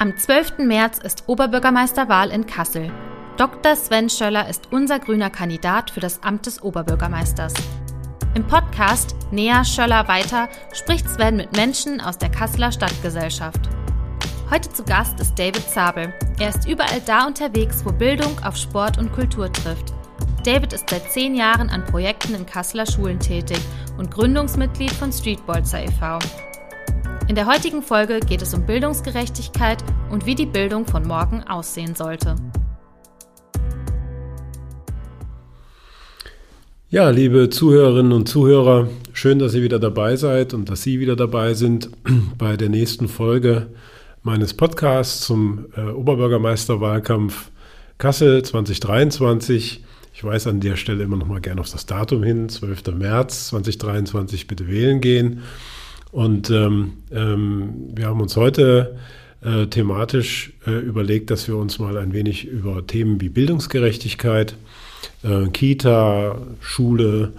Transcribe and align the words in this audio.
Am 0.00 0.16
12. 0.16 0.60
März 0.60 0.96
ist 0.96 1.24
Oberbürgermeisterwahl 1.26 2.30
in 2.30 2.46
Kassel. 2.46 2.90
Dr. 3.36 3.76
Sven 3.76 4.08
Schöller 4.08 4.48
ist 4.48 4.72
unser 4.72 4.98
grüner 4.98 5.28
Kandidat 5.28 5.90
für 5.90 6.00
das 6.00 6.22
Amt 6.22 6.46
des 6.46 6.62
Oberbürgermeisters. 6.62 7.52
Im 8.34 8.46
Podcast 8.46 9.14
Näher 9.30 9.62
Schöller 9.62 10.08
weiter 10.08 10.48
spricht 10.72 11.06
Sven 11.06 11.36
mit 11.36 11.54
Menschen 11.54 12.00
aus 12.00 12.16
der 12.16 12.30
Kasseler 12.30 12.72
Stadtgesellschaft. 12.72 13.60
Heute 14.50 14.72
zu 14.72 14.84
Gast 14.84 15.20
ist 15.20 15.38
David 15.38 15.68
Zabel. 15.68 16.14
Er 16.38 16.48
ist 16.48 16.66
überall 16.66 17.02
da 17.04 17.26
unterwegs, 17.26 17.84
wo 17.84 17.92
Bildung 17.92 18.34
auf 18.42 18.56
Sport 18.56 18.96
und 18.96 19.12
Kultur 19.12 19.52
trifft. 19.52 19.92
David 20.44 20.72
ist 20.72 20.88
seit 20.88 21.12
zehn 21.12 21.34
Jahren 21.34 21.68
an 21.68 21.84
Projekten 21.84 22.34
in 22.34 22.46
Kasseler 22.46 22.86
Schulen 22.86 23.20
tätig 23.20 23.60
und 23.98 24.10
Gründungsmitglied 24.10 24.92
von 24.92 25.12
Streetbolzer 25.12 25.84
e.V. 25.84 26.20
In 27.30 27.36
der 27.36 27.46
heutigen 27.46 27.80
Folge 27.80 28.18
geht 28.18 28.42
es 28.42 28.54
um 28.54 28.66
Bildungsgerechtigkeit 28.66 29.78
und 30.10 30.26
wie 30.26 30.34
die 30.34 30.46
Bildung 30.46 30.84
von 30.84 31.06
morgen 31.06 31.44
aussehen 31.44 31.94
sollte. 31.94 32.34
Ja, 36.88 37.10
liebe 37.10 37.48
Zuhörerinnen 37.48 38.10
und 38.10 38.28
Zuhörer, 38.28 38.88
schön, 39.12 39.38
dass 39.38 39.54
ihr 39.54 39.62
wieder 39.62 39.78
dabei 39.78 40.16
seid 40.16 40.54
und 40.54 40.68
dass 40.68 40.82
Sie 40.82 40.98
wieder 40.98 41.14
dabei 41.14 41.54
sind 41.54 41.90
bei 42.36 42.56
der 42.56 42.68
nächsten 42.68 43.06
Folge 43.06 43.68
meines 44.24 44.52
Podcasts 44.52 45.20
zum 45.20 45.66
äh, 45.76 45.82
Oberbürgermeisterwahlkampf 45.82 47.52
Kassel 47.98 48.42
2023. 48.42 49.84
Ich 50.12 50.24
weise 50.24 50.50
an 50.50 50.58
der 50.58 50.74
Stelle 50.74 51.04
immer 51.04 51.16
noch 51.16 51.28
mal 51.28 51.40
gerne 51.40 51.60
auf 51.60 51.70
das 51.70 51.86
Datum 51.86 52.24
hin, 52.24 52.48
12. 52.48 52.88
März 52.88 53.50
2023, 53.50 54.48
bitte 54.48 54.66
wählen 54.66 55.00
gehen. 55.00 55.42
Und 56.12 56.50
ähm, 56.50 56.94
ähm, 57.12 57.90
wir 57.94 58.06
haben 58.06 58.20
uns 58.20 58.36
heute 58.36 58.96
äh, 59.42 59.66
thematisch 59.66 60.52
äh, 60.66 60.72
überlegt, 60.72 61.30
dass 61.30 61.48
wir 61.48 61.56
uns 61.56 61.78
mal 61.78 61.96
ein 61.96 62.12
wenig 62.12 62.46
über 62.46 62.86
Themen 62.86 63.20
wie 63.20 63.28
Bildungsgerechtigkeit, 63.28 64.56
äh, 65.22 65.48
Kita, 65.48 66.36
Schule 66.60 67.32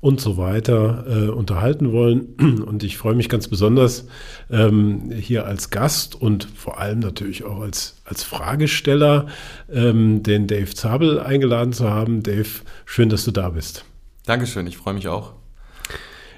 und 0.00 0.20
so 0.20 0.36
weiter 0.36 1.04
äh, 1.08 1.28
unterhalten 1.30 1.92
wollen. 1.92 2.34
Und 2.66 2.82
ich 2.82 2.98
freue 2.98 3.14
mich 3.14 3.30
ganz 3.30 3.48
besonders, 3.48 4.06
ähm, 4.50 5.10
hier 5.10 5.46
als 5.46 5.70
Gast 5.70 6.20
und 6.20 6.44
vor 6.44 6.78
allem 6.78 6.98
natürlich 6.98 7.44
auch 7.44 7.60
als, 7.60 8.02
als 8.04 8.22
Fragesteller 8.22 9.28
ähm, 9.72 10.22
den 10.22 10.46
Dave 10.46 10.74
Zabel 10.74 11.20
eingeladen 11.20 11.72
zu 11.72 11.88
haben. 11.88 12.22
Dave, 12.22 12.48
schön, 12.84 13.08
dass 13.08 13.24
du 13.24 13.30
da 13.30 13.48
bist. 13.48 13.86
Dankeschön, 14.26 14.66
ich 14.66 14.76
freue 14.76 14.92
mich 14.92 15.08
auch. 15.08 15.32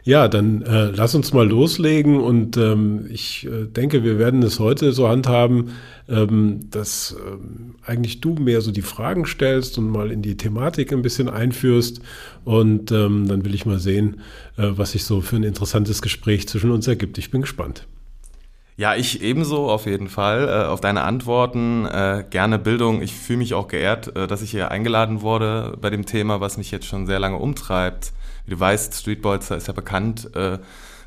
Ja, 0.06 0.28
dann 0.28 0.62
äh, 0.62 0.92
lass 0.94 1.16
uns 1.16 1.32
mal 1.32 1.48
loslegen 1.48 2.20
und 2.20 2.56
ähm, 2.56 3.08
ich 3.10 3.44
äh, 3.44 3.66
denke, 3.66 4.04
wir 4.04 4.20
werden 4.20 4.40
es 4.44 4.60
heute 4.60 4.92
so 4.92 5.08
handhaben, 5.08 5.72
ähm, 6.08 6.70
dass 6.70 7.16
ähm, 7.26 7.74
eigentlich 7.84 8.20
du 8.20 8.34
mehr 8.34 8.60
so 8.60 8.70
die 8.70 8.82
Fragen 8.82 9.26
stellst 9.26 9.78
und 9.78 9.90
mal 9.90 10.12
in 10.12 10.22
die 10.22 10.36
Thematik 10.36 10.92
ein 10.92 11.02
bisschen 11.02 11.28
einführst 11.28 12.02
und 12.44 12.92
ähm, 12.92 13.26
dann 13.26 13.44
will 13.44 13.52
ich 13.52 13.66
mal 13.66 13.80
sehen, 13.80 14.20
äh, 14.56 14.68
was 14.76 14.92
sich 14.92 15.02
so 15.02 15.20
für 15.22 15.34
ein 15.34 15.42
interessantes 15.42 16.02
Gespräch 16.02 16.46
zwischen 16.46 16.70
uns 16.70 16.86
ergibt. 16.86 17.18
Ich 17.18 17.32
bin 17.32 17.40
gespannt. 17.40 17.88
Ja, 18.76 18.94
ich 18.94 19.22
ebenso 19.22 19.68
auf 19.68 19.86
jeden 19.86 20.08
Fall. 20.08 20.48
Äh, 20.48 20.66
auf 20.68 20.80
deine 20.80 21.02
Antworten. 21.02 21.84
Äh, 21.84 22.22
gerne 22.30 22.60
Bildung. 22.60 23.02
Ich 23.02 23.12
fühle 23.12 23.38
mich 23.38 23.54
auch 23.54 23.66
geehrt, 23.66 24.14
äh, 24.16 24.28
dass 24.28 24.42
ich 24.42 24.52
hier 24.52 24.70
eingeladen 24.70 25.22
wurde 25.22 25.76
bei 25.80 25.90
dem 25.90 26.06
Thema, 26.06 26.40
was 26.40 26.58
mich 26.58 26.70
jetzt 26.70 26.86
schon 26.86 27.08
sehr 27.08 27.18
lange 27.18 27.38
umtreibt. 27.38 28.12
Wie 28.46 28.52
du 28.52 28.60
weißt, 28.60 28.94
Streetbolzer 28.94 29.56
ist 29.56 29.66
ja 29.66 29.72
bekannt, 29.72 30.34
äh, 30.34 30.58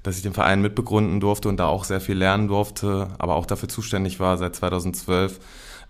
dass 0.04 0.18
ich 0.18 0.24
den 0.24 0.34
Verein 0.34 0.62
mitbegründen 0.62 1.20
durfte 1.20 1.50
und 1.50 1.58
da 1.58 1.68
auch 1.68 1.84
sehr 1.84 2.02
viel 2.02 2.18
lernen 2.18 2.48
durfte, 2.48 3.08
aber 3.18 3.36
auch 3.36 3.46
dafür 3.46 3.68
zuständig 3.70 4.20
war 4.20 4.38
seit 4.38 4.56
2012 4.56 5.40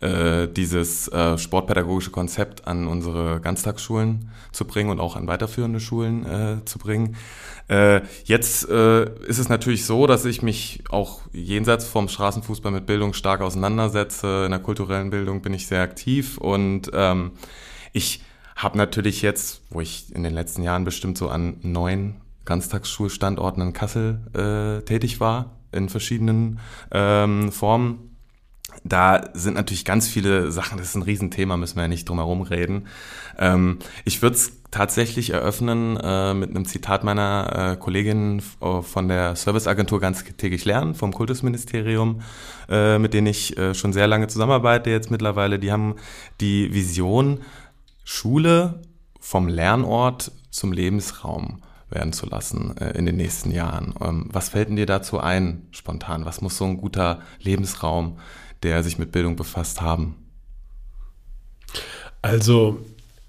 äh, 0.02 0.48
dieses 0.48 1.10
äh, 1.10 1.38
sportpädagogische 1.38 2.12
Konzept 2.12 2.66
an 2.66 2.88
unsere 2.88 3.42
Ganztagsschulen 3.42 4.32
zu 4.52 4.66
bringen 4.66 4.90
und 4.92 5.00
auch 5.00 5.16
an 5.16 5.28
weiterführende 5.28 5.82
Schulen 5.82 6.26
äh, 6.26 6.66
zu 6.66 6.80
bringen. 6.80 7.18
Äh, 7.68 8.02
jetzt 8.24 8.64
ist 8.64 9.38
es 9.38 9.50
natürlich 9.50 9.86
so, 9.86 10.08
dass 10.08 10.26
ich 10.26 10.42
mich 10.42 10.84
auch 10.90 11.22
jenseits 11.34 11.86
vom 11.86 12.08
Straßenfußball 12.08 12.72
mit 12.72 12.86
Bildung 12.86 13.14
stark 13.14 13.42
auseinandersetze. 13.42 14.46
In 14.46 14.52
der 14.52 14.60
kulturellen 14.60 15.10
Bildung 15.10 15.42
bin 15.42 15.54
ich 15.54 15.68
sehr 15.68 15.82
aktiv 15.82 16.38
und 16.38 16.90
ähm, 16.94 17.32
ich 17.92 18.24
habe 18.60 18.78
natürlich 18.78 19.22
jetzt, 19.22 19.62
wo 19.70 19.82
ich 19.82 20.14
in 20.14 20.24
den 20.24 20.34
letzten 20.34 20.64
Jahren 20.64 20.84
bestimmt 20.84 21.18
so 21.18 21.30
an 21.30 21.58
neun 21.62 22.16
Ganztagsschulstandorten 22.46 23.64
in 23.64 23.74
Kassel 23.74 24.20
äh, 24.34 24.84
tätig 24.86 25.20
war, 25.20 25.58
in 25.72 25.88
verschiedenen 25.88 26.60
ähm, 26.92 27.52
Formen. 27.52 28.18
Da 28.84 29.30
sind 29.34 29.56
natürlich 29.56 29.86
ganz 29.86 30.08
viele 30.08 30.52
Sachen, 30.52 30.78
das 30.78 30.90
ist 30.90 30.96
ein 30.96 31.02
Riesenthema, 31.02 31.58
müssen 31.58 31.78
wir 31.78 31.84
ja 31.84 31.88
nicht 31.88 32.08
drum 32.08 32.18
herum 32.18 32.42
reden. 32.42 32.88
Ähm, 33.38 33.80
ich 34.06 34.22
würde 34.22 34.36
es 34.36 34.52
tatsächlich 34.72 35.32
eröffnen 35.32 35.98
äh, 35.98 36.34
mit 36.34 36.50
einem 36.50 36.66
Zitat 36.66 37.04
meiner 37.04 37.74
äh, 37.74 37.78
Kollegin 37.78 38.42
äh, 38.62 38.82
von 38.82 39.08
der 39.08 39.36
Serviceagentur 39.36 40.00
ganz 40.00 40.24
täglich 40.24 40.66
lernen, 40.66 40.96
vom 40.96 41.14
Kultusministerium, 41.14 42.22
äh, 42.70 43.00
mit 43.00 43.14
denen 43.14 43.28
ich 43.28 43.58
äh, 43.58 43.74
schon 43.74 43.94
sehr 43.94 44.08
lange 44.08 44.28
zusammenarbeite 44.28 44.90
jetzt 44.90 45.12
mittlerweile. 45.12 45.60
Die 45.60 45.72
haben 45.72 45.96
die 46.40 46.74
Vision, 46.74 47.40
Schule 48.12 48.82
vom 49.20 49.48
Lernort 49.48 50.32
zum 50.50 50.72
Lebensraum 50.72 51.62
werden 51.92 52.12
zu 52.12 52.26
lassen 52.26 52.76
äh, 52.78 52.98
in 52.98 53.06
den 53.06 53.18
nächsten 53.18 53.52
Jahren. 53.52 53.94
Ähm, 54.02 54.30
was 54.32 54.50
fällt 54.50 54.70
denn 54.70 54.78
dir 54.78 54.88
dazu 54.88 55.20
ein, 55.20 55.68
spontan? 55.70 56.26
Was 56.26 56.42
muss 56.42 56.58
so 56.58 56.66
ein 56.66 56.78
guter 56.78 57.22
Lebensraum, 57.40 58.18
der 58.64 58.82
sich 58.82 58.98
mit 58.98 59.12
Bildung 59.12 59.36
befasst, 59.36 59.82
haben? 59.82 60.16
Also 62.24 62.84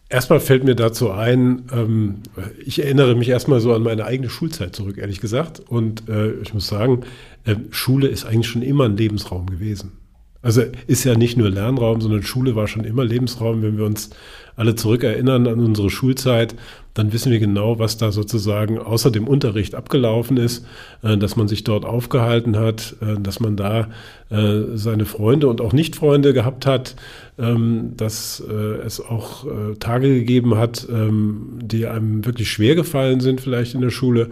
Erstmal 0.09 0.41
fällt 0.41 0.65
mir 0.65 0.75
dazu 0.75 1.13
ein, 1.13 1.67
ähm, 1.73 2.23
ich 2.59 2.83
erinnere 2.83 3.15
mich 3.15 3.29
erstmal 3.29 3.61
so 3.61 3.73
an 3.73 3.85
meine 3.85 4.07
eigene 4.07 4.29
Schulzeit 4.29 4.75
zurück, 4.75 4.99
ehrlich 4.99 5.21
gesagt. 5.21 5.61
Und 5.61 6.09
äh, 6.09 6.33
ich 6.41 6.53
muss 6.53 6.67
sagen, 6.67 7.03
äh, 7.45 7.55
Schule 7.71 8.09
ist 8.09 8.25
eigentlich 8.25 8.49
schon 8.49 8.63
immer 8.63 8.87
ein 8.87 8.97
Lebensraum 8.97 9.47
gewesen. 9.47 10.00
Also 10.43 10.63
ist 10.87 11.05
ja 11.05 11.17
nicht 11.17 11.37
nur 11.37 11.51
Lernraum, 11.51 12.01
sondern 12.01 12.23
Schule 12.23 12.57
war 12.57 12.67
schon 12.67 12.85
immer 12.85 13.05
Lebensraum. 13.05 13.63
Wenn 13.63 13.77
wir 13.77 13.85
uns 13.85 14.11
alle 14.57 14.75
zurückerinnern 14.75 15.47
an 15.47 15.61
unsere 15.61 15.91
Schulzeit, 15.91 16.55
dann 16.95 17.13
wissen 17.13 17.31
wir 17.31 17.39
genau, 17.39 17.79
was 17.79 17.97
da 17.99 18.11
sozusagen 18.11 18.79
außer 18.79 19.11
dem 19.11 19.29
Unterricht 19.29 19.75
abgelaufen 19.75 20.37
ist, 20.37 20.67
äh, 21.03 21.17
dass 21.17 21.37
man 21.37 21.49
sich 21.49 21.65
dort 21.65 21.85
aufgehalten 21.85 22.59
hat, 22.59 22.97
äh, 23.01 23.19
dass 23.21 23.41
man 23.41 23.57
da 23.57 23.89
äh, 24.29 24.63
seine 24.75 25.07
Freunde 25.07 25.49
und 25.49 25.61
auch 25.61 25.73
Nicht-Freunde 25.73 26.33
gehabt 26.33 26.67
hat, 26.67 26.97
ähm, 27.39 27.93
dass 27.97 28.41
es 28.41 29.01
auch 29.01 29.47
Tage 29.79 30.09
gegeben 30.15 30.57
hat, 30.57 30.87
ähm, 30.91 31.59
die 31.63 31.87
einem 31.87 32.25
wirklich 32.27 32.51
schwer 32.51 32.75
gefallen 32.75 33.21
sind, 33.21 33.41
vielleicht 33.41 33.75
in 33.75 33.81
der 33.81 33.91
Schule. 33.91 34.29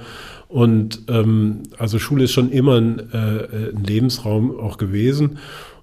Und 0.48 1.02
ähm, 1.08 1.62
also 1.78 1.98
Schule 1.98 2.25
ist 2.25 2.32
schon 2.32 2.50
immer 2.50 2.76
ein, 2.76 3.00
ein 3.12 3.84
Lebensraum 3.84 4.58
auch 4.58 4.76
gewesen. 4.78 5.38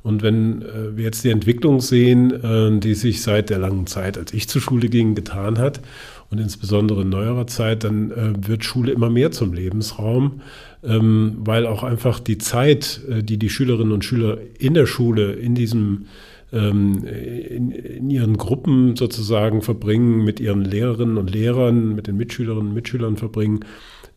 Und 0.06 0.22
wenn 0.22 0.62
äh, 0.62 0.96
wir 0.96 1.04
jetzt 1.04 1.24
die 1.24 1.32
Entwicklung 1.32 1.82
sehen, 1.82 2.32
äh, 2.32 2.80
die 2.80 2.94
sich 2.94 3.24
seit 3.24 3.50
der 3.50 3.58
langen 3.58 3.88
Zeit, 3.88 4.20
als 4.20 4.34
ich 4.34 4.48
zur 4.48 4.62
Schule 4.62 4.88
ging, 4.88 5.16
getan 5.16 5.58
hat, 5.58 5.82
und 6.30 6.40
insbesondere 6.40 7.02
in 7.02 7.10
neuerer 7.10 7.48
Zeit, 7.48 7.84
dann 7.84 8.12
äh, 8.12 8.48
wird 8.48 8.64
Schule 8.64 8.92
immer 8.92 9.10
mehr 9.10 9.32
zum 9.32 9.54
Lebensraum, 9.54 10.42
ähm, 10.84 11.38
weil 11.40 11.66
auch 11.66 11.82
einfach 11.84 12.20
die 12.20 12.38
Zeit, 12.38 13.02
äh, 13.10 13.24
die 13.24 13.38
die 13.38 13.50
Schülerinnen 13.50 13.92
und 13.92 14.06
Schüler 14.06 14.38
in 14.60 14.76
der 14.76 14.86
Schule, 14.86 15.34
in 15.34 15.56
diesem 15.56 16.06
ähm, 16.54 17.04
in, 17.06 17.72
in, 17.72 18.10
ihren 18.12 18.38
Gruppen 18.38 18.96
sozusagen 18.96 19.64
verbringen, 19.64 20.24
mit 20.24 20.40
ihren 20.40 20.64
Lehrerinnen 20.64 21.18
und 21.18 21.32
Lehrern, 21.32 21.96
mit 21.96 22.06
den 22.06 22.18
Mitschülerinnen 22.18 22.70
und 22.70 22.76
Mitschülern 22.76 23.18
verbringen, 23.18 23.62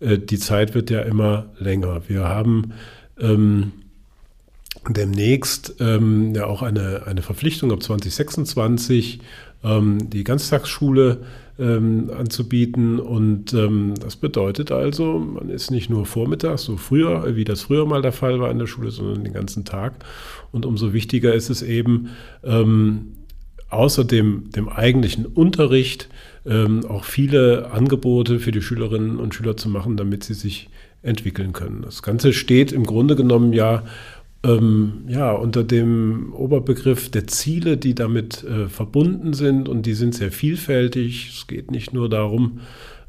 äh, 0.01 0.19
die 0.19 0.39
Zeit 0.39 0.75
wird 0.75 0.91
ja 0.91 1.01
immer 1.01 1.47
länger. 1.59 2.03
Wir 2.09 2.25
haben 2.25 2.73
ähm, 3.19 3.73
demnächst 4.97 5.77
ähm, 5.81 6.35
ja 6.35 6.47
auch 6.47 6.63
eine, 6.63 7.07
eine 7.07 7.23
Verpflichtung 7.23 7.73
ab 7.73 7.83
2026, 7.83 9.21
ähm, 9.65 10.11
die 10.11 10.25
Ganztagsschule 10.25 11.19
ähm, 11.59 12.11
anzubieten. 12.17 13.01
Und 13.01 13.53
ähm, 13.53 13.95
das 14.01 14.17
bedeutet 14.17 14.71
also, 14.71 15.19
man 15.19 15.51
ist 15.51 15.71
nicht 15.71 15.91
nur 15.91 16.07
vormittags, 16.07 16.65
so 16.65 16.77
früher, 16.77 17.37
wie 17.37 17.45
das 17.45 17.63
früher 17.63 17.87
mal 17.87 18.03
der 18.03 18.13
Fall 18.13 18.41
war 18.41 18.51
in 18.51 18.59
der 18.59 18.67
Schule, 18.67 18.91
sondern 18.91 19.25
den 19.25 19.33
ganzen 19.33 19.65
Tag. 19.65 20.05
Und 20.53 20.67
umso 20.67 20.93
wichtiger 20.93 21.35
ist 21.35 21.51
es 21.51 21.63
eben, 21.63 22.11
ähm, 22.45 23.13
außer 23.71 24.05
dem, 24.05 24.51
dem 24.53 24.69
eigentlichen 24.69 25.27
Unterricht 25.27 26.09
ähm, 26.47 26.87
auch 26.87 27.05
viele 27.05 27.71
Angebote 27.73 28.39
für 28.39 28.53
die 28.53 28.63
Schülerinnen 28.63 29.19
und 29.19 29.35
Schüler 29.35 29.57
zu 29.57 29.69
machen, 29.69 29.97
damit 29.97 30.25
sie 30.25 30.35
sich 30.35 30.71
entwickeln 31.03 31.53
können. 31.53 31.83
Das 31.83 32.03
Ganze 32.03 32.33
steht 32.33 32.73
im 32.73 32.85
Grunde 32.85 33.15
genommen 33.15 33.53
ja 33.53 33.85
ähm, 34.45 35.05
ja, 35.09 35.33
unter 35.33 35.65
dem 35.65 36.33
Oberbegriff 36.33 37.11
der 37.11 37.27
Ziele, 37.27 37.77
die 37.77 37.95
damit 37.95 38.45
äh, 38.45 38.69
verbunden 38.69 39.33
sind 39.33 39.69
und 39.69 39.87
die 39.87 39.95
sind 39.95 40.15
sehr 40.15 40.31
vielfältig. 40.31 41.31
Es 41.31 41.47
geht 41.47 41.71
nicht 41.71 41.93
nur 41.93 42.09
darum, 42.09 42.61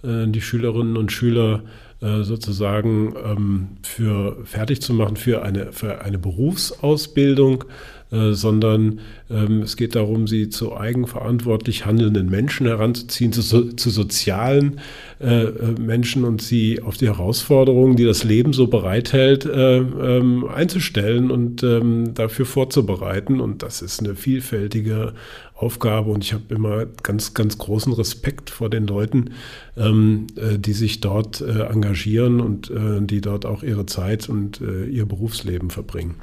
äh, 0.03 0.27
die 0.27 0.41
Schülerinnen 0.41 0.97
und 0.97 1.11
Schüler 1.11 1.63
äh, 2.01 2.23
sozusagen 2.23 3.13
ähm, 3.23 3.67
für 3.83 4.37
fertig 4.45 4.81
zu 4.81 4.93
machen 4.93 5.17
für 5.17 5.43
eine, 5.43 5.71
für 5.71 6.01
eine 6.01 6.17
Berufsausbildung, 6.17 7.65
äh, 8.11 8.33
sondern 8.33 9.01
ähm, 9.29 9.61
es 9.61 9.77
geht 9.77 9.95
darum, 9.95 10.27
sie 10.27 10.49
zu 10.49 10.75
eigenverantwortlich 10.75 11.85
handelnden 11.85 12.29
Menschen 12.29 12.65
heranzuziehen, 12.65 13.31
zu, 13.31 13.75
zu 13.75 13.89
sozialen 13.89 14.79
äh, 15.19 15.43
äh, 15.43 15.79
Menschen 15.79 16.25
und 16.25 16.41
sie 16.41 16.81
auf 16.81 16.97
die 16.97 17.07
Herausforderungen, 17.07 17.95
die 17.95 18.05
das 18.05 18.23
Leben 18.23 18.53
so 18.53 18.67
bereithält, 18.67 19.45
äh, 19.45 19.77
ähm, 19.77 20.45
einzustellen 20.47 21.29
und 21.29 21.61
ähm, 21.61 22.13
dafür 22.15 22.45
vorzubereiten. 22.45 23.39
Und 23.39 23.61
das 23.61 23.83
ist 23.83 23.99
eine 23.99 24.15
vielfältige 24.15 25.13
Aufgabe 25.53 26.09
und 26.09 26.23
ich 26.23 26.33
habe 26.33 26.55
immer 26.55 26.85
ganz, 27.03 27.33
ganz 27.33 27.57
großen 27.57 27.93
Respekt 27.93 28.49
vor 28.49 28.69
den 28.69 28.87
Leuten, 28.87 29.31
ähm, 29.77 30.27
äh, 30.35 30.57
die 30.57 30.73
sich 30.73 31.01
dort 31.01 31.41
äh, 31.41 31.63
engagieren 31.63 32.39
und 32.39 32.71
äh, 32.71 33.01
die 33.01 33.21
dort 33.21 33.45
auch 33.45 33.61
ihre 33.61 33.85
Zeit 33.85 34.29
und 34.29 34.61
äh, 34.61 34.85
ihr 34.85 35.05
Berufsleben 35.05 35.69
verbringen. 35.69 36.15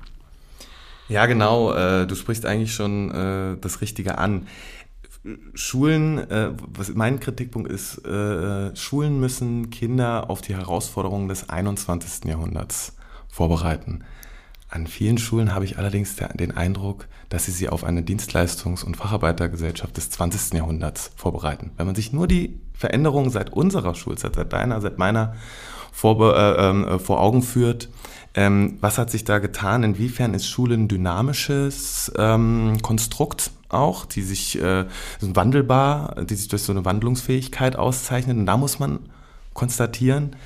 Ja, 1.09 1.27
genau. 1.27 1.73
Äh, 1.73 2.07
du 2.07 2.15
sprichst 2.15 2.47
eigentlich 2.47 2.75
schon 2.75 3.11
äh, 3.11 3.57
das 3.61 3.81
Richtige 3.81 4.19
an. 4.19 4.47
Schulen, 5.55 6.25
was 6.69 6.95
mein 6.95 7.19
Kritikpunkt 7.19 7.69
ist, 7.69 8.01
Schulen 8.79 9.19
müssen 9.19 9.71
Kinder 9.71 10.31
auf 10.31 10.41
die 10.41 10.55
Herausforderungen 10.55 11.27
des 11.27 11.49
21. 11.49 12.27
Jahrhunderts 12.27 12.93
vorbereiten. 13.27 14.05
An 14.69 14.87
vielen 14.87 15.17
Schulen 15.17 15.55
habe 15.55 15.65
ich 15.65 15.79
allerdings 15.79 16.17
den 16.17 16.57
Eindruck, 16.57 17.07
dass 17.29 17.47
sie 17.47 17.53
sie 17.53 17.69
auf 17.69 17.85
eine 17.85 18.03
Dienstleistungs- 18.03 18.85
und 18.85 18.97
Facharbeitergesellschaft 18.97 19.97
des 19.97 20.11
20. 20.11 20.55
Jahrhunderts 20.55 21.13
vorbereiten. 21.17 21.71
Wenn 21.77 21.87
man 21.87 21.95
sich 21.95 22.13
nur 22.13 22.27
die 22.27 22.61
Veränderungen 22.75 23.31
seit 23.31 23.53
unserer 23.53 23.95
Schulzeit, 23.95 24.35
seit 24.35 24.53
deiner, 24.53 24.81
seit 24.81 24.99
meiner 24.99 25.35
vor, 25.97 26.37
äh, 26.37 26.69
ähm, 26.69 26.87
äh, 26.87 26.99
vor 26.99 27.21
Augen 27.23 27.43
führt, 27.43 27.89
ähm, 28.35 28.77
was 28.83 28.99
hat 28.99 29.11
sich 29.11 29.25
da 29.25 29.39
getan? 29.39 29.83
Inwiefern 29.83 30.35
ist 30.35 30.47
Schule 30.47 30.75
ein 30.75 30.89
dynamisches 30.89 32.13
ähm, 32.19 32.77
Konstrukt 32.83 33.51
auch, 33.71 34.05
die 34.05 34.21
sich 34.21 34.61
äh, 34.61 34.85
wandelbar, 35.23 36.17
die 36.29 36.35
sich 36.35 36.49
durch 36.49 36.63
so 36.63 36.73
eine 36.73 36.85
Wandlungsfähigkeit 36.85 37.77
auszeichnet? 37.77 38.37
Und 38.37 38.45
da 38.45 38.59
muss 38.59 38.79
man 38.79 38.99
konstatieren, 39.55 40.37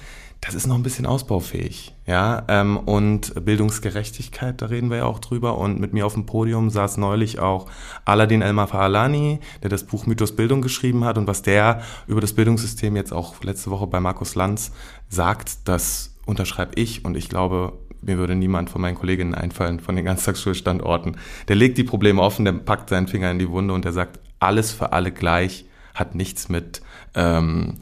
das 0.41 0.55
ist 0.55 0.67
noch 0.67 0.75
ein 0.75 0.83
bisschen 0.83 1.05
ausbaufähig. 1.05 1.95
Ja, 2.07 2.45
ähm, 2.49 2.79
und 2.79 3.45
Bildungsgerechtigkeit, 3.45 4.63
da 4.63 4.67
reden 4.67 4.89
wir 4.89 4.99
ja 4.99 5.05
auch 5.05 5.19
drüber. 5.19 5.59
Und 5.59 5.79
mit 5.79 5.93
mir 5.93 6.07
auf 6.07 6.15
dem 6.15 6.25
Podium 6.25 6.71
saß 6.71 6.97
neulich 6.97 7.39
auch 7.41 7.67
Aladin 8.07 8.41
Elmar 8.41 8.69
Fahalani, 8.69 9.41
der 9.63 9.69
das 9.69 9.85
Buch 9.85 10.07
Mythos 10.07 10.35
Bildung 10.35 10.63
geschrieben 10.63 11.05
hat. 11.05 11.19
Und 11.19 11.27
was 11.27 11.43
der 11.43 11.83
über 12.07 12.23
das 12.23 12.33
Bildungssystem 12.33 12.97
jetzt 12.97 13.13
auch 13.13 13.43
letzte 13.45 13.71
Woche 13.71 13.87
bei 13.87 14.01
Markus 14.01 14.35
Lanz 14.35 14.73
sagt, 15.11 15.69
das 15.69 16.15
unterschreibe 16.25 16.73
ich. 16.77 17.05
Und 17.05 17.19
ich 17.19 17.29
glaube, 17.29 17.75
mir 18.01 18.17
würde 18.17 18.35
niemand 18.35 18.71
von 18.71 18.81
meinen 18.81 18.95
Kolleginnen 18.95 19.35
einfallen, 19.35 19.79
von 19.79 19.95
den 19.95 20.07
Ganztagsschulstandorten. 20.07 21.19
Der 21.49 21.57
legt 21.57 21.77
die 21.77 21.85
Probleme 21.85 22.23
offen, 22.23 22.47
der 22.47 22.53
packt 22.53 22.89
seinen 22.89 23.09
Finger 23.09 23.31
in 23.31 23.39
die 23.39 23.51
Wunde 23.51 23.75
und 23.75 23.85
der 23.85 23.93
sagt, 23.93 24.21
alles 24.39 24.73
für 24.73 24.93
alle 24.93 25.13
gleich, 25.13 25.67
hat 25.95 26.15
nichts 26.15 26.49
mit 26.49 26.81
ähm, 27.15 27.79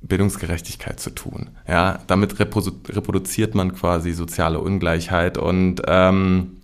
Bildungsgerechtigkeit 0.00 1.00
zu 1.00 1.10
tun. 1.10 1.50
Ja, 1.66 2.00
damit 2.06 2.38
reproduziert 2.38 3.54
man 3.54 3.74
quasi 3.74 4.12
soziale 4.12 4.60
Ungleichheit 4.60 5.38
und 5.38 5.82
ähm, 5.86 6.58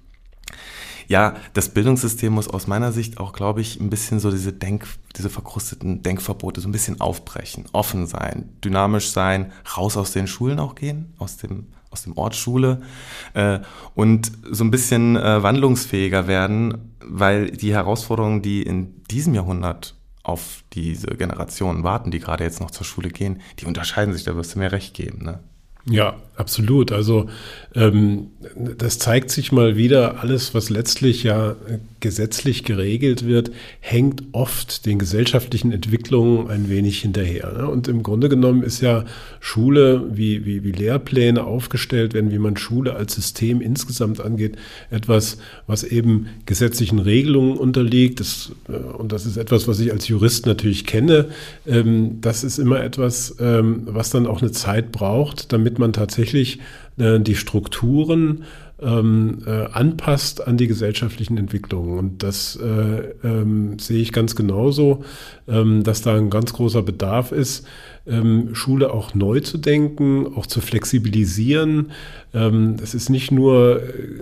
ja, 1.07 1.37
das 1.53 1.69
Bildungssystem 1.69 2.33
muss 2.33 2.49
aus 2.49 2.67
meiner 2.67 2.93
Sicht 2.93 3.19
auch, 3.19 3.33
glaube 3.33 3.61
ich, 3.61 3.79
ein 3.79 3.91
bisschen 3.91 4.21
so 4.21 4.31
diese 4.31 4.53
Denk, 4.53 4.87
diese 5.17 5.29
verkrusteten 5.29 6.03
Denkverbote 6.03 6.61
so 6.61 6.69
ein 6.69 6.73
bisschen 6.73 7.01
aufbrechen, 7.01 7.67
offen 7.73 8.07
sein, 8.07 8.51
dynamisch 8.65 9.11
sein, 9.11 9.53
raus 9.77 9.97
aus 9.97 10.13
den 10.13 10.27
Schulen 10.27 10.59
auch 10.59 10.75
gehen, 10.75 11.13
aus 11.19 11.37
dem 11.37 11.67
aus 11.91 12.03
dem 12.03 12.19
Ort 12.19 12.35
Schule 12.35 12.83
äh, 13.35 13.61
und 13.95 14.33
so 14.51 14.65
ein 14.65 14.73
bisschen 14.73 15.17
äh, 15.17 15.43
wandlungsfähiger 15.45 16.27
werden, 16.27 16.93
weil 17.01 17.53
die 17.53 17.73
Herausforderungen, 17.73 18.43
die 18.43 18.63
in 18.63 19.05
diesem 19.05 19.33
Jahrhundert 19.33 19.95
auf 20.25 20.65
diese 20.73 21.09
Generationen 21.09 21.85
warten, 21.85 22.11
die 22.11 22.19
gerade 22.19 22.43
jetzt 22.43 22.61
noch 22.61 22.71
zur 22.71 22.85
Schule 22.85 23.11
gehen, 23.11 23.41
die 23.61 23.67
unterscheiden 23.67 24.13
sich, 24.13 24.25
da 24.25 24.35
wirst 24.35 24.55
du 24.55 24.59
mir 24.59 24.73
recht 24.73 24.95
geben. 24.95 25.23
Ne? 25.23 25.41
Ja, 25.87 26.17
absolut. 26.37 26.93
Also 26.93 27.29
ähm, 27.75 28.29
das 28.79 28.99
zeigt 28.99 29.31
sich 29.31 29.53
mal 29.53 29.77
wieder, 29.77 30.21
alles, 30.21 30.55
was 30.55 30.71
letztlich 30.71 31.23
ja 31.23 31.57
gesetzlich 32.01 32.65
geregelt 32.65 33.27
wird, 33.27 33.51
hängt 33.81 34.25
oft 34.33 34.85
den 34.85 34.99
gesellschaftlichen 34.99 35.73
Entwicklungen 35.73 36.51
ein 36.51 36.69
wenig 36.69 37.01
hinterher. 37.01 37.53
Ne? 37.57 37.67
Und 37.67 37.89
im 37.89 38.03
Grunde 38.03 38.29
genommen 38.29 38.63
ist 38.63 38.83
ja 38.83 39.05
Schule, 39.41 40.05
wie, 40.13 40.45
wie, 40.45 40.65
wie 40.65 40.73
Lehrpläne 40.73 41.45
aufgestellt 41.45 42.13
werden, 42.13 42.31
wie 42.31 42.39
man 42.39 42.57
Schule 42.57 42.95
als 42.95 43.15
System 43.15 43.63
insgesamt 43.63 44.21
angeht, 44.21 44.57
etwas, 44.91 45.39
was 45.67 45.83
eben 45.83 46.27
gesetzlichen 46.45 46.99
Regelungen 46.99 47.57
unterliegt. 47.57 48.21
Das, 48.21 48.53
äh, 48.69 48.73
und 48.73 49.13
das 49.13 49.25
ist 49.25 49.39
etwas, 49.39 49.67
was 49.67 49.81
ich 49.81 49.91
als 49.91 50.07
Jurist 50.07 50.47
natürlich 50.47 50.85
kenne. 50.85 51.31
Ähm, 51.67 52.19
das 52.21 52.45
ist 52.45 52.59
immer 52.59 52.83
etwas, 52.85 53.37
ähm, 53.41 53.85
was 53.87 54.11
dann 54.11 54.27
auch 54.27 54.43
eine 54.43 54.53
Zeit 54.53 54.93
braucht, 54.93 55.53
damit 55.53 55.79
man 55.79 55.93
tatsächlich 55.93 56.24
äh, 56.97 57.21
die 57.21 57.35
Strukturen 57.35 58.45
ähm, 58.81 59.39
äh, 59.47 59.67
anpasst 59.73 60.47
an 60.47 60.57
die 60.57 60.67
gesellschaftlichen 60.67 61.39
Entwicklungen. 61.39 61.99
Und 61.99 62.23
das 62.23 62.57
äh, 62.57 63.13
ähm, 63.23 63.79
sehe 63.79 64.01
ich 64.01 64.13
ganz 64.13 64.37
genauso, 64.37 65.05
ähm, 65.49 65.83
dass 65.85 66.03
da 66.03 66.17
ein 66.17 66.31
ganz 66.31 66.53
großer 66.53 66.83
Bedarf 66.83 67.33
ist, 67.33 67.67
Schule 68.53 68.93
auch 68.93 69.15
neu 69.15 69.41
zu 69.41 69.57
denken, 69.57 70.27
auch 70.37 70.45
zu 70.45 70.61
flexibilisieren. 70.61 71.91
Das 72.33 72.95
ist 72.95 73.09
nicht 73.09 73.31
nur 73.31 73.81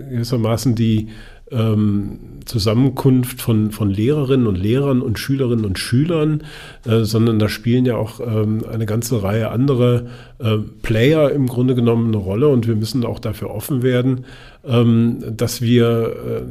gewissermaßen 0.09 0.73
die 0.73 1.09
ähm, 1.51 2.19
Zusammenkunft 2.45 3.41
von, 3.41 3.71
von 3.71 3.89
Lehrerinnen 3.89 4.47
und 4.47 4.55
Lehrern 4.55 5.01
und 5.01 5.19
Schülerinnen 5.19 5.65
und 5.65 5.79
Schülern, 5.79 6.43
äh, 6.85 7.03
sondern 7.03 7.39
da 7.39 7.49
spielen 7.49 7.85
ja 7.85 7.95
auch 7.95 8.19
ähm, 8.19 8.63
eine 8.71 8.85
ganze 8.85 9.23
Reihe 9.23 9.49
andere 9.49 10.07
äh, 10.39 10.57
Player 10.81 11.31
im 11.31 11.47
Grunde 11.47 11.75
genommen 11.75 12.07
eine 12.07 12.17
Rolle 12.17 12.47
und 12.47 12.67
wir 12.67 12.75
müssen 12.75 13.05
auch 13.05 13.19
dafür 13.19 13.51
offen 13.51 13.83
werden, 13.83 14.25
ähm, 14.65 15.23
dass 15.35 15.61
wir, 15.61 16.15
äh, 16.25 16.41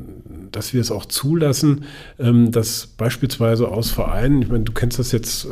dass 0.50 0.72
wir 0.74 0.80
es 0.80 0.90
auch 0.90 1.06
zulassen, 1.06 1.84
ähm, 2.18 2.50
dass 2.52 2.86
beispielsweise 2.86 3.68
aus 3.68 3.90
Vereinen, 3.90 4.42
ich 4.42 4.48
meine, 4.48 4.64
du 4.64 4.72
kennst 4.72 4.98
das 4.98 5.12
jetzt 5.12 5.46
äh, 5.46 5.48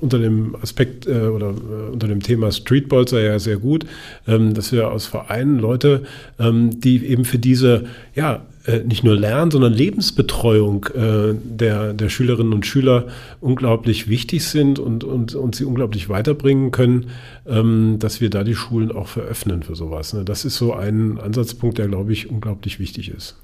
unter 0.00 0.18
dem 0.18 0.56
Aspekt 0.62 1.06
äh, 1.06 1.26
oder 1.26 1.50
äh, 1.50 1.92
unter 1.92 2.08
dem 2.08 2.22
Thema 2.22 2.52
Streetbolzer 2.52 3.20
ja 3.20 3.38
sehr 3.38 3.58
gut, 3.58 3.86
ähm, 4.26 4.54
dass 4.54 4.72
wir 4.72 4.90
aus 4.90 5.06
Vereinen 5.06 5.58
Leute, 5.58 6.04
ähm, 6.38 6.80
die 6.80 7.04
eben 7.06 7.24
für 7.24 7.38
diese, 7.38 7.84
ja, 8.14 8.42
äh, 8.68 8.84
nicht 8.84 9.02
nur 9.02 9.16
Lern, 9.16 9.50
sondern 9.50 9.72
Lebensbetreuung 9.72 10.86
äh, 10.94 11.34
der, 11.34 11.94
der 11.94 12.08
Schülerinnen 12.10 12.52
und 12.52 12.66
Schüler 12.66 13.06
unglaublich 13.40 14.08
wichtig 14.08 14.44
sind 14.44 14.78
und, 14.78 15.04
und, 15.04 15.34
und 15.34 15.54
sie 15.54 15.64
unglaublich 15.64 16.10
weiterbringen 16.10 16.70
können, 16.70 17.06
ähm, 17.46 17.96
dass 17.98 18.20
wir 18.20 18.28
da 18.28 18.44
die 18.44 18.54
Schulen 18.54 18.92
auch 18.92 19.08
veröffnen 19.08 19.62
für 19.62 19.74
sowas. 19.74 20.12
Ne? 20.12 20.22
Das 20.22 20.44
ist 20.44 20.56
so 20.56 20.74
ein 20.74 21.18
Ansatzpunkt, 21.18 21.78
der, 21.78 21.88
glaube 21.88 22.12
ich, 22.12 22.28
unglaublich 22.28 22.78
wichtig 22.78 23.10
ist. 23.10 23.40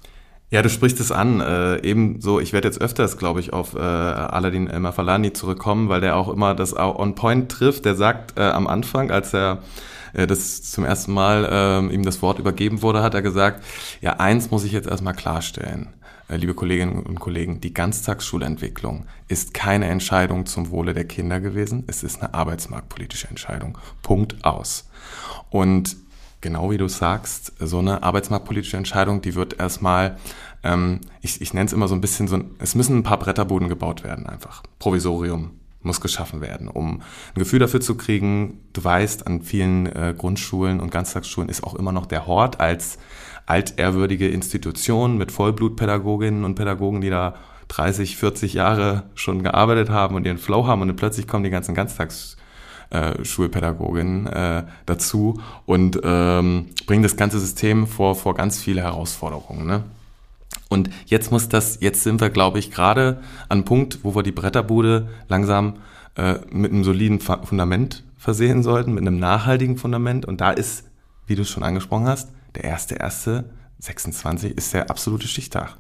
Ja, 0.51 0.61
du 0.61 0.69
sprichst 0.69 1.01
es 1.01 1.11
an. 1.11 1.41
Äh, 1.41 1.79
ebenso, 1.79 2.39
ich 2.39 2.53
werde 2.53 2.69
jetzt 2.69 2.83
öfters, 2.83 3.17
glaube 3.17 3.41
ich, 3.41 3.55
auf 3.55 3.75
äh, 3.75 3.79
Aladin 3.79 4.71
Mafalani 4.79 5.33
zurückkommen, 5.33 5.89
weil 5.89 6.03
der 6.03 6.17
auch 6.17 6.29
immer 6.29 6.55
das 6.55 6.77
On 6.77 7.15
Point 7.15 7.51
trifft. 7.51 7.87
Der 7.87 7.95
sagt 7.95 8.39
äh, 8.39 8.43
am 8.43 8.67
Anfang, 8.67 9.11
als 9.11 9.33
er 9.33 9.63
äh, 10.15 10.27
das 10.27 10.63
zum 10.63 10.85
ersten 10.85 11.13
Mal 11.13 11.45
äh, 11.91 11.95
ihm 11.95 12.05
das 12.05 12.23
Wort 12.23 12.39
übergeben 12.39 12.83
wurde, 12.83 13.03
hat 13.03 13.15
er 13.15 13.23
gesagt, 13.23 13.63
ja, 14.01 14.15
eins 14.15 14.51
muss 14.51 14.65
ich 14.65 14.73
jetzt 14.73 14.89
erstmal 14.89 15.15
klarstellen. 15.15 15.89
Äh, 16.29 16.37
liebe 16.37 16.55
Kolleginnen 16.55 17.03
und 17.03 17.21
Kollegen, 17.21 17.61
die 17.61 17.75
Ganztagsschulentwicklung 17.75 19.07
ist 19.29 19.55
keine 19.55 19.87
Entscheidung 19.87 20.47
zum 20.47 20.71
Wohle 20.71 20.95
der 20.95 21.05
Kinder 21.05 21.41
gewesen, 21.41 21.85
es 21.87 22.03
ist 22.03 22.23
eine 22.23 22.35
arbeitsmarktpolitische 22.35 23.29
Entscheidung. 23.29 23.79
Punkt 24.03 24.45
aus. 24.45 24.89
Und 25.51 25.97
genau 26.41 26.71
wie 26.71 26.79
du 26.79 26.89
sagst, 26.89 27.53
so 27.59 27.79
eine 27.79 28.03
arbeitsmarktpolitische 28.03 28.77
Entscheidung, 28.77 29.21
die 29.21 29.35
wird 29.35 29.59
erstmal, 29.59 30.17
ähm, 30.63 31.01
ich, 31.21 31.41
ich 31.41 31.53
nenne 31.53 31.67
es 31.67 31.73
immer 31.73 31.89
so 31.89 31.95
ein 31.95 32.01
bisschen 32.01 32.29
so, 32.29 32.41
es 32.59 32.75
müssen 32.75 32.99
ein 32.99 33.03
paar 33.03 33.19
Bretterbuden 33.19 33.69
gebaut 33.69 34.05
werden 34.05 34.27
einfach. 34.27 34.63
Provisorium, 34.79 35.53
muss 35.85 36.01
geschaffen 36.01 36.41
werden, 36.41 36.69
um 36.69 37.03
ein 37.35 37.39
Gefühl 37.39 37.59
dafür 37.59 37.81
zu 37.81 37.97
kriegen. 37.97 38.61
Du 38.73 38.83
weißt, 38.83 39.27
an 39.27 39.43
vielen 39.43 39.87
äh, 39.87 40.15
Grundschulen 40.17 40.81
und 40.81 40.91
Ganztagsschulen 40.91 41.49
ist 41.49 41.65
auch 41.65 41.75
immer 41.75 41.93
noch 41.93 42.07
der 42.07 42.27
Hort 42.27 42.61
als 42.61 42.99
altehrwürdige 43.47 44.29
Institution 44.29 45.19
mit 45.19 45.31
Vollblutpädagoginnen 45.31 46.45
und 46.45 46.55
Pädagogen, 46.55 47.01
die 47.01 47.11
da 47.11 47.35
30, 47.69 48.17
40 48.17 48.55
Jahre 48.55 49.05
schon 49.15 49.43
gearbeitet 49.43 49.91
haben 49.91 50.15
und 50.15 50.27
ihren 50.27 50.39
Flow 50.39 50.67
haben 50.67 50.83
und 50.83 50.89
dann 50.89 50.97
plötzlich 50.97 51.27
kommen 51.27 51.45
die 51.45 51.51
ganzen 51.51 51.75
Ganztagsschulpädagoginnen 51.75 54.27
äh, 54.27 54.59
äh, 54.61 54.65
dazu 54.87 55.41
und 55.67 56.01
ähm, 56.03 56.67
bringen 56.87 57.03
das 57.03 57.17
ganze 57.17 57.41
System 57.41 57.87
vor, 57.87 58.15
vor 58.15 58.35
ganz 58.35 58.61
viele 58.61 58.83
Herausforderungen. 58.83 59.67
Ne? 59.67 59.85
Und 60.75 60.91
jetzt 61.07 61.31
muss 61.31 61.49
das, 61.49 61.79
jetzt 61.81 62.03
sind 62.03 62.21
wir, 62.21 62.31
glaube 62.31 62.59
ich, 62.59 62.73
gerade 62.73 63.21
an 63.49 63.59
einem 63.59 63.65
Punkt, 63.65 64.01
wo 64.03 64.17
wir 64.17 64.25
die 64.25 64.33
Bretterbude 64.33 65.09
langsam 65.29 65.77
äh, 66.17 66.35
mit 66.51 66.73
einem 66.73 66.83
soliden 66.83 67.21
Fundament 67.21 68.03
versehen 68.19 68.65
sollten, 68.65 68.93
mit 68.93 69.03
einem 69.03 69.21
nachhaltigen 69.21 69.77
Fundament. 69.77 70.27
Und 70.27 70.41
da 70.41 70.51
ist, 70.51 70.83
wie 71.29 71.37
du 71.37 71.43
es 71.43 71.49
schon 71.49 71.63
angesprochen 71.63 72.09
hast, 72.09 72.33
der 72.57 72.65
erste, 72.65 72.97
erste 72.97 73.45
26 73.79 74.57
ist 74.59 74.75
der 74.75 74.91
absolute 74.91 75.29
Stichtag. 75.29 75.77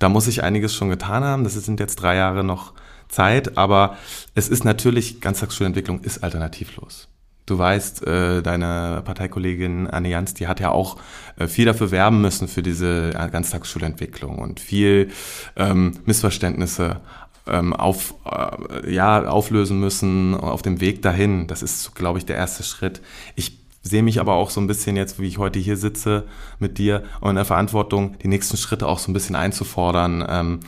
Da 0.00 0.08
muss 0.08 0.26
ich 0.26 0.42
einiges 0.42 0.74
schon 0.74 0.90
getan 0.90 1.22
haben. 1.22 1.44
Das 1.44 1.54
sind 1.54 1.78
jetzt 1.78 2.02
drei 2.02 2.16
Jahre 2.16 2.42
noch 2.42 2.72
Zeit, 3.08 3.56
aber 3.56 3.96
es 4.34 4.48
ist 4.48 4.64
natürlich, 4.64 5.20
Ganztagsschulentwicklung 5.20 6.00
ist 6.00 6.24
alternativlos. 6.24 7.06
Du 7.44 7.58
weißt, 7.58 8.06
äh, 8.06 8.42
deine 8.42 9.02
Parteikollegin 9.04 9.88
Anne 9.88 10.08
Jans, 10.08 10.34
die 10.34 10.46
hat 10.46 10.60
ja 10.60 10.70
auch 10.70 10.96
äh, 11.36 11.48
viel 11.48 11.64
dafür 11.64 11.90
werben 11.90 12.20
müssen 12.20 12.46
für 12.46 12.62
diese 12.62 13.10
äh, 13.10 13.30
Ganztagsschulentwicklung 13.30 14.38
und 14.38 14.60
viel 14.60 15.10
ähm, 15.56 15.98
Missverständnisse 16.04 17.00
ähm, 17.48 17.72
auf, 17.72 18.14
äh, 18.24 18.92
ja, 18.92 19.24
auflösen 19.24 19.80
müssen 19.80 20.34
auf 20.34 20.62
dem 20.62 20.80
Weg 20.80 21.02
dahin. 21.02 21.48
Das 21.48 21.62
ist, 21.62 21.96
glaube 21.96 22.18
ich, 22.18 22.26
der 22.26 22.36
erste 22.36 22.62
Schritt. 22.62 23.02
Ich 23.34 23.58
sehe 23.82 24.04
mich 24.04 24.20
aber 24.20 24.34
auch 24.34 24.50
so 24.50 24.60
ein 24.60 24.68
bisschen 24.68 24.96
jetzt, 24.96 25.18
wie 25.18 25.26
ich 25.26 25.38
heute 25.38 25.58
hier 25.58 25.76
sitze 25.76 26.24
mit 26.60 26.78
dir 26.78 27.02
und 27.20 27.30
in 27.30 27.36
der 27.36 27.44
Verantwortung, 27.44 28.16
die 28.22 28.28
nächsten 28.28 28.56
Schritte 28.56 28.86
auch 28.86 29.00
so 29.00 29.10
ein 29.10 29.14
bisschen 29.14 29.34
einzufordern. 29.34 30.24
Ähm, 30.28 30.60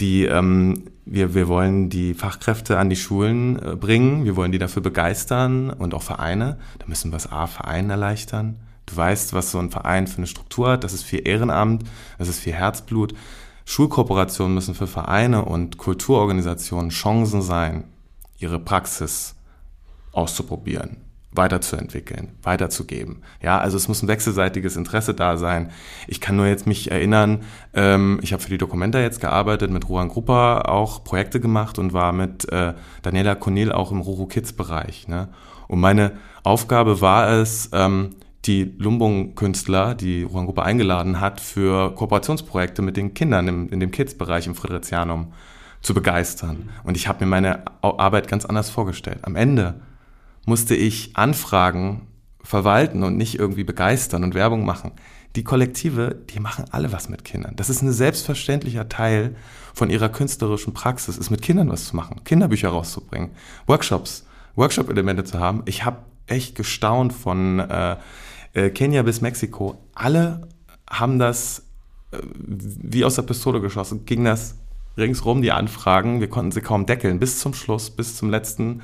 die 0.00 0.24
ähm, 0.24 0.84
wir, 1.06 1.34
wir 1.34 1.46
wollen 1.46 1.88
die 1.88 2.14
Fachkräfte 2.14 2.78
an 2.78 2.90
die 2.90 2.96
Schulen 2.96 3.62
äh, 3.62 3.76
bringen, 3.76 4.24
wir 4.24 4.36
wollen 4.36 4.52
die 4.52 4.58
dafür 4.58 4.82
begeistern 4.82 5.70
und 5.70 5.94
auch 5.94 6.02
Vereine. 6.02 6.58
Da 6.80 6.86
müssen 6.86 7.12
wir 7.12 7.16
es 7.16 7.30
A, 7.30 7.46
Vereinen 7.46 7.90
erleichtern. 7.90 8.58
Du 8.86 8.96
weißt, 8.96 9.32
was 9.32 9.52
so 9.52 9.58
ein 9.58 9.70
Verein 9.70 10.08
für 10.08 10.18
eine 10.18 10.26
Struktur 10.26 10.70
hat. 10.70 10.84
Das 10.84 10.92
ist 10.92 11.04
viel 11.04 11.26
Ehrenamt, 11.26 11.84
das 12.18 12.28
ist 12.28 12.40
viel 12.40 12.52
Herzblut. 12.52 13.14
Schulkooperationen 13.64 14.54
müssen 14.54 14.74
für 14.74 14.86
Vereine 14.86 15.44
und 15.44 15.78
Kulturorganisationen 15.78 16.90
Chancen 16.90 17.42
sein, 17.42 17.84
ihre 18.38 18.58
Praxis 18.58 19.34
auszuprobieren, 20.12 20.98
weiterzuentwickeln, 21.32 22.32
weiterzugeben. 22.42 23.22
Ja, 23.42 23.58
also 23.58 23.76
es 23.76 23.88
muss 23.88 24.02
ein 24.02 24.08
wechselseitiges 24.08 24.76
Interesse 24.76 25.14
da 25.14 25.36
sein. 25.36 25.70
Ich 26.08 26.20
kann 26.20 26.36
nur 26.36 26.46
jetzt 26.46 26.66
mich 26.66 26.90
erinnern, 26.90 27.42
ähm, 27.74 28.18
ich 28.22 28.32
habe 28.32 28.42
für 28.42 28.48
die 28.48 28.58
Dokumenta 28.58 29.00
jetzt 29.00 29.20
gearbeitet, 29.20 29.70
mit 29.70 29.88
Ruan 29.88 30.08
Grupper 30.08 30.68
auch 30.70 31.04
Projekte 31.04 31.40
gemacht 31.40 31.78
und 31.78 31.92
war 31.92 32.12
mit 32.12 32.50
äh, 32.52 32.74
Daniela 33.02 33.34
Cornel 33.34 33.72
auch 33.72 33.92
im 33.92 34.00
Ruru 34.00 34.26
Kids 34.26 34.52
Bereich. 34.52 35.08
Ne? 35.08 35.28
Und 35.68 35.80
meine 35.80 36.12
Aufgabe 36.42 37.00
war 37.00 37.28
es, 37.28 37.70
ähm, 37.72 38.16
die 38.46 38.74
Lumbung-Künstler, 38.78 39.94
die 39.94 40.22
Ruan 40.22 40.46
Gruppe 40.46 40.62
eingeladen 40.62 41.20
hat, 41.20 41.40
für 41.40 41.94
Kooperationsprojekte 41.94 42.80
mit 42.82 42.96
den 42.96 43.14
Kindern 43.14 43.48
im, 43.48 43.68
in 43.68 43.80
dem 43.80 43.90
Kids-Bereich 43.90 44.46
im 44.46 44.54
Fridericianum 44.54 45.32
zu 45.82 45.94
begeistern. 45.94 46.70
Und 46.84 46.96
ich 46.96 47.08
habe 47.08 47.24
mir 47.24 47.30
meine 47.30 47.64
Arbeit 47.82 48.28
ganz 48.28 48.44
anders 48.44 48.70
vorgestellt. 48.70 49.18
Am 49.22 49.36
Ende 49.36 49.80
musste 50.46 50.74
ich 50.74 51.10
Anfragen 51.14 52.06
verwalten 52.42 53.02
und 53.02 53.16
nicht 53.16 53.38
irgendwie 53.38 53.64
begeistern 53.64 54.24
und 54.24 54.34
Werbung 54.34 54.64
machen. 54.64 54.92
Die 55.34 55.44
Kollektive, 55.44 56.16
die 56.30 56.40
machen 56.40 56.64
alle 56.70 56.92
was 56.92 57.10
mit 57.10 57.24
Kindern. 57.24 57.54
Das 57.56 57.68
ist 57.68 57.82
ein 57.82 57.92
selbstverständlicher 57.92 58.88
Teil 58.88 59.36
von 59.74 59.90
ihrer 59.90 60.08
künstlerischen 60.08 60.72
Praxis, 60.72 61.18
ist 61.18 61.28
mit 61.28 61.42
Kindern 61.42 61.68
was 61.68 61.86
zu 61.86 61.96
machen, 61.96 62.24
Kinderbücher 62.24 62.70
rauszubringen, 62.70 63.32
Workshops, 63.66 64.24
Workshop-Elemente 64.54 65.24
zu 65.24 65.38
haben. 65.38 65.62
Ich 65.66 65.84
habe 65.84 65.98
echt 66.26 66.54
gestaunt 66.54 67.12
von 67.12 67.60
äh, 67.60 67.96
äh, 68.54 68.70
Kenia 68.70 69.02
bis 69.02 69.20
Mexiko. 69.20 69.78
Alle 69.94 70.48
haben 70.88 71.18
das 71.18 71.64
äh, 72.12 72.18
wie 72.32 73.04
aus 73.04 73.16
der 73.16 73.22
Pistole 73.22 73.60
geschossen, 73.60 74.06
ging 74.06 74.24
das 74.24 74.56
ringsrum, 74.96 75.42
die 75.42 75.52
Anfragen. 75.52 76.20
Wir 76.20 76.30
konnten 76.30 76.52
sie 76.52 76.62
kaum 76.62 76.86
deckeln. 76.86 77.18
Bis 77.18 77.38
zum 77.38 77.52
Schluss, 77.52 77.90
bis 77.90 78.16
zum 78.16 78.30
letzten 78.30 78.82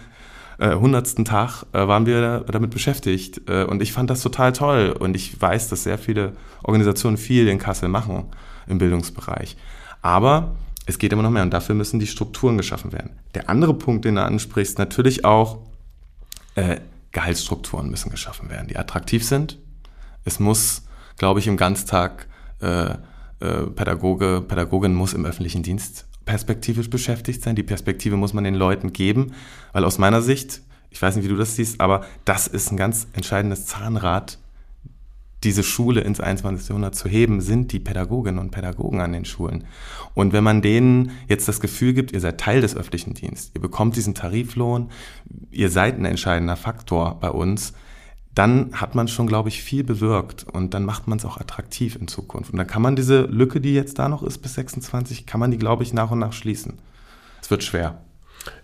hundertsten 0.70 1.24
Tag 1.24 1.64
äh, 1.72 1.86
waren 1.86 2.06
wir 2.06 2.40
damit 2.40 2.70
beschäftigt. 2.70 3.48
Äh, 3.48 3.64
und 3.64 3.82
ich 3.82 3.92
fand 3.92 4.10
das 4.10 4.22
total 4.22 4.52
toll. 4.52 4.94
Und 4.98 5.16
ich 5.16 5.40
weiß, 5.40 5.68
dass 5.68 5.84
sehr 5.84 5.98
viele 5.98 6.32
Organisationen 6.62 7.16
viel 7.16 7.48
in 7.48 7.58
Kassel 7.58 7.88
machen 7.88 8.24
im 8.66 8.78
Bildungsbereich. 8.78 9.56
Aber 10.02 10.56
es 10.86 10.98
geht 10.98 11.12
immer 11.12 11.22
noch 11.22 11.30
mehr 11.30 11.42
und 11.42 11.52
dafür 11.52 11.74
müssen 11.74 12.00
die 12.00 12.06
Strukturen 12.06 12.56
geschaffen 12.56 12.92
werden. 12.92 13.10
Der 13.34 13.48
andere 13.48 13.74
Punkt, 13.74 14.04
den 14.04 14.16
du 14.16 14.22
ansprichst, 14.22 14.78
natürlich 14.78 15.24
auch 15.24 15.58
äh, 16.54 16.80
Gehaltsstrukturen 17.12 17.90
müssen 17.90 18.10
geschaffen 18.10 18.50
werden, 18.50 18.68
die 18.68 18.76
attraktiv 18.76 19.24
sind. 19.24 19.58
Es 20.24 20.40
muss, 20.40 20.82
glaube 21.18 21.40
ich, 21.40 21.46
im 21.46 21.56
Ganztag 21.56 22.26
äh, 22.60 22.94
äh, 23.40 23.66
Pädagoge, 23.74 24.42
Pädagogin 24.46 24.94
muss 24.94 25.14
im 25.14 25.24
öffentlichen 25.24 25.62
Dienst 25.62 26.06
perspektivisch 26.24 26.90
beschäftigt 26.90 27.42
sein. 27.42 27.56
Die 27.56 27.62
Perspektive 27.62 28.16
muss 28.16 28.32
man 28.32 28.44
den 28.44 28.54
Leuten 28.54 28.92
geben, 28.92 29.32
weil 29.72 29.84
aus 29.84 29.98
meiner 29.98 30.22
Sicht, 30.22 30.62
ich 30.90 31.00
weiß 31.00 31.16
nicht, 31.16 31.24
wie 31.24 31.30
du 31.30 31.36
das 31.36 31.56
siehst, 31.56 31.80
aber 31.80 32.04
das 32.24 32.46
ist 32.46 32.70
ein 32.70 32.76
ganz 32.76 33.06
entscheidendes 33.12 33.66
Zahnrad, 33.66 34.38
diese 35.44 35.62
Schule 35.64 36.02
ins 36.02 36.20
21. 36.20 36.68
Jahrhundert 36.68 36.94
zu 36.94 37.08
heben, 37.08 37.40
sind 37.40 37.72
die 37.72 37.80
Pädagoginnen 37.80 38.38
und 38.38 38.52
Pädagogen 38.52 39.00
an 39.00 39.12
den 39.12 39.24
Schulen. 39.24 39.64
Und 40.14 40.32
wenn 40.32 40.44
man 40.44 40.62
denen 40.62 41.10
jetzt 41.28 41.48
das 41.48 41.60
Gefühl 41.60 41.94
gibt, 41.94 42.12
ihr 42.12 42.20
seid 42.20 42.38
Teil 42.38 42.60
des 42.60 42.76
öffentlichen 42.76 43.14
Dienstes, 43.14 43.50
ihr 43.54 43.60
bekommt 43.60 43.96
diesen 43.96 44.14
Tariflohn, 44.14 44.90
ihr 45.50 45.70
seid 45.70 45.98
ein 45.98 46.04
entscheidender 46.04 46.56
Faktor 46.56 47.18
bei 47.18 47.30
uns, 47.30 47.72
dann 48.34 48.70
hat 48.72 48.94
man 48.94 49.08
schon, 49.08 49.26
glaube 49.26 49.50
ich, 49.50 49.62
viel 49.62 49.84
bewirkt 49.84 50.46
und 50.50 50.72
dann 50.72 50.84
macht 50.84 51.06
man 51.06 51.18
es 51.18 51.24
auch 51.24 51.38
attraktiv 51.38 51.96
in 51.96 52.08
Zukunft. 52.08 52.52
Und 52.52 52.58
dann 52.58 52.66
kann 52.66 52.80
man 52.80 52.96
diese 52.96 53.22
Lücke, 53.22 53.60
die 53.60 53.74
jetzt 53.74 53.98
da 53.98 54.08
noch 54.08 54.22
ist 54.22 54.38
bis 54.38 54.54
26, 54.54 55.26
kann 55.26 55.40
man 55.40 55.50
die, 55.50 55.58
glaube 55.58 55.82
ich, 55.82 55.92
nach 55.92 56.10
und 56.10 56.18
nach 56.18 56.32
schließen. 56.32 56.78
Es 57.42 57.50
wird 57.50 57.62
schwer. 57.62 58.00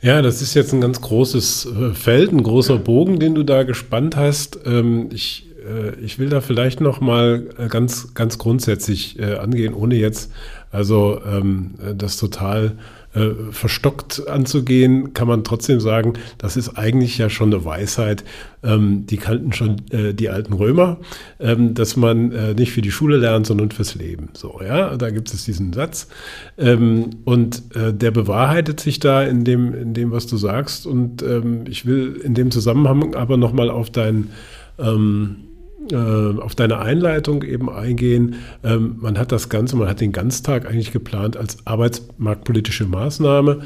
Ja, 0.00 0.22
das 0.22 0.42
ist 0.42 0.54
jetzt 0.54 0.72
ein 0.72 0.80
ganz 0.80 1.00
großes 1.00 1.66
äh, 1.66 1.94
Feld, 1.94 2.32
ein 2.32 2.42
großer 2.42 2.78
Bogen, 2.78 3.20
den 3.20 3.34
du 3.34 3.44
da 3.44 3.62
gespannt 3.62 4.16
hast. 4.16 4.58
Ähm, 4.64 5.10
ich, 5.12 5.46
äh, 5.64 5.94
ich 6.00 6.18
will 6.18 6.30
da 6.30 6.40
vielleicht 6.40 6.80
noch 6.80 7.00
mal 7.00 7.48
äh, 7.58 7.68
ganz, 7.68 8.14
ganz 8.14 8.38
grundsätzlich 8.38 9.20
angehen, 9.22 9.74
ohne 9.74 9.96
jetzt 9.96 10.32
also 10.70 11.20
ähm, 11.24 11.74
das 11.96 12.16
total 12.18 12.76
äh, 13.18 13.52
verstockt 13.52 14.28
anzugehen, 14.28 15.14
kann 15.14 15.28
man 15.28 15.44
trotzdem 15.44 15.80
sagen, 15.80 16.14
das 16.38 16.56
ist 16.56 16.76
eigentlich 16.76 17.18
ja 17.18 17.30
schon 17.30 17.52
eine 17.52 17.64
Weisheit. 17.64 18.24
Ähm, 18.62 19.06
die 19.06 19.18
kannten 19.18 19.52
schon 19.52 19.76
äh, 19.90 20.14
die 20.14 20.28
alten 20.30 20.52
Römer, 20.52 20.98
ähm, 21.38 21.74
dass 21.74 21.96
man 21.96 22.32
äh, 22.32 22.54
nicht 22.54 22.72
für 22.72 22.82
die 22.82 22.90
Schule 22.90 23.16
lernt, 23.16 23.46
sondern 23.46 23.70
fürs 23.70 23.94
Leben. 23.94 24.30
So, 24.34 24.60
ja, 24.64 24.96
da 24.96 25.10
gibt 25.10 25.32
es 25.32 25.44
diesen 25.44 25.72
Satz. 25.72 26.08
Ähm, 26.56 27.10
und 27.24 27.62
äh, 27.76 27.92
der 27.92 28.10
bewahrheitet 28.10 28.80
sich 28.80 28.98
da 28.98 29.22
in 29.22 29.44
dem, 29.44 29.74
in 29.74 29.94
dem, 29.94 30.10
was 30.10 30.26
du 30.26 30.36
sagst. 30.36 30.86
Und 30.86 31.22
ähm, 31.22 31.64
ich 31.68 31.86
will 31.86 32.20
in 32.22 32.34
dem 32.34 32.50
Zusammenhang 32.50 33.14
aber 33.14 33.36
nochmal 33.36 33.70
auf 33.70 33.90
dein 33.90 34.30
ähm, 34.78 35.36
äh, 35.44 35.47
auf 35.94 36.54
deine 36.54 36.80
Einleitung 36.80 37.42
eben 37.44 37.70
eingehen. 37.70 38.36
Ähm, 38.64 38.96
man 39.00 39.16
hat 39.18 39.32
das 39.32 39.48
Ganze, 39.48 39.76
man 39.76 39.88
hat 39.88 40.00
den 40.00 40.12
Ganztag 40.12 40.68
eigentlich 40.68 40.92
geplant 40.92 41.36
als 41.36 41.66
arbeitsmarktpolitische 41.66 42.84
Maßnahme. 42.84 43.60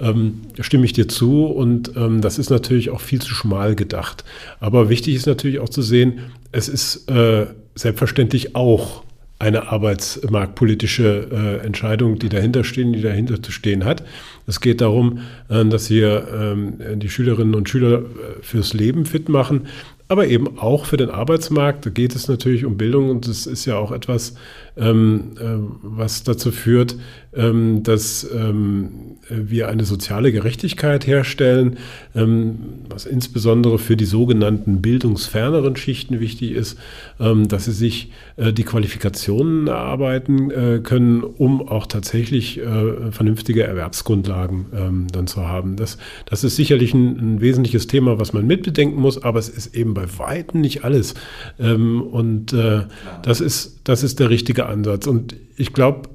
Ähm, 0.00 0.40
da 0.56 0.62
stimme 0.62 0.86
ich 0.86 0.92
dir 0.92 1.08
zu 1.08 1.44
und 1.44 1.92
ähm, 1.96 2.20
das 2.20 2.38
ist 2.38 2.50
natürlich 2.50 2.90
auch 2.90 3.00
viel 3.00 3.20
zu 3.20 3.34
schmal 3.34 3.74
gedacht. 3.74 4.24
Aber 4.60 4.88
wichtig 4.88 5.14
ist 5.14 5.26
natürlich 5.26 5.60
auch 5.60 5.68
zu 5.68 5.82
sehen, 5.82 6.20
es 6.52 6.68
ist 6.68 7.08
äh, 7.10 7.46
selbstverständlich 7.74 8.56
auch 8.56 9.04
eine 9.38 9.68
arbeitsmarktpolitische 9.68 11.28
äh, 11.62 11.64
Entscheidung, 11.66 12.18
die 12.18 12.28
dahinter 12.28 12.64
stehen, 12.64 12.92
die 12.92 13.02
dahinter 13.02 13.40
zu 13.40 13.52
stehen 13.52 13.84
hat. 13.84 14.02
Es 14.48 14.60
geht 14.60 14.80
darum, 14.80 15.20
äh, 15.48 15.64
dass 15.64 15.90
wir 15.90 16.26
ähm, 16.34 16.98
die 16.98 17.08
Schülerinnen 17.08 17.54
und 17.54 17.68
Schüler 17.68 17.98
äh, 17.98 18.02
fürs 18.42 18.74
Leben 18.74 19.06
fit 19.06 19.28
machen 19.28 19.68
aber 20.08 20.26
eben 20.26 20.58
auch 20.58 20.86
für 20.86 20.96
den 20.96 21.10
Arbeitsmarkt. 21.10 21.86
Da 21.86 21.90
geht 21.90 22.14
es 22.14 22.28
natürlich 22.28 22.64
um 22.64 22.76
Bildung 22.76 23.10
und 23.10 23.28
das 23.28 23.46
ist 23.46 23.66
ja 23.66 23.76
auch 23.76 23.92
etwas, 23.92 24.34
ähm, 24.76 25.32
äh, 25.38 25.44
was 25.82 26.22
dazu 26.22 26.50
führt, 26.50 26.96
ähm, 27.34 27.82
dass 27.82 28.28
ähm, 28.34 29.18
wir 29.28 29.68
eine 29.68 29.84
soziale 29.84 30.32
Gerechtigkeit 30.32 31.06
herstellen, 31.06 31.76
ähm, 32.14 32.58
was 32.88 33.04
insbesondere 33.04 33.78
für 33.78 33.96
die 33.96 34.06
sogenannten 34.06 34.80
bildungsferneren 34.80 35.76
Schichten 35.76 36.20
wichtig 36.20 36.52
ist, 36.52 36.78
ähm, 37.20 37.48
dass 37.48 37.66
sie 37.66 37.72
sich 37.72 38.12
äh, 38.36 38.52
die 38.52 38.64
Qualifikationen 38.64 39.66
erarbeiten 39.66 40.50
äh, 40.50 40.80
können, 40.82 41.22
um 41.22 41.68
auch 41.68 41.86
tatsächlich 41.86 42.58
äh, 42.58 43.12
vernünftige 43.12 43.64
Erwerbsgrundlagen 43.64 44.66
ähm, 44.74 45.06
dann 45.12 45.26
zu 45.26 45.46
haben. 45.46 45.76
Das, 45.76 45.98
das 46.24 46.44
ist 46.44 46.56
sicherlich 46.56 46.94
ein, 46.94 47.34
ein, 47.34 47.40
wesentliches 47.40 47.88
Thema, 47.88 48.18
was 48.18 48.32
man 48.32 48.46
mitbedenken 48.46 49.00
muss, 49.00 49.22
aber 49.22 49.38
es 49.38 49.48
ist 49.48 49.74
eben 49.74 49.94
bei 49.98 50.18
Weitem 50.18 50.60
nicht 50.60 50.84
alles. 50.84 51.14
und 51.58 52.52
äh, 52.52 52.82
das, 53.22 53.40
ist, 53.40 53.80
das 53.84 54.02
ist 54.02 54.20
der 54.20 54.30
richtige 54.30 54.66
Ansatz. 54.66 55.06
Und 55.06 55.34
ich 55.56 55.72
glaube, 55.72 56.08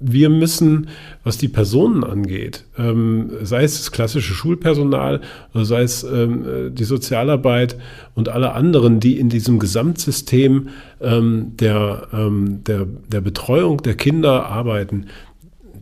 wir 0.00 0.30
müssen, 0.30 0.88
was 1.24 1.38
die 1.38 1.48
Personen 1.48 2.04
angeht, 2.04 2.64
ähm, 2.78 3.30
sei 3.42 3.64
es 3.64 3.78
das 3.78 3.90
klassische 3.90 4.32
Schulpersonal, 4.32 5.20
sei 5.54 5.82
es 5.82 6.04
ähm, 6.04 6.74
die 6.74 6.84
Sozialarbeit 6.84 7.76
und 8.14 8.28
alle 8.28 8.52
anderen, 8.52 9.00
die 9.00 9.18
in 9.18 9.28
diesem 9.28 9.58
Gesamtsystem 9.58 10.68
ähm, 11.00 11.52
der, 11.56 12.08
ähm, 12.12 12.62
der, 12.64 12.86
der 13.08 13.20
Betreuung 13.20 13.82
der 13.82 13.94
Kinder 13.94 14.46
arbeiten, 14.46 15.06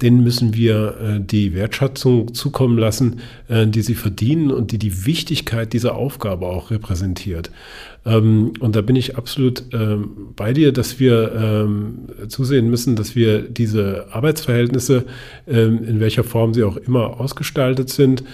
denen 0.03 0.23
müssen 0.23 0.55
wir 0.55 0.97
äh, 1.01 1.21
die 1.21 1.55
Wertschätzung 1.55 2.35
zukommen 2.35 2.79
lassen, 2.79 3.21
äh, 3.49 3.67
die 3.67 3.83
sie 3.83 3.95
verdienen 3.95 4.51
und 4.51 4.73
die 4.73 4.79
die 4.79 5.07
Wichtigkeit 5.07 5.73
dieser 5.73 5.97
Aufgabe 5.97 6.47
auch 6.47 6.71
repräsentiert. 6.71 7.51
Ähm, 8.05 8.53
und 8.61 8.77
da 8.77 8.83
bin 8.83 8.97
ich 8.97 9.17
absolut 9.17 9.65
ähm, 9.73 10.33
bei 10.37 10.53
dir, 10.53 10.73
dass 10.73 11.01
wir 11.01 11.33
ähm, 11.35 12.09
zusehen 12.29 12.71
müssen, 12.71 12.97
dass 12.97 13.17
wir 13.17 13.43
diese 13.43 14.07
Arbeitsverhältnisse, 14.13 15.05
in 15.47 16.01
welcher 16.01 16.25
Form 16.25 16.55
sie 16.55 16.65
auch 16.65 16.77
immer 16.77 17.21
ausgestaltet 17.21 17.91
sind, 17.91 18.25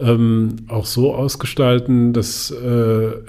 ähm, 0.00 0.56
auch 0.68 0.86
so 0.86 1.14
ausgestalten, 1.14 2.12
dass 2.12 2.50
äh, 2.50 2.64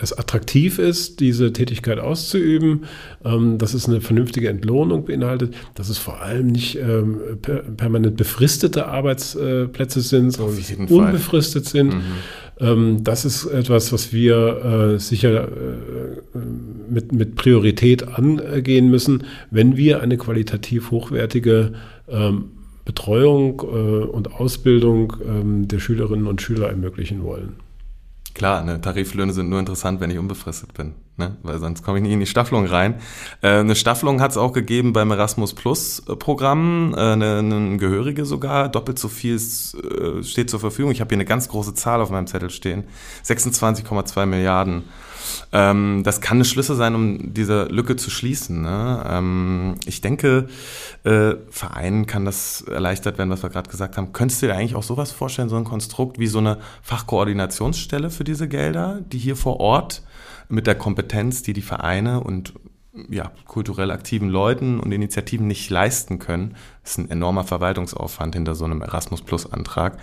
es 0.01 0.17
attraktiv 0.17 0.79
ist, 0.79 1.19
diese 1.19 1.51
Tätigkeit 1.51 1.99
auszuüben, 1.99 2.85
ähm, 3.25 3.57
dass 3.57 3.73
es 3.73 3.87
eine 3.87 4.01
vernünftige 4.01 4.49
Entlohnung 4.49 5.05
beinhaltet, 5.05 5.53
dass 5.75 5.89
es 5.89 5.97
vor 5.97 6.21
allem 6.21 6.47
nicht 6.47 6.77
ähm, 6.77 7.19
per 7.41 7.57
permanent 7.57 8.17
befristete 8.17 8.87
Arbeitsplätze 8.87 10.01
sind, 10.01 10.31
sondern 10.31 10.87
unbefristet 10.87 11.65
sind. 11.65 11.95
Mhm. 11.95 12.01
Ähm, 12.59 13.03
das 13.03 13.25
ist 13.25 13.45
etwas, 13.45 13.91
was 13.91 14.13
wir 14.13 14.93
äh, 14.93 14.99
sicher 14.99 15.47
äh, 15.47 16.37
mit, 16.89 17.11
mit 17.11 17.35
Priorität 17.35 18.07
angehen 18.07 18.89
müssen, 18.89 19.23
wenn 19.51 19.75
wir 19.75 20.01
eine 20.01 20.17
qualitativ 20.17 20.91
hochwertige 20.91 21.73
ähm, 22.07 22.45
Betreuung 22.85 23.61
äh, 23.61 24.05
und 24.05 24.33
Ausbildung 24.33 25.13
ähm, 25.25 25.67
der 25.67 25.79
Schülerinnen 25.79 26.27
und 26.27 26.41
Schüler 26.41 26.69
ermöglichen 26.69 27.23
wollen. 27.23 27.55
Klar, 28.33 28.63
ne, 28.63 28.81
Tariflöhne 28.81 29.31
sind 29.31 29.49
nur 29.49 29.59
interessant, 29.59 29.99
wenn 29.99 30.09
ich 30.09 30.17
unbefristet 30.17 30.73
bin, 30.73 30.95
ne? 31.17 31.37
weil 31.43 31.59
sonst 31.59 31.83
komme 31.83 31.99
ich 31.99 32.03
nicht 32.03 32.13
in 32.13 32.19
die 32.19 32.25
Staffelung 32.25 32.65
rein. 32.65 32.95
Äh, 33.41 33.59
eine 33.59 33.75
Staffelung 33.75 34.21
hat 34.21 34.31
es 34.31 34.37
auch 34.37 34.53
gegeben 34.53 34.91
beim 34.91 35.11
Erasmus 35.11 35.53
Plus 35.53 36.01
Programm, 36.17 36.95
äh, 36.97 36.99
eine, 36.99 37.37
eine 37.37 37.77
gehörige 37.77 38.25
sogar, 38.25 38.69
doppelt 38.69 38.97
so 38.97 39.07
viel 39.07 39.35
äh, 39.35 40.23
steht 40.23 40.49
zur 40.49 40.59
Verfügung. 40.59 40.91
Ich 40.91 40.99
habe 40.99 41.09
hier 41.09 41.17
eine 41.17 41.25
ganz 41.25 41.47
große 41.47 41.75
Zahl 41.75 42.01
auf 42.01 42.09
meinem 42.09 42.25
Zettel 42.25 42.49
stehen, 42.49 42.85
26,2 43.23 44.25
Milliarden 44.25 44.85
ähm, 45.51 46.01
das 46.03 46.21
kann 46.21 46.37
eine 46.37 46.45
Schlüssel 46.45 46.75
sein, 46.75 46.95
um 46.95 47.33
diese 47.33 47.65
Lücke 47.65 47.95
zu 47.95 48.09
schließen. 48.09 48.61
Ne? 48.61 49.03
Ähm, 49.07 49.75
ich 49.85 50.01
denke, 50.01 50.47
äh, 51.03 51.35
Vereinen 51.49 52.05
kann 52.05 52.25
das 52.25 52.61
erleichtert 52.61 53.17
werden, 53.17 53.29
was 53.29 53.43
wir 53.43 53.49
gerade 53.49 53.69
gesagt 53.69 53.97
haben. 53.97 54.13
Könntest 54.13 54.41
du 54.41 54.47
dir 54.47 54.55
eigentlich 54.55 54.75
auch 54.75 54.83
sowas 54.83 55.11
vorstellen, 55.11 55.49
so 55.49 55.55
ein 55.55 55.63
Konstrukt 55.63 56.19
wie 56.19 56.27
so 56.27 56.39
eine 56.39 56.57
Fachkoordinationsstelle 56.81 58.09
für 58.09 58.23
diese 58.23 58.47
Gelder, 58.47 59.01
die 59.11 59.17
hier 59.17 59.35
vor 59.35 59.59
Ort 59.59 60.03
mit 60.49 60.67
der 60.67 60.75
Kompetenz, 60.75 61.43
die 61.43 61.53
die 61.53 61.61
Vereine 61.61 62.21
und 62.21 62.53
ja, 63.09 63.31
kulturell 63.45 63.89
aktiven 63.91 64.29
Leuten 64.29 64.79
und 64.79 64.91
Initiativen 64.91 65.47
nicht 65.47 65.69
leisten 65.69 66.19
können. 66.19 66.55
Das 66.83 66.91
ist 66.91 66.97
ein 66.99 67.09
enormer 67.09 67.43
Verwaltungsaufwand 67.43 68.35
hinter 68.35 68.53
so 68.53 68.65
einem 68.65 68.81
Erasmus 68.81 69.21
Plus 69.21 69.51
Antrag. 69.51 69.97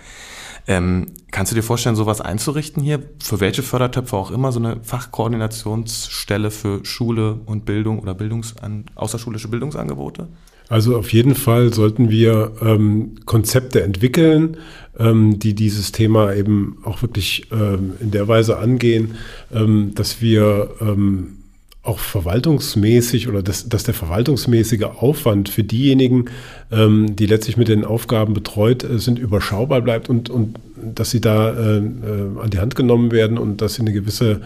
Ähm, 0.67 1.07
kannst 1.31 1.51
du 1.51 1.55
dir 1.55 1.63
vorstellen, 1.63 1.95
sowas 1.95 2.21
einzurichten 2.21 2.83
hier? 2.83 3.01
Für 3.23 3.39
welche 3.39 3.63
Fördertöpfe 3.63 4.17
auch 4.17 4.31
immer, 4.31 4.51
so 4.51 4.59
eine 4.59 4.83
Fachkoordinationsstelle 4.83 6.51
für 6.51 6.83
Schule 6.83 7.39
und 7.45 7.65
Bildung 7.65 7.99
oder 7.99 8.13
Bildungsan 8.13 8.85
außerschulische 8.95 9.47
Bildungsangebote? 9.47 10.27
Also 10.67 10.97
auf 10.97 11.11
jeden 11.11 11.35
Fall 11.35 11.73
sollten 11.73 12.09
wir 12.09 12.53
ähm, 12.61 13.15
Konzepte 13.25 13.83
entwickeln, 13.83 14.57
ähm, 14.97 15.39
die 15.39 15.53
dieses 15.53 15.91
Thema 15.91 16.33
eben 16.33 16.77
auch 16.83 17.01
wirklich 17.01 17.47
ähm, 17.51 17.93
in 17.99 18.11
der 18.11 18.27
Weise 18.27 18.57
angehen, 18.57 19.15
ähm, 19.53 19.93
dass 19.95 20.21
wir 20.21 20.69
ähm, 20.79 21.40
auch 21.83 21.97
verwaltungsmäßig 21.97 23.27
oder 23.27 23.41
dass, 23.41 23.67
dass 23.67 23.83
der 23.83 23.95
verwaltungsmäßige 23.95 24.83
Aufwand 24.83 25.49
für 25.49 25.63
diejenigen, 25.63 26.25
ähm, 26.71 27.15
die 27.15 27.25
letztlich 27.25 27.57
mit 27.57 27.69
den 27.69 27.85
Aufgaben 27.85 28.35
betreut 28.35 28.83
äh, 28.83 28.99
sind, 28.99 29.17
überschaubar 29.17 29.81
bleibt 29.81 30.07
und, 30.07 30.29
und 30.29 30.59
dass 30.75 31.09
sie 31.09 31.21
da 31.21 31.49
äh, 31.49 31.77
äh, 31.77 32.39
an 32.39 32.51
die 32.51 32.59
Hand 32.59 32.75
genommen 32.75 33.11
werden 33.11 33.39
und 33.39 33.61
dass 33.61 33.75
sie 33.75 33.81
eine 33.81 33.93
gewisse 33.93 34.41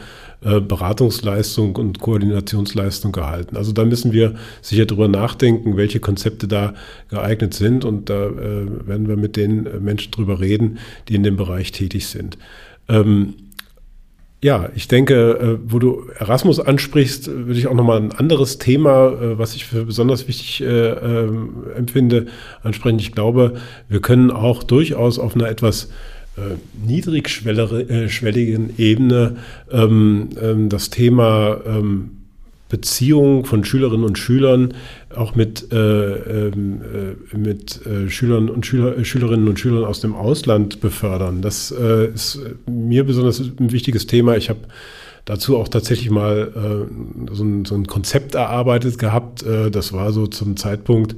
äh, 0.46 0.62
Beratungsleistung 0.62 1.76
und 1.76 2.00
Koordinationsleistung 2.00 3.14
erhalten. 3.16 3.58
Also 3.58 3.74
da 3.74 3.84
müssen 3.84 4.14
wir 4.14 4.36
sicher 4.62 4.86
drüber 4.86 5.10
nachdenken, 5.10 5.76
welche 5.76 6.00
Konzepte 6.00 6.48
da 6.48 6.74
geeignet 7.10 7.54
sind 7.54 7.84
und 7.84 8.10
da 8.10 8.28
äh, 8.28 8.88
werden 8.88 9.10
wir 9.10 9.18
mit 9.18 9.36
den 9.36 9.84
Menschen 9.84 10.12
drüber 10.12 10.40
reden, 10.40 10.78
die 11.10 11.16
in 11.16 11.24
dem 11.24 11.36
Bereich 11.36 11.74
tätig 11.74 12.08
sind. 12.08 12.38
Ähm, 12.88 13.34
ja, 14.44 14.70
ich 14.76 14.88
denke, 14.88 15.32
äh, 15.40 15.58
wo 15.66 15.80
du 15.80 16.04
Erasmus 16.20 16.60
ansprichst, 16.60 17.28
würde 17.28 17.60
ich 17.60 17.66
auch 17.68 17.74
nochmal 17.74 17.98
ein 17.98 18.12
anderes 18.12 18.58
Thema, 18.60 19.08
äh, 19.08 19.40
was 19.40 19.56
ich 19.56 19.66
für 19.66 19.86
besonders 19.86 20.28
wichtig 20.28 20.62
äh, 20.62 20.66
ähm, 20.66 21.64
empfinde, 21.76 22.28
ansprechen. 22.62 23.00
Ich 23.00 23.14
glaube, 23.14 23.56
wir 23.90 24.02
können 24.02 24.30
auch 24.32 24.64
durchaus 24.64 25.20
auf 25.20 25.36
einer 25.36 25.50
etwas 25.50 25.90
niedrigschwelligen 26.86 28.74
Ebene 28.78 29.38
ähm, 29.72 30.32
ähm, 30.42 30.68
das 30.68 30.90
Thema 30.90 31.62
Beziehung 32.68 33.46
von 33.46 33.64
Schülerinnen 33.64 34.04
und 34.04 34.18
Schülern 34.18 34.74
auch 35.16 35.36
mit, 35.36 35.72
äh, 35.72 35.76
ähm, 35.76 36.82
äh, 37.32 37.38
mit 37.38 37.86
äh, 37.86 38.10
Schülern 38.10 38.50
und 38.50 38.66
Schüler, 38.66 38.98
äh, 38.98 39.06
Schülerinnen 39.06 39.48
und 39.48 39.60
Schülern 39.60 39.86
aus 39.86 40.00
dem 40.00 40.16
Ausland 40.16 40.82
befördern. 40.82 41.42
Das 41.42 41.72
äh, 41.72 42.08
ist 42.08 42.40
mir 42.66 43.04
besonders 43.04 43.40
ein 43.40 43.72
wichtiges 43.72 44.08
Thema. 44.08 44.36
Ich 44.36 44.50
habe 44.50 44.62
dazu 45.26 45.58
auch 45.58 45.68
tatsächlich 45.68 46.10
mal 46.10 46.88
äh, 47.30 47.34
so 47.36 47.44
ein, 47.44 47.66
so, 47.66 47.76
ein, 47.76 47.86
Konzept 47.86 48.34
erarbeitet 48.34 48.98
gehabt. 48.98 49.44
das 49.72 49.94
war 49.94 50.12
so 50.12 50.28
zum 50.28 50.58
Zeitpunkt, 50.58 51.16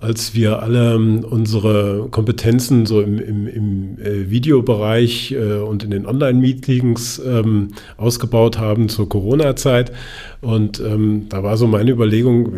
als 0.00 0.34
wir 0.34 0.62
alle 0.62 0.94
ähm, 0.94 1.24
unsere 1.28 2.08
Kompetenzen 2.10 2.86
so 2.86 3.00
im, 3.00 3.18
im, 3.18 3.46
im 3.46 3.98
äh, 3.98 4.30
Videobereich 4.30 5.32
äh, 5.32 5.58
und 5.58 5.84
in 5.84 5.90
den 5.90 6.06
Online-Meetings 6.06 7.20
ähm, 7.24 7.68
ausgebaut 7.96 8.58
haben 8.58 8.88
zur 8.88 9.08
Corona-Zeit. 9.08 9.92
Und 10.40 10.80
ähm, 10.80 11.26
da 11.28 11.42
war 11.42 11.56
so 11.56 11.66
meine 11.66 11.90
Überlegung, 11.90 12.54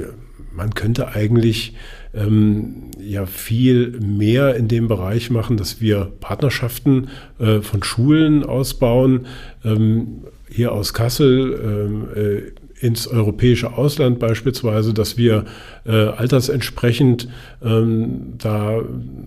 man 0.55 0.74
könnte 0.74 1.09
eigentlich 1.09 1.74
ähm, 2.14 2.90
ja 3.00 3.26
viel 3.26 3.98
mehr 4.00 4.55
in 4.55 4.68
dem 4.68 4.87
Bereich 4.87 5.31
machen, 5.31 5.57
dass 5.57 5.81
wir 5.81 6.12
Partnerschaften 6.20 7.09
äh, 7.38 7.61
von 7.61 7.83
Schulen 7.83 8.44
ausbauen. 8.44 9.26
Ähm, 9.64 10.24
hier 10.48 10.72
aus 10.72 10.92
Kassel 10.92 11.59
ähm, 11.64 12.09
äh, 12.14 12.62
ins 12.83 13.07
europäische 13.07 13.79
Ausland 13.79 14.18
beispielsweise, 14.18 14.92
dass 14.92 15.16
wir 15.16 15.45
äh, 15.87 15.92
altersentsprechend 15.92 17.29
ähm, 17.64 18.35
da 18.38 18.81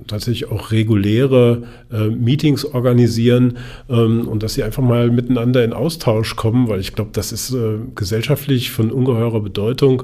tatsächlich 0.07 0.51
auch 0.51 0.71
reguläre 0.71 1.63
äh, 1.91 2.09
Meetings 2.09 2.65
organisieren 2.65 3.57
ähm, 3.89 4.27
und 4.27 4.43
dass 4.43 4.55
sie 4.55 4.63
einfach 4.63 4.83
mal 4.83 5.09
miteinander 5.09 5.63
in 5.63 5.71
Austausch 5.71 6.35
kommen, 6.35 6.67
weil 6.67 6.81
ich 6.81 6.95
glaube, 6.95 7.11
das 7.13 7.31
ist 7.31 7.53
äh, 7.53 7.77
gesellschaftlich 7.95 8.71
von 8.71 8.91
ungeheurer 8.91 9.39
Bedeutung. 9.39 10.03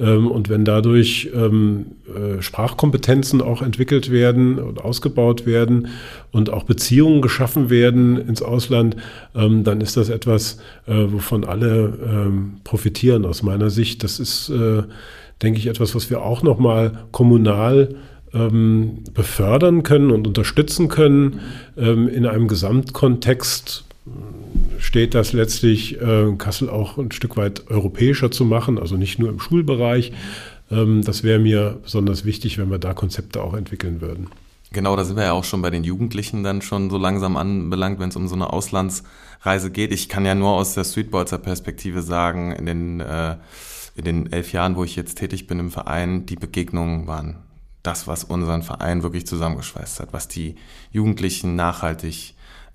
Ähm, 0.00 0.30
und 0.30 0.48
wenn 0.48 0.64
dadurch 0.64 1.30
ähm, 1.34 1.86
äh, 2.08 2.40
Sprachkompetenzen 2.42 3.42
auch 3.42 3.62
entwickelt 3.62 4.10
werden 4.10 4.58
und 4.58 4.82
ausgebaut 4.82 5.46
werden 5.46 5.88
und 6.32 6.50
auch 6.50 6.64
Beziehungen 6.64 7.20
geschaffen 7.20 7.70
werden 7.70 8.16
ins 8.16 8.42
Ausland, 8.42 8.96
ähm, 9.34 9.62
dann 9.62 9.80
ist 9.80 9.96
das 9.96 10.08
etwas, 10.08 10.58
äh, 10.86 10.94
wovon 11.08 11.44
alle 11.44 12.30
profitieren 12.64 13.24
aus 13.24 13.42
meiner 13.42 13.70
Sicht. 13.70 14.02
Das 14.02 14.20
ist, 14.20 14.48
äh, 14.48 14.82
denke 15.42 15.58
ich, 15.58 15.66
etwas, 15.66 15.94
was 15.94 16.10
wir 16.10 16.22
auch 16.22 16.42
nochmal 16.42 16.92
kommunal 17.12 17.94
befördern 18.32 19.82
können 19.82 20.12
und 20.12 20.28
unterstützen 20.28 20.86
können 20.86 21.40
ähm, 21.76 22.08
in 22.08 22.26
einem 22.26 22.46
Gesamtkontext 22.46 23.84
steht 24.80 25.14
das 25.14 25.32
letztlich, 25.32 26.00
äh, 26.00 26.32
Kassel 26.36 26.68
auch 26.68 26.98
ein 26.98 27.12
Stück 27.12 27.36
weit 27.36 27.70
europäischer 27.70 28.30
zu 28.30 28.44
machen, 28.44 28.78
also 28.78 28.96
nicht 28.96 29.18
nur 29.18 29.28
im 29.28 29.38
Schulbereich. 29.38 30.12
Ähm, 30.70 31.02
das 31.04 31.22
wäre 31.22 31.38
mir 31.38 31.78
besonders 31.82 32.24
wichtig, 32.24 32.58
wenn 32.58 32.70
wir 32.70 32.78
da 32.78 32.94
Konzepte 32.94 33.42
auch 33.42 33.54
entwickeln 33.54 34.00
würden. 34.00 34.28
Genau, 34.72 34.94
da 34.94 35.04
sind 35.04 35.16
wir 35.16 35.24
ja 35.24 35.32
auch 35.32 35.44
schon 35.44 35.62
bei 35.62 35.70
den 35.70 35.82
Jugendlichen 35.82 36.44
dann 36.44 36.62
schon 36.62 36.90
so 36.90 36.96
langsam 36.96 37.36
anbelangt, 37.36 37.98
wenn 37.98 38.08
es 38.10 38.16
um 38.16 38.28
so 38.28 38.36
eine 38.36 38.52
Auslandsreise 38.52 39.70
geht. 39.70 39.92
Ich 39.92 40.08
kann 40.08 40.24
ja 40.24 40.34
nur 40.34 40.50
aus 40.50 40.74
der 40.74 40.84
Streetbolzer 40.84 41.38
Perspektive 41.38 42.02
sagen, 42.02 42.52
in 42.52 42.66
den, 42.66 43.00
äh, 43.00 43.36
in 43.96 44.04
den 44.04 44.32
elf 44.32 44.52
Jahren, 44.52 44.76
wo 44.76 44.84
ich 44.84 44.94
jetzt 44.94 45.16
tätig 45.16 45.48
bin 45.48 45.58
im 45.58 45.70
Verein, 45.72 46.24
die 46.24 46.36
Begegnungen 46.36 47.08
waren 47.08 47.38
das, 47.82 48.06
was 48.06 48.24
unseren 48.24 48.62
Verein 48.62 49.02
wirklich 49.02 49.26
zusammengeschweißt 49.26 50.00
hat, 50.00 50.12
was 50.12 50.28
die 50.28 50.54
Jugendlichen 50.92 51.56
nachhaltig 51.56 52.34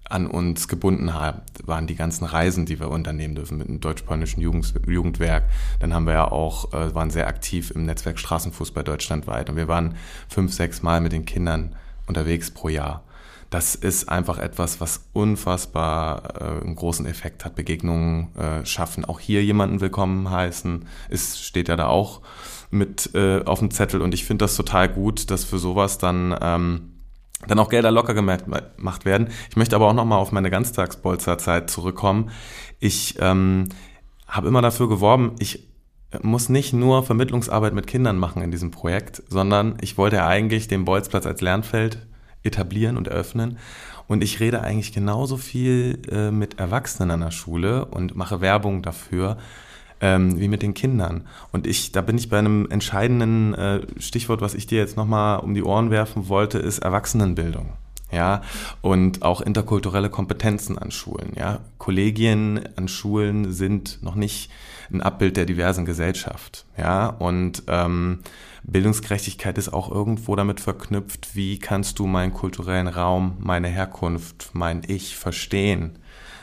an 0.10 0.28
uns 0.28 0.68
gebunden 0.68 1.14
haben, 1.14 1.42
waren 1.64 1.88
die 1.88 1.96
ganzen 1.96 2.26
Reisen, 2.26 2.66
die 2.66 2.80
wir 2.80 2.90
unternehmen 2.90 3.36
dürfen 3.36 3.58
mit 3.58 3.68
dem 3.68 3.80
deutsch-polnischen 3.80 4.42
Jugend, 4.42 4.74
Jugendwerk. 4.88 5.44
Dann 5.80 5.94
haben 5.94 6.06
wir 6.06 6.14
ja 6.14 6.32
auch, 6.32 6.74
äh, 6.74 6.94
waren 6.94 7.10
sehr 7.10 7.28
aktiv 7.28 7.72
im 7.72 7.86
Netzwerk 7.86 8.20
Straßenfußball 8.20 8.84
deutschlandweit 8.84 9.50
und 9.50 9.56
wir 9.56 9.68
waren 9.68 9.96
fünf, 10.30 10.54
sechs 10.54 10.84
Mal 10.84 11.02
mit 11.02 11.12
den 11.12 11.26
Kindern 11.26 11.76
unterwegs 12.08 12.52
pro 12.52 12.70
Jahr. 12.70 13.04
Das 13.50 13.74
ist 13.76 14.10
einfach 14.10 14.38
etwas, 14.38 14.82
was 14.82 15.08
unfassbar 15.14 16.42
äh, 16.42 16.66
einen 16.66 16.76
großen 16.76 17.06
Effekt 17.06 17.46
hat. 17.46 17.56
Begegnungen 17.56 18.36
äh, 18.36 18.66
schaffen, 18.66 19.06
auch 19.06 19.20
hier 19.20 19.44
jemanden 19.44 19.82
willkommen 19.82 20.30
heißen, 20.30 20.86
es 21.10 21.40
steht 21.40 21.70
ja 21.70 21.76
da 21.76 21.88
auch 21.88 22.22
mit 22.70 23.12
äh, 23.14 23.44
auf 23.44 23.60
dem 23.60 23.72
Zettel 23.72 24.02
und 24.02 24.14
ich 24.14 24.26
finde 24.26 24.46
das 24.46 24.56
total 24.56 24.90
gut, 24.90 25.32
dass 25.32 25.46
für 25.46 25.60
sowas 25.60 25.98
dann 25.98 26.36
ähm, 26.42 26.95
dann 27.48 27.60
auch 27.60 27.70
Gelder 27.70 27.92
locker 27.92 28.14
gemacht 28.14 29.06
werden. 29.06 29.30
Ich 29.50 29.56
möchte 29.56 29.76
aber 29.76 29.88
auch 29.88 29.94
nochmal 29.94 30.20
auf 30.20 30.32
meine 30.32 30.50
Ganztagsbolzerzeit 30.50 31.70
zurückkommen. 31.70 32.32
Ich 32.80 33.16
ähm, 33.20 33.70
habe 34.28 34.48
immer 34.48 34.62
dafür 34.62 34.90
geworben, 34.90 35.36
ich 35.40 35.68
muss 36.22 36.50
nicht 36.50 36.74
nur 36.74 37.04
Vermittlungsarbeit 37.04 37.74
mit 37.74 37.88
Kindern 37.88 38.18
machen 38.18 38.42
in 38.42 38.52
diesem 38.52 38.72
Projekt, 38.72 39.24
sondern 39.28 39.78
ich 39.82 39.98
wollte 39.98 40.24
eigentlich 40.24 40.68
den 40.68 40.86
Bolzplatz 40.86 41.26
als 41.26 41.42
Lernfeld 41.42 42.06
etablieren 42.44 42.98
und 42.98 43.08
eröffnen. 43.08 43.58
Und 44.08 44.24
ich 44.24 44.40
rede 44.40 44.62
eigentlich 44.62 44.94
genauso 44.94 45.36
viel 45.38 46.00
äh, 46.12 46.32
mit 46.32 46.60
Erwachsenen 46.60 47.12
an 47.12 47.22
der 47.22 47.32
Schule 47.32 47.86
und 47.86 48.16
mache 48.16 48.40
Werbung 48.40 48.84
dafür, 48.84 49.38
ähm, 50.02 50.40
wie 50.40 50.48
mit 50.48 50.62
den 50.62 50.74
Kindern. 50.74 51.28
Und 51.52 51.68
ich, 51.68 51.92
da 51.92 52.02
bin 52.02 52.18
ich 52.18 52.30
bei 52.30 52.40
einem 52.40 52.68
entscheidenden 52.70 53.54
äh, 53.54 53.82
Stichwort, 54.00 54.42
was 54.42 54.54
ich 54.54 54.68
dir 54.68 54.80
jetzt 54.80 54.98
nochmal 54.98 55.40
um 55.40 55.54
die 55.54 55.64
Ohren 55.64 55.92
werfen 55.92 56.28
wollte, 56.28 56.60
ist 56.60 56.80
Erwachsenenbildung. 56.80 57.74
Ja, 58.12 58.44
und 58.82 59.24
auch 59.24 59.42
interkulturelle 59.42 60.10
Kompetenzen 60.10 60.78
an 60.78 60.92
Schulen. 60.92 61.34
Ja, 61.36 61.60
Kollegien 61.80 62.62
an 62.76 62.88
Schulen 62.88 63.52
sind 63.52 64.02
noch 64.04 64.16
nicht 64.16 64.52
ein 64.94 65.02
Abbild 65.02 65.38
der 65.38 65.46
diversen 65.46 65.86
Gesellschaft. 65.86 66.66
Ja, 66.78 67.08
und 67.08 67.64
ähm, 67.68 68.20
Bildungsgerechtigkeit 68.64 69.58
ist 69.58 69.74
auch 69.74 69.92
irgendwo 69.92 70.36
damit 70.36 70.60
verknüpft, 70.60 71.36
wie 71.36 71.60
kannst 71.60 72.00
du 72.00 72.06
meinen 72.06 72.34
kulturellen 72.34 72.88
Raum, 72.88 73.38
meine 73.40 73.68
Herkunft, 73.68 74.52
mein 74.54 74.84
Ich 74.88 75.18
verstehen 75.18 75.98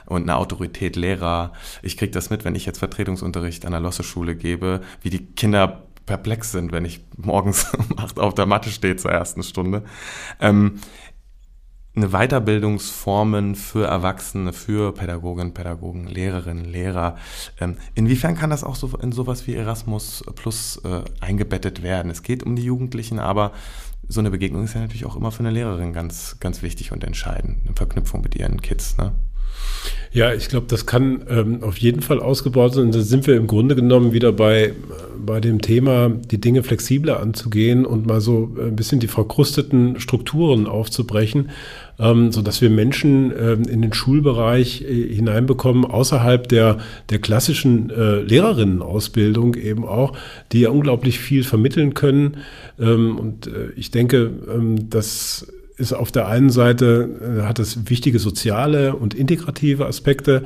und 0.07 0.23
eine 0.23 0.37
Autorität 0.37 0.97
Lehrer. 0.97 1.53
Ich 1.83 1.97
kriege 1.97 2.13
das 2.13 2.31
mit, 2.31 2.45
wenn 2.45 2.55
ich 2.55 2.67
jetzt 2.67 2.79
Vertretungsunterricht 2.79 3.65
an 3.67 3.73
der 3.73 3.81
Losse-Schule 3.81 4.37
gebe, 4.37 4.81
wie 5.03 5.11
die 5.11 5.27
Kinder 5.27 5.83
perplex 6.07 6.53
sind, 6.53 6.73
wenn 6.73 6.85
ich 6.85 7.05
morgens 7.17 7.73
um 7.91 7.99
acht 7.99 8.19
auf 8.19 8.35
der 8.35 8.47
Matte 8.47 8.71
stehe 8.71 8.97
zur 8.97 9.13
ersten 9.13 9.43
Stunde. 9.43 9.85
Ähm, 10.41 10.81
eine 11.95 12.09
Weiterbildungsformen 12.09 13.55
für 13.55 13.87
Erwachsene, 13.87 14.55
für 14.55 14.95
Pädagoginnen, 14.95 15.53
Pädagogen, 15.53 16.07
Lehrerinnen, 16.07 16.65
Lehrer. 16.65 17.17
Ähm, 17.61 17.77
inwiefern 17.95 18.35
kann 18.35 18.49
das 18.49 18.65
auch 18.65 18.77
so 18.77 18.97
in 18.97 19.13
sowas 19.13 19.47
wie 19.47 19.55
Erasmus 19.55 20.25
Plus 20.35 20.81
äh, 20.85 21.03
eingebettet 21.21 21.83
werden? 21.83 22.11
Es 22.11 22.23
geht 22.23 22.45
um 22.45 22.57
die 22.57 22.65
Jugendlichen, 22.65 23.19
aber 23.19 23.53
so 24.09 24.21
eine 24.21 24.31
Begegnung 24.31 24.65
ist 24.65 24.75
ja 24.75 24.81
natürlich 24.81 25.05
auch 25.05 25.17
immer 25.17 25.33
für 25.33 25.41
eine 25.41 25.51
Lehrerin 25.51 25.93
ganz, 25.93 26.39
ganz 26.41 26.63
wichtig 26.63 26.93
und 26.93 27.05
entscheidend. 27.05 27.59
Eine 27.67 27.77
Verknüpfung 27.77 28.23
mit 28.23 28.35
ihren 28.37 28.63
Kids, 28.63 28.97
ne? 28.97 29.13
Ja, 30.15 30.35
ich 30.35 30.49
glaube, 30.49 30.67
das 30.69 30.85
kann 30.85 31.25
ähm, 31.31 31.63
auf 31.63 31.79
jeden 31.79 32.03
Fall 32.03 32.21
ausgebaut 32.21 32.75
sein. 32.75 32.93
Da 32.93 33.01
sind 33.01 33.27
wir 33.27 33.35
im 33.35 33.47
Grunde 33.47 33.75
genommen 33.75 34.13
wieder 34.13 34.31
bei, 34.31 34.75
bei 35.17 35.41
dem 35.41 35.63
Thema, 35.63 36.11
die 36.11 36.39
Dinge 36.39 36.63
flexibler 36.63 37.19
anzugehen 37.19 37.87
und 37.87 38.07
mal 38.07 38.21
so 38.21 38.55
ein 38.61 38.77
bisschen 38.77 39.01
die 39.01 39.09
verkrusteten 39.09 39.99
Strukturen 40.01 40.67
aufzubrechen, 40.67 41.49
ähm, 41.99 42.31
sodass 42.31 42.61
wir 42.61 42.69
Menschen 42.69 43.33
ähm, 43.35 43.63
in 43.63 43.81
den 43.81 43.95
Schulbereich 43.95 44.83
äh, 44.83 45.15
hineinbekommen, 45.15 45.87
außerhalb 45.87 46.47
der, 46.47 46.77
der 47.09 47.19
klassischen 47.19 47.89
äh, 47.89 48.21
Lehrerinnenausbildung 48.21 49.55
eben 49.55 49.87
auch, 49.87 50.15
die 50.53 50.61
ja 50.61 50.69
unglaublich 50.69 51.21
viel 51.21 51.43
vermitteln 51.43 51.95
können. 51.95 52.37
Ähm, 52.79 53.17
und 53.19 53.47
äh, 53.47 53.71
ich 53.77 53.91
denke, 53.91 54.31
ähm, 54.55 54.91
dass 54.91 55.47
ist 55.83 55.93
auf 55.93 56.11
der 56.13 56.29
einen 56.29 56.51
Seite, 56.51 57.41
äh, 57.41 57.43
hat 57.43 57.59
es 57.59 57.91
wichtige 57.91 58.19
soziale 58.19 58.97
und 58.97 59.13
integrative 59.13 59.87
Aspekte, 59.87 60.45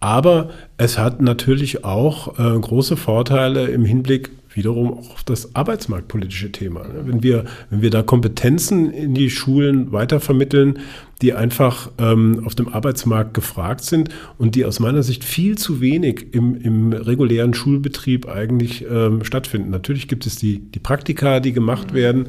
aber 0.00 0.50
es 0.78 0.98
hat 0.98 1.22
natürlich 1.22 1.84
auch 1.84 2.38
äh, 2.38 2.58
große 2.58 2.96
Vorteile 2.96 3.68
im 3.68 3.84
Hinblick 3.84 4.30
wiederum 4.56 4.92
auch 4.92 5.10
auf 5.10 5.24
das 5.24 5.54
arbeitsmarktpolitische 5.54 6.52
Thema. 6.52 6.80
Ne? 6.80 7.02
Wenn 7.04 7.22
wir, 7.22 7.44
wenn 7.70 7.82
wir 7.82 7.90
da 7.90 8.02
Kompetenzen 8.02 8.90
in 8.90 9.14
die 9.14 9.30
Schulen 9.30 9.92
weitervermitteln, 9.92 10.80
die 11.22 11.34
einfach 11.34 11.90
ähm, 11.98 12.42
auf 12.44 12.54
dem 12.54 12.68
Arbeitsmarkt 12.68 13.34
gefragt 13.34 13.84
sind 13.84 14.08
und 14.38 14.54
die 14.56 14.64
aus 14.64 14.80
meiner 14.80 15.02
Sicht 15.02 15.24
viel 15.24 15.56
zu 15.56 15.80
wenig 15.80 16.34
im, 16.34 16.56
im 16.56 16.92
regulären 16.92 17.54
Schulbetrieb 17.54 18.28
eigentlich 18.28 18.84
ähm, 18.90 19.24
stattfinden. 19.24 19.70
Natürlich 19.70 20.08
gibt 20.08 20.26
es 20.26 20.36
die, 20.36 20.58
die 20.58 20.80
Praktika, 20.80 21.40
die 21.40 21.52
gemacht 21.52 21.94
werden. 21.94 22.28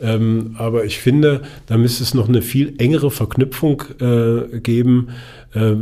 Ähm, 0.00 0.54
aber 0.58 0.84
ich 0.84 0.98
finde, 0.98 1.42
da 1.66 1.76
müsste 1.76 2.02
es 2.02 2.14
noch 2.14 2.28
eine 2.28 2.42
viel 2.42 2.74
engere 2.78 3.10
Verknüpfung 3.10 3.82
äh, 4.00 4.60
geben 4.60 5.08
äh, 5.52 5.74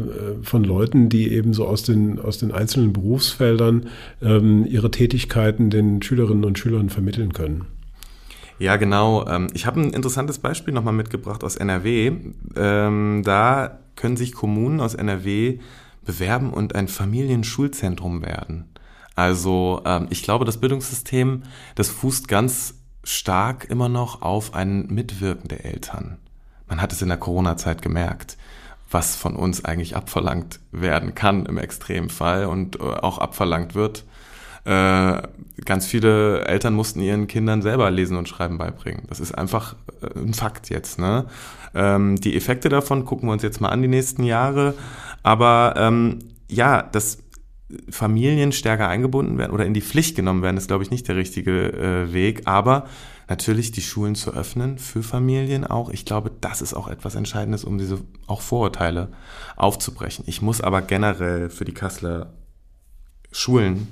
von 0.42 0.64
Leuten, 0.64 1.08
die 1.08 1.32
eben 1.32 1.54
so 1.54 1.66
aus 1.66 1.82
den, 1.82 2.18
aus 2.18 2.38
den 2.38 2.52
einzelnen 2.52 2.92
Berufsfeldern 2.92 3.86
ähm, 4.22 4.66
ihre 4.66 4.90
Tätigkeiten 4.90 5.70
den 5.70 6.02
Schülerinnen 6.02 6.44
und 6.44 6.58
Schülern 6.58 6.90
vermitteln 6.90 7.32
können. 7.32 7.66
Ja, 8.58 8.76
genau. 8.76 9.26
Ähm, 9.28 9.48
ich 9.54 9.66
habe 9.66 9.80
ein 9.80 9.90
interessantes 9.90 10.38
Beispiel 10.38 10.74
nochmal 10.74 10.94
mitgebracht 10.94 11.44
aus 11.44 11.56
NRW. 11.56 12.12
Ähm, 12.56 13.22
da 13.24 13.78
können 13.94 14.16
sich 14.16 14.32
Kommunen 14.32 14.80
aus 14.80 14.94
NRW 14.94 15.58
bewerben 16.04 16.52
und 16.52 16.74
ein 16.74 16.88
Familienschulzentrum 16.88 18.22
werden. 18.22 18.64
Also 19.14 19.82
ähm, 19.84 20.06
ich 20.10 20.22
glaube, 20.22 20.44
das 20.44 20.58
Bildungssystem, 20.58 21.42
das 21.74 21.88
fußt 21.88 22.28
ganz 22.28 22.77
stark 23.04 23.66
immer 23.70 23.88
noch 23.88 24.22
auf 24.22 24.54
ein 24.54 24.86
Mitwirken 24.88 25.48
der 25.48 25.64
Eltern. 25.64 26.18
Man 26.68 26.82
hat 26.82 26.92
es 26.92 27.02
in 27.02 27.08
der 27.08 27.16
Corona-Zeit 27.16 27.82
gemerkt, 27.82 28.36
was 28.90 29.16
von 29.16 29.36
uns 29.36 29.64
eigentlich 29.64 29.96
abverlangt 29.96 30.60
werden 30.72 31.14
kann 31.14 31.46
im 31.46 31.58
Extremfall 31.58 32.46
und 32.46 32.76
äh, 32.76 32.82
auch 32.82 33.18
abverlangt 33.18 33.74
wird. 33.74 34.04
Äh, 34.64 35.22
ganz 35.64 35.86
viele 35.86 36.44
Eltern 36.44 36.74
mussten 36.74 37.00
ihren 37.00 37.26
Kindern 37.26 37.62
selber 37.62 37.90
Lesen 37.90 38.16
und 38.16 38.28
Schreiben 38.28 38.58
beibringen. 38.58 39.04
Das 39.08 39.20
ist 39.20 39.32
einfach 39.32 39.76
äh, 40.02 40.18
ein 40.18 40.34
Fakt 40.34 40.68
jetzt. 40.68 40.98
Ne? 40.98 41.26
Ähm, 41.74 42.16
die 42.16 42.36
Effekte 42.36 42.68
davon 42.68 43.04
gucken 43.04 43.28
wir 43.28 43.32
uns 43.32 43.42
jetzt 43.42 43.60
mal 43.60 43.70
an 43.70 43.82
die 43.82 43.88
nächsten 43.88 44.24
Jahre. 44.24 44.74
Aber 45.22 45.74
ähm, 45.76 46.18
ja, 46.48 46.82
das 46.82 47.18
Familien 47.90 48.52
stärker 48.52 48.88
eingebunden 48.88 49.36
werden 49.36 49.52
oder 49.52 49.66
in 49.66 49.74
die 49.74 49.82
Pflicht 49.82 50.16
genommen 50.16 50.42
werden, 50.42 50.56
ist, 50.56 50.68
glaube 50.68 50.84
ich, 50.84 50.90
nicht 50.90 51.06
der 51.06 51.16
richtige 51.16 51.72
äh, 51.72 52.12
Weg. 52.12 52.42
Aber 52.46 52.86
natürlich 53.28 53.72
die 53.72 53.82
Schulen 53.82 54.14
zu 54.14 54.32
öffnen 54.32 54.78
für 54.78 55.02
Familien 55.02 55.66
auch. 55.66 55.90
Ich 55.90 56.04
glaube, 56.04 56.30
das 56.40 56.62
ist 56.62 56.74
auch 56.74 56.88
etwas 56.88 57.14
Entscheidendes, 57.14 57.64
um 57.64 57.76
diese 57.76 58.00
auch 58.26 58.40
Vorurteile 58.40 59.08
aufzubrechen. 59.56 60.24
Ich 60.26 60.40
muss 60.40 60.60
aber 60.62 60.80
generell 60.80 61.50
für 61.50 61.66
die 61.66 61.74
Kasseler 61.74 62.32
Schulen, 63.30 63.88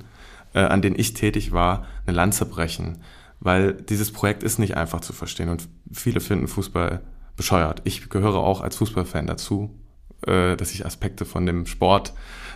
äh, 0.53 0.59
an 0.59 0.81
denen 0.81 0.97
ich 0.97 1.13
tätig 1.13 1.51
war, 1.51 1.85
eine 2.05 2.15
Lanze 2.15 2.45
brechen. 2.45 3.03
Weil 3.39 3.73
dieses 3.73 4.11
Projekt 4.11 4.41
ist 4.41 4.57
nicht 4.57 4.75
einfach 4.75 5.01
zu 5.01 5.13
verstehen 5.13 5.49
und 5.49 5.67
viele 5.91 6.19
finden 6.19 6.47
Fußball 6.47 7.01
bescheuert. 7.35 7.81
Ich 7.83 8.09
gehöre 8.09 8.37
auch 8.37 8.61
als 8.61 8.77
Fußballfan 8.77 9.27
dazu, 9.27 9.79
äh, 10.25 10.55
dass 10.55 10.73
ich 10.73 10.85
Aspekte 10.85 11.25
von 11.25 11.45
dem 11.45 11.67
Sport 11.67 12.13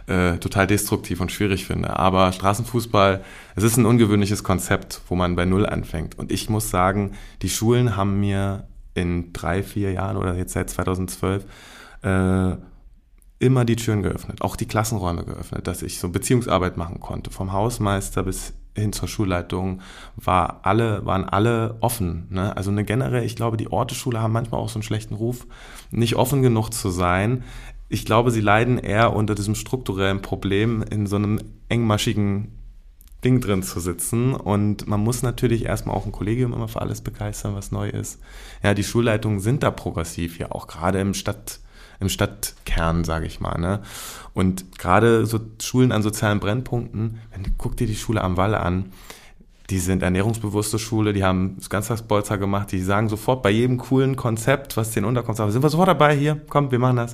äh, 0.07 0.37
total 0.37 0.67
destruktiv 0.67 1.21
und 1.21 1.31
schwierig 1.31 1.65
finde. 1.65 1.97
Aber 1.97 2.31
Straßenfußball, 2.31 3.23
es 3.55 3.63
ist 3.63 3.77
ein 3.77 3.85
ungewöhnliches 3.85 4.43
Konzept, 4.43 5.01
wo 5.07 5.15
man 5.15 5.35
bei 5.35 5.45
Null 5.45 5.65
anfängt. 5.65 6.17
Und 6.17 6.31
ich 6.31 6.49
muss 6.49 6.69
sagen, 6.69 7.13
die 7.41 7.49
Schulen 7.49 7.95
haben 7.95 8.19
mir 8.19 8.67
in 8.93 9.33
drei, 9.33 9.63
vier 9.63 9.91
Jahren 9.91 10.17
oder 10.17 10.35
jetzt 10.35 10.53
seit 10.53 10.69
2012 10.69 11.45
äh, 12.03 12.55
immer 13.39 13.65
die 13.65 13.75
Türen 13.75 14.03
geöffnet, 14.03 14.41
auch 14.41 14.55
die 14.55 14.67
Klassenräume 14.67 15.25
geöffnet, 15.25 15.65
dass 15.65 15.81
ich 15.81 15.99
so 15.99 16.09
Beziehungsarbeit 16.09 16.77
machen 16.77 16.99
konnte. 16.99 17.31
Vom 17.31 17.51
Hausmeister 17.51 18.23
bis 18.23 18.53
hin 18.75 18.93
zur 18.93 19.07
Schulleitung 19.07 19.81
war 20.15 20.59
alle, 20.63 21.05
waren 21.05 21.27
alle 21.27 21.77
offen. 21.81 22.27
Ne? 22.29 22.55
Also 22.55 22.71
eine 22.71 22.83
generell, 22.83 23.23
ich 23.23 23.35
glaube, 23.35 23.57
die 23.57 23.71
Orteschule 23.71 24.21
haben 24.21 24.31
manchmal 24.31 24.61
auch 24.61 24.69
so 24.69 24.75
einen 24.75 24.83
schlechten 24.83 25.15
Ruf, 25.15 25.47
nicht 25.89 26.15
offen 26.15 26.41
genug 26.41 26.69
zu 26.69 26.89
sein 26.89 27.43
ich 27.91 28.06
glaube, 28.06 28.32
sie 28.32 28.41
leiden 28.41 28.77
eher 28.77 29.13
unter 29.13 29.36
diesem 29.36 29.54
strukturellen 29.54 30.21
Problem, 30.21 30.82
in 30.82 31.08
so 31.08 31.17
einem 31.17 31.41
engmaschigen 31.67 32.58
Ding 33.23 33.41
drin 33.41 33.63
zu 33.63 33.82
sitzen. 33.82 34.34
Und 34.34 34.88
man 34.88 35.01
muss 35.01 35.23
natürlich 35.23 35.65
erstmal 35.65 35.95
auch 35.95 36.06
ein 36.06 36.13
Kollegium 36.13 36.54
immer 36.54 36.69
für 36.69 36.82
alles 36.82 37.01
begeistern, 37.01 37.54
was 37.54 37.71
neu 37.71 37.89
ist. 37.89 38.19
Ja, 38.63 38.73
die 38.73 38.84
Schulleitungen 38.84 39.41
sind 39.41 39.63
da 39.63 39.71
progressiv, 39.71 40.39
ja 40.39 40.51
auch 40.51 40.67
gerade 40.67 41.01
im 41.01 41.13
Stadt, 41.13 41.60
im 41.99 42.08
Stadtkern, 42.08 43.04
sage 43.04 43.25
ich 43.25 43.41
mal. 43.41 43.60
Ne? 43.60 43.82
Und 44.34 44.80
gerade 44.80 45.25
so 45.25 45.39
Schulen 45.62 45.91
an 45.91 46.01
sozialen 46.01 46.39
Brennpunkten, 46.39 47.19
wenn, 47.32 47.58
guck 47.58 47.75
dir 47.75 47.88
die 47.88 47.95
Schule 47.95 48.23
am 48.23 48.38
Wall 48.38 48.56
an, 48.56 48.86
die 49.69 49.80
sind 49.80 50.01
ernährungsbewusste 50.01 50.80
Schule, 50.80 51.13
die 51.13 51.23
haben 51.23 51.56
das 51.58 51.69
Ganztagsbolzer 51.69 52.38
gemacht, 52.38 52.71
die 52.71 52.82
sagen 52.82 53.10
sofort 53.10 53.41
bei 53.41 53.51
jedem 53.51 53.77
coolen 53.77 54.15
Konzept, 54.15 54.75
was 54.77 54.91
denen 54.91 55.06
unterkommt, 55.06 55.38
sagen, 55.38 55.51
sind 55.51 55.63
wir 55.63 55.69
sofort 55.69 55.89
dabei 55.89 56.15
hier, 56.15 56.41
komm, 56.49 56.71
wir 56.71 56.80
machen 56.80 56.97
das. 56.97 57.13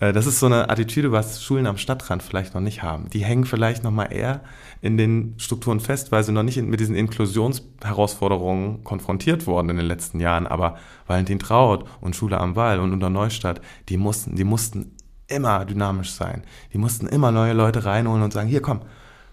Äh, 0.00 0.12
das 0.12 0.26
ist 0.26 0.40
so 0.40 0.46
eine 0.46 0.68
Attitüde, 0.68 1.12
was 1.12 1.42
Schulen 1.42 1.66
am 1.66 1.76
Stadtrand 1.76 2.22
vielleicht 2.22 2.54
noch 2.54 2.60
nicht 2.60 2.82
haben. 2.82 3.08
Die 3.10 3.24
hängen 3.24 3.44
vielleicht 3.44 3.84
noch 3.84 3.92
mal 3.92 4.06
eher 4.06 4.40
in 4.80 4.96
den 4.96 5.34
Strukturen 5.38 5.78
fest, 5.78 6.10
weil 6.10 6.24
sie 6.24 6.32
noch 6.32 6.42
nicht 6.42 6.60
mit 6.60 6.80
diesen 6.80 6.96
Inklusionsherausforderungen 6.96 8.82
konfrontiert 8.82 9.46
wurden 9.46 9.68
in 9.68 9.76
den 9.76 9.86
letzten 9.86 10.18
Jahren. 10.18 10.46
Aber 10.46 10.76
Valentin 11.06 11.38
Traut 11.38 11.84
und 12.00 12.16
Schule 12.16 12.38
am 12.38 12.56
Wall 12.56 12.80
und 12.80 12.92
unter 12.92 13.10
Neustadt, 13.10 13.60
die 13.88 13.98
mussten, 13.98 14.34
die 14.34 14.44
mussten 14.44 14.96
immer 15.28 15.64
dynamisch 15.64 16.10
sein. 16.10 16.42
Die 16.72 16.78
mussten 16.78 17.06
immer 17.06 17.30
neue 17.30 17.52
Leute 17.52 17.84
reinholen 17.84 18.22
und 18.22 18.32
sagen, 18.32 18.48
hier 18.48 18.62
komm, 18.62 18.80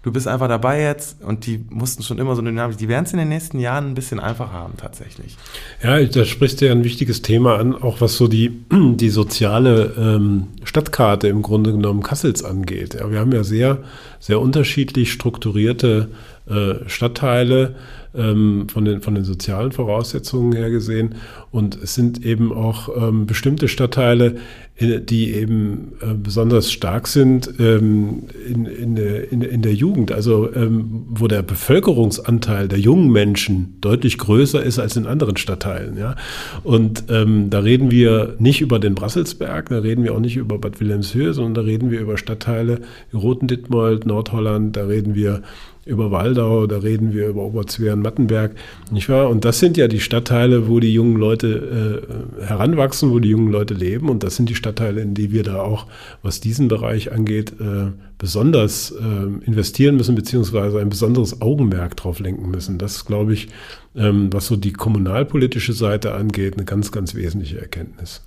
Du 0.02 0.12
bist 0.12 0.28
einfach 0.28 0.48
dabei 0.48 0.80
jetzt 0.80 1.22
und 1.22 1.46
die 1.46 1.64
mussten 1.70 2.02
schon 2.04 2.18
immer 2.18 2.36
so 2.36 2.40
eine 2.40 2.50
Dynamik. 2.50 2.78
Die 2.78 2.88
werden 2.88 3.04
es 3.04 3.12
in 3.12 3.18
den 3.18 3.28
nächsten 3.28 3.58
Jahren 3.58 3.88
ein 3.88 3.94
bisschen 3.94 4.20
einfacher 4.20 4.52
haben, 4.52 4.74
tatsächlich. 4.76 5.36
Ja, 5.82 6.00
da 6.02 6.24
sprichst 6.24 6.60
du 6.60 6.66
ja 6.66 6.72
ein 6.72 6.84
wichtiges 6.84 7.20
Thema 7.20 7.56
an, 7.56 7.74
auch 7.74 8.00
was 8.00 8.16
so 8.16 8.28
die, 8.28 8.64
die 8.72 9.10
soziale 9.10 9.94
ähm, 9.98 10.48
Stadtkarte 10.62 11.26
im 11.26 11.42
Grunde 11.42 11.72
genommen 11.72 12.02
Kassels 12.02 12.44
angeht. 12.44 12.94
Ja, 12.94 13.10
wir 13.10 13.18
haben 13.18 13.32
ja 13.32 13.42
sehr, 13.42 13.78
sehr 14.20 14.40
unterschiedlich 14.40 15.12
strukturierte 15.12 16.10
äh, 16.48 16.88
Stadtteile 16.88 17.74
ähm, 18.14 18.68
von, 18.72 18.84
den, 18.84 19.02
von 19.02 19.14
den 19.14 19.24
sozialen 19.24 19.72
Voraussetzungen 19.72 20.52
her 20.52 20.70
gesehen. 20.70 21.16
Und 21.50 21.76
es 21.82 21.94
sind 21.94 22.24
eben 22.24 22.52
auch 22.52 22.88
ähm, 22.96 23.26
bestimmte 23.26 23.68
Stadtteile, 23.68 24.36
die 24.80 25.34
eben 25.34 25.92
äh, 26.00 26.14
besonders 26.14 26.70
stark 26.70 27.08
sind 27.08 27.52
ähm, 27.58 28.24
in, 28.48 28.64
in, 28.64 28.96
in, 28.96 29.42
in, 29.42 29.62
der 29.62 29.74
Jugend, 29.74 30.12
also 30.12 30.54
ähm, 30.54 31.04
wo 31.08 31.26
der 31.26 31.42
Bevölkerungsanteil 31.42 32.68
der 32.68 32.78
jungen 32.78 33.10
Menschen 33.10 33.76
deutlich 33.80 34.18
größer 34.18 34.62
ist 34.62 34.78
als 34.78 34.96
in 34.96 35.06
anderen 35.06 35.36
Stadtteilen. 35.36 35.98
Ja? 35.98 36.14
Und 36.62 37.04
ähm, 37.08 37.50
da 37.50 37.58
reden 37.58 37.90
wir 37.90 38.36
nicht 38.38 38.60
über 38.60 38.78
den 38.78 38.94
Brasselsberg, 38.94 39.68
da 39.68 39.78
reden 39.78 40.04
wir 40.04 40.14
auch 40.14 40.20
nicht 40.20 40.36
über 40.36 40.58
Bad 40.58 40.80
Wilhelmshöhe, 40.80 41.34
sondern 41.34 41.54
da 41.54 41.60
reden 41.62 41.90
wir 41.90 42.00
über 42.00 42.16
Stadtteile 42.16 42.80
Roten-Dittmold, 43.12 44.06
Nordholland, 44.06 44.76
da 44.76 44.86
reden 44.86 45.16
wir 45.16 45.42
über 45.88 46.10
Waldau, 46.10 46.66
da 46.66 46.78
reden 46.78 47.14
wir 47.14 47.28
über 47.28 47.42
Oberzweren, 47.42 48.02
Mattenberg, 48.02 48.52
nicht 48.90 49.08
wahr? 49.08 49.30
Und 49.30 49.46
das 49.46 49.58
sind 49.58 49.78
ja 49.78 49.88
die 49.88 50.00
Stadtteile, 50.00 50.68
wo 50.68 50.80
die 50.80 50.92
jungen 50.92 51.16
Leute 51.16 52.04
äh, 52.42 52.44
heranwachsen, 52.44 53.10
wo 53.10 53.18
die 53.20 53.30
jungen 53.30 53.50
Leute 53.50 53.72
leben. 53.72 54.10
Und 54.10 54.22
das 54.22 54.36
sind 54.36 54.50
die 54.50 54.54
Stadtteile, 54.54 54.67
in 54.68 55.14
die 55.14 55.32
wir 55.32 55.42
da 55.42 55.60
auch, 55.62 55.86
was 56.22 56.40
diesen 56.40 56.68
Bereich 56.68 57.12
angeht, 57.12 57.54
äh, 57.60 57.92
besonders 58.18 58.90
äh, 58.90 59.44
investieren 59.44 59.96
müssen, 59.96 60.14
beziehungsweise 60.14 60.80
ein 60.80 60.88
besonderes 60.88 61.40
Augenmerk 61.40 61.96
drauf 61.96 62.20
lenken 62.20 62.50
müssen. 62.50 62.78
Das 62.78 62.96
ist, 62.96 63.04
glaube 63.04 63.32
ich, 63.32 63.48
ähm, 63.96 64.32
was 64.32 64.46
so 64.46 64.56
die 64.56 64.72
kommunalpolitische 64.72 65.72
Seite 65.72 66.14
angeht, 66.14 66.54
eine 66.54 66.64
ganz, 66.64 66.92
ganz 66.92 67.14
wesentliche 67.14 67.60
Erkenntnis. 67.60 68.22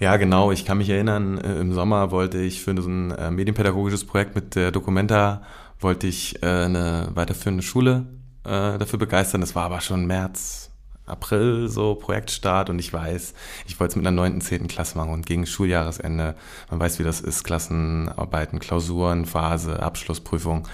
Ja, 0.00 0.16
genau. 0.16 0.50
Ich 0.50 0.64
kann 0.64 0.78
mich 0.78 0.88
erinnern, 0.88 1.38
äh, 1.38 1.60
im 1.60 1.72
Sommer 1.72 2.10
wollte 2.10 2.38
ich 2.38 2.60
für 2.60 2.74
so 2.80 2.88
ein 2.88 3.12
äh, 3.12 3.30
medienpädagogisches 3.30 4.04
Projekt 4.04 4.34
mit 4.34 4.56
der 4.56 4.72
Documenta 4.72 5.42
wollte 5.78 6.06
ich 6.06 6.42
äh, 6.42 6.46
eine 6.46 7.08
weiterführende 7.14 7.62
Schule 7.62 8.06
äh, 8.44 8.78
dafür 8.78 8.98
begeistern. 8.98 9.40
Das 9.40 9.54
war 9.54 9.64
aber 9.64 9.80
schon 9.80 10.06
März, 10.06 10.71
April 11.06 11.68
so 11.68 11.94
Projektstart 11.94 12.70
und 12.70 12.78
ich 12.78 12.92
weiß, 12.92 13.34
ich 13.66 13.78
wollte 13.80 13.92
es 13.92 13.96
mit 13.96 14.06
einer 14.06 14.14
neunten, 14.14 14.40
zehnten 14.40 14.68
Klasse 14.68 14.96
machen 14.96 15.12
und 15.12 15.26
gegen 15.26 15.46
Schuljahresende, 15.46 16.36
man 16.70 16.80
weiß, 16.80 16.98
wie 16.98 17.04
das 17.04 17.20
ist, 17.20 17.44
Klassenarbeiten, 17.44 18.60
Klausuren, 18.60 19.26
Phase, 19.26 19.82
Abschlussprüfung. 19.82 20.68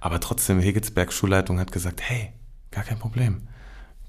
Aber 0.00 0.20
trotzdem, 0.20 0.60
Hegelsberg 0.60 1.12
Schulleitung 1.12 1.58
hat 1.58 1.72
gesagt, 1.72 2.00
hey, 2.02 2.32
gar 2.70 2.84
kein 2.84 2.98
Problem 2.98 3.48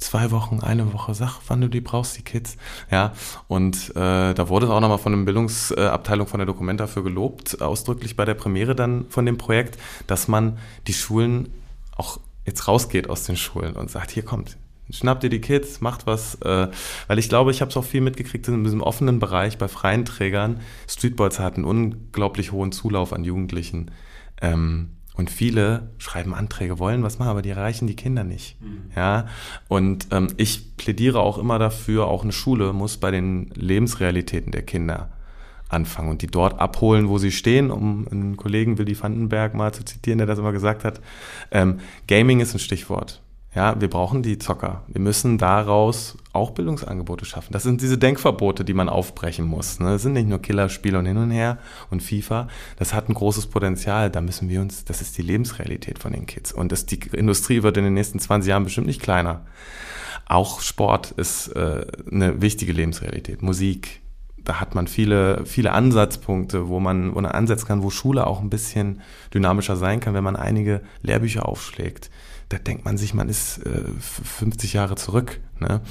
zwei 0.01 0.31
Wochen, 0.31 0.60
eine 0.60 0.93
Woche, 0.93 1.13
sag, 1.13 1.39
wann 1.47 1.62
du 1.62 1.69
die 1.69 1.79
brauchst, 1.79 2.17
die 2.17 2.23
Kids. 2.23 2.57
Ja, 2.89 3.13
und 3.47 3.91
äh, 3.91 4.34
da 4.34 4.49
wurde 4.49 4.65
es 4.65 4.71
auch 4.71 4.81
nochmal 4.81 4.97
von 4.97 5.13
der 5.13 5.19
Bildungsabteilung 5.19 6.27
von 6.27 6.39
der 6.39 6.47
Dokumenta 6.47 6.88
für 6.88 7.03
gelobt, 7.03 7.62
ausdrücklich 7.62 8.15
bei 8.15 8.25
der 8.25 8.34
Premiere 8.34 8.75
dann 8.75 9.05
von 9.10 9.25
dem 9.25 9.38
Projekt, 9.38 9.77
dass 10.07 10.27
man 10.27 10.57
die 10.88 10.93
Schulen 10.93 11.53
auch 11.95 12.19
jetzt 12.45 12.67
rausgeht 12.67 13.10
aus 13.10 13.23
den 13.23 13.38
Schulen 13.38 13.75
und 13.75 13.91
sagt, 13.91 14.12
hier 14.12 14.25
kommt, 14.25 14.57
schnappt 14.91 15.23
ihr 15.23 15.30
die 15.30 15.41
Kids, 15.41 15.82
macht 15.82 16.06
was, 16.06 16.36
äh, 16.41 16.67
weil 17.08 17.19
ich 17.19 17.30
glaube, 17.30 17.51
ich 17.51 17.62
habe 17.62 17.69
es 17.69 17.77
auch 17.77 17.86
viel 17.86 18.01
mitgekriegt 18.01 18.47
in 18.47 18.63
diesem 18.63 18.82
offenen 18.82 19.19
Bereich 19.19 19.58
bei 19.58 19.67
freien 19.67 20.06
Trägern. 20.06 20.60
Streetboys 20.88 21.39
hatten 21.39 21.63
unglaublich 21.63 22.51
hohen 22.51 22.71
Zulauf 22.71 23.13
an 23.13 23.23
Jugendlichen. 23.23 23.91
Ähm, 24.41 24.89
und 25.13 25.30
viele 25.30 25.91
schreiben 25.97 26.34
Anträge, 26.34 26.80
wollen 26.80 27.04
was 27.04 27.19
machen, 27.19 27.30
aber 27.30 27.41
die 27.41 27.49
erreichen 27.49 27.86
die 27.86 27.95
Kinder 27.95 28.23
nicht. 28.23 28.60
Mhm. 28.62 28.91
Ja. 28.95 29.27
Und 29.67 30.08
ähm, 30.12 30.27
ich 30.38 30.77
plädiere 30.77 31.19
auch 31.19 31.38
immer 31.38 31.60
dafür, 31.60 32.08
auch 32.08 32.23
eine 32.23 32.32
Schule 32.32 32.73
muss 32.73 32.97
bei 32.97 33.12
den 33.12 33.51
Lebensrealitäten 33.54 34.51
der 34.51 34.63
Kinder 34.63 35.12
anfangen 35.69 36.10
und 36.10 36.21
die 36.21 36.27
dort 36.27 36.60
abholen, 36.60 37.08
wo 37.08 37.17
sie 37.17 37.32
stehen, 37.32 37.71
um 37.71 38.08
einen 38.10 38.38
Kollegen 38.38 38.77
Willy 38.77 38.99
Vandenberg 38.99 39.54
mal 39.54 39.73
zu 39.73 39.84
zitieren, 39.84 40.17
der 40.17 40.27
das 40.27 40.39
immer 40.39 40.51
gesagt 40.51 40.84
hat. 40.84 41.01
Ähm, 41.51 41.80
Gaming 42.08 42.39
ist 42.39 42.54
ein 42.54 42.60
Stichwort. 42.60 43.21
Ja, 43.54 43.82
wir 43.82 43.90
brauchen 43.90 44.24
die 44.24 44.38
Zocker. 44.38 44.84
Wir 44.88 45.02
müssen 45.02 45.38
daraus 45.38 46.18
auch 46.32 46.52
Bildungsangebote 46.52 47.26
schaffen. 47.26 47.52
Das 47.52 47.64
sind 47.64 47.82
diese 47.82 47.98
Denkverbote, 47.98 48.64
die 48.64 48.74
man 48.74 48.88
aufbrechen 48.88 49.46
muss. 49.46 49.82
Ne? 49.82 49.92
Das 49.92 50.04
sind 50.04 50.14
nicht 50.14 50.30
nur 50.30 50.42
Killerspiele 50.42 50.98
und 50.98 51.06
hin 51.06 51.18
und 51.18 51.32
her 51.32 51.58
und 51.90 52.02
FIFA. 52.02 52.48
Das 52.78 52.94
hat 52.94 53.10
ein 53.10 53.14
großes 53.14 53.48
Potenzial. 53.48 54.10
Da 54.10 54.22
müssen 54.22 54.48
wir 54.48 54.62
uns, 54.62 54.86
das 54.86 55.02
ist 55.02 55.18
die 55.18 55.22
Lebensrealität 55.22 56.00
von 56.00 56.14
den 56.14 56.28
Kids. 56.28 56.54
Und 56.54 56.72
das, 56.72 56.86
die 56.86 57.00
Industrie 57.12 57.62
wird 57.62 57.76
in 57.76 57.84
den 57.84 57.94
nächsten 57.94 58.20
20 58.20 58.50
Jahren 58.50 58.64
bestimmt 58.64 58.88
nicht 58.88 59.02
kleiner. 59.02 59.42
Auch 60.28 60.62
Sport 60.62 61.12
ist 61.12 61.50
äh, 61.50 61.86
eine 62.10 62.42
wichtige 62.42 62.72
Lebensrealität. 62.72 63.42
Musik, 63.42 64.00
da 64.38 64.62
hat 64.62 64.76
man 64.76 64.88
viele, 64.88 65.46
viele 65.46 65.74
Ansatzpunkte, 65.74 66.70
wo 66.70 66.80
man, 66.80 67.12
wo 67.16 67.20
man 67.20 67.26
ansetzen 67.26 67.68
kann, 67.68 67.84
wo 67.84 67.90
Schule 67.90 68.26
auch 68.26 68.40
ein 68.40 68.50
bisschen 68.50 69.02
dynamischer 69.34 69.76
sein 69.76 70.00
kann, 70.00 70.14
wenn 70.14 70.24
man 70.24 70.38
einige 70.38 70.80
Lehrbücher 71.02 71.46
aufschlägt 71.46 72.10
da 72.52 72.58
denkt 72.58 72.84
man 72.84 72.98
sich, 72.98 73.14
man 73.14 73.30
ist 73.30 73.66
äh, 73.66 73.84
50 74.00 74.74
Jahre 74.74 74.96
zurück. 74.96 75.40
Ne? 75.60 75.82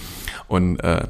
Und 0.46 0.78
äh, 0.80 1.06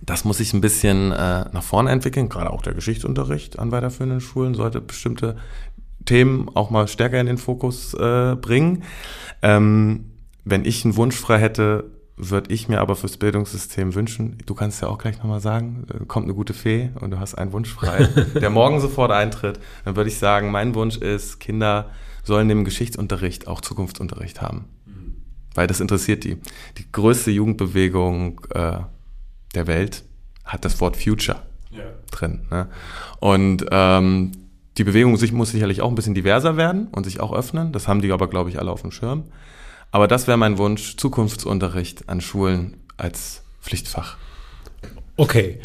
das 0.00 0.24
muss 0.24 0.38
sich 0.38 0.52
ein 0.52 0.60
bisschen 0.60 1.12
äh, 1.12 1.46
nach 1.52 1.62
vorne 1.62 1.90
entwickeln. 1.90 2.28
Gerade 2.28 2.50
auch 2.50 2.62
der 2.62 2.74
Geschichtsunterricht 2.74 3.58
an 3.58 3.72
weiterführenden 3.72 4.20
Schulen 4.20 4.54
sollte 4.54 4.80
bestimmte 4.80 5.36
Themen 6.04 6.48
auch 6.54 6.70
mal 6.70 6.88
stärker 6.88 7.20
in 7.20 7.26
den 7.26 7.38
Fokus 7.38 7.94
äh, 7.94 8.36
bringen. 8.36 8.84
Ähm, 9.42 10.12
wenn 10.44 10.64
ich 10.64 10.84
einen 10.84 10.96
Wunsch 10.96 11.16
frei 11.16 11.38
hätte, 11.38 11.90
würde 12.16 12.52
ich 12.52 12.68
mir 12.68 12.80
aber 12.80 12.94
fürs 12.94 13.16
Bildungssystem 13.16 13.94
wünschen, 13.94 14.38
du 14.46 14.54
kannst 14.54 14.82
ja 14.82 14.88
auch 14.88 14.98
gleich 14.98 15.18
nochmal 15.18 15.40
sagen, 15.40 15.86
äh, 15.92 16.04
kommt 16.04 16.26
eine 16.26 16.34
gute 16.34 16.54
Fee 16.54 16.90
und 17.00 17.10
du 17.10 17.18
hast 17.18 17.34
einen 17.34 17.52
Wunsch 17.52 17.72
frei, 17.72 18.04
der 18.40 18.50
morgen 18.50 18.80
sofort 18.80 19.10
eintritt, 19.10 19.58
dann 19.84 19.96
würde 19.96 20.08
ich 20.08 20.18
sagen, 20.18 20.50
mein 20.50 20.74
Wunsch 20.74 20.96
ist, 20.98 21.40
Kinder 21.40 21.90
sollen 22.22 22.50
im 22.50 22.64
Geschichtsunterricht 22.64 23.48
auch 23.48 23.60
Zukunftsunterricht 23.60 24.40
haben. 24.40 24.66
Mhm. 24.86 25.16
Weil 25.54 25.66
das 25.66 25.80
interessiert 25.80 26.24
die. 26.24 26.38
Die 26.78 26.90
größte 26.90 27.30
Jugendbewegung 27.30 28.40
äh, 28.50 28.78
der 29.54 29.66
Welt 29.66 30.04
hat 30.44 30.64
das 30.64 30.80
Wort 30.80 30.96
Future 30.96 31.42
ja. 31.70 31.84
drin. 32.10 32.46
Ne? 32.50 32.68
Und 33.20 33.66
ähm, 33.70 34.32
die 34.78 34.84
Bewegung 34.84 35.16
sich, 35.16 35.32
muss 35.32 35.50
sicherlich 35.50 35.82
auch 35.82 35.88
ein 35.88 35.94
bisschen 35.94 36.14
diverser 36.14 36.56
werden 36.56 36.88
und 36.88 37.04
sich 37.04 37.20
auch 37.20 37.32
öffnen. 37.32 37.72
Das 37.72 37.88
haben 37.88 38.00
die 38.00 38.12
aber, 38.12 38.28
glaube 38.28 38.50
ich, 38.50 38.58
alle 38.58 38.70
auf 38.70 38.82
dem 38.82 38.90
Schirm. 38.90 39.24
Aber 39.90 40.08
das 40.08 40.26
wäre 40.26 40.38
mein 40.38 40.56
Wunsch, 40.56 40.96
Zukunftsunterricht 40.96 42.08
an 42.08 42.20
Schulen 42.20 42.78
als 42.96 43.42
Pflichtfach. 43.60 44.16
Okay, 45.16 45.60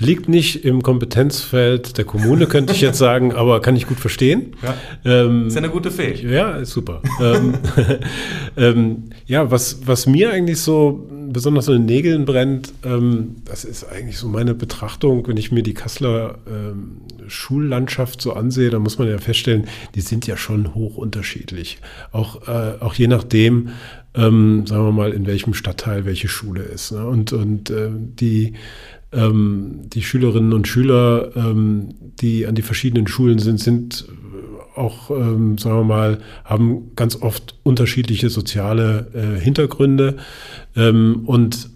Liegt 0.00 0.28
nicht 0.28 0.64
im 0.64 0.82
Kompetenzfeld 0.82 1.98
der 1.98 2.04
Kommune, 2.04 2.46
könnte 2.46 2.72
ich 2.72 2.80
jetzt 2.80 2.98
sagen, 3.06 3.32
aber 3.32 3.60
kann 3.60 3.76
ich 3.76 3.86
gut 3.86 4.00
verstehen. 4.00 4.56
Ja. 4.62 4.74
Ähm, 5.04 5.46
ist 5.46 5.54
ja 5.54 5.58
eine 5.58 5.70
gute 5.70 5.90
Fee. 5.90 6.14
Ja, 6.14 6.56
ist 6.56 6.70
super. 6.70 7.02
ähm, 7.22 7.54
ähm, 8.56 9.10
ja, 9.26 9.50
was, 9.50 9.86
was 9.86 10.06
mir 10.06 10.32
eigentlich 10.32 10.60
so 10.60 11.06
besonders 11.32 11.66
so 11.66 11.72
in 11.72 11.86
den 11.86 11.94
Nägeln 11.94 12.24
brennt, 12.24 12.72
ähm, 12.84 13.36
das 13.44 13.64
ist 13.64 13.84
eigentlich 13.84 14.18
so 14.18 14.28
meine 14.28 14.54
Betrachtung, 14.54 15.26
wenn 15.28 15.36
ich 15.36 15.52
mir 15.52 15.62
die 15.62 15.74
Kasseler 15.74 16.38
ähm, 16.48 17.02
Schullandschaft 17.28 18.20
so 18.20 18.32
ansehe, 18.32 18.70
dann 18.70 18.82
muss 18.82 18.98
man 18.98 19.08
ja 19.08 19.18
feststellen, 19.18 19.68
die 19.94 20.00
sind 20.00 20.26
ja 20.26 20.36
schon 20.36 20.74
hoch 20.74 20.96
unterschiedlich. 20.96 21.78
Auch, 22.12 22.48
äh, 22.48 22.80
auch 22.80 22.94
je 22.94 23.06
nachdem, 23.06 23.70
ähm, 24.14 24.66
sagen 24.66 24.84
wir 24.84 24.92
mal, 24.92 25.12
in 25.12 25.26
welchem 25.26 25.54
Stadtteil 25.54 26.04
welche 26.04 26.28
Schule 26.28 26.62
ist. 26.62 26.92
Ne? 26.92 27.06
Und, 27.06 27.32
und 27.32 27.70
äh, 27.70 27.90
die 27.92 28.54
ähm, 29.12 29.82
die 29.84 30.02
Schülerinnen 30.02 30.52
und 30.52 30.68
Schüler, 30.68 31.32
ähm, 31.36 31.94
die 32.20 32.46
an 32.46 32.54
die 32.54 32.62
verschiedenen 32.62 33.06
Schulen 33.06 33.38
sind, 33.38 33.60
sind 33.60 34.06
auch, 34.74 35.10
ähm, 35.10 35.58
sagen 35.58 35.76
wir 35.76 35.84
mal, 35.84 36.18
haben 36.44 36.94
ganz 36.96 37.20
oft 37.20 37.58
unterschiedliche 37.62 38.30
soziale 38.30 39.10
äh, 39.14 39.40
Hintergründe. 39.40 40.16
Ähm, 40.76 41.22
und 41.26 41.70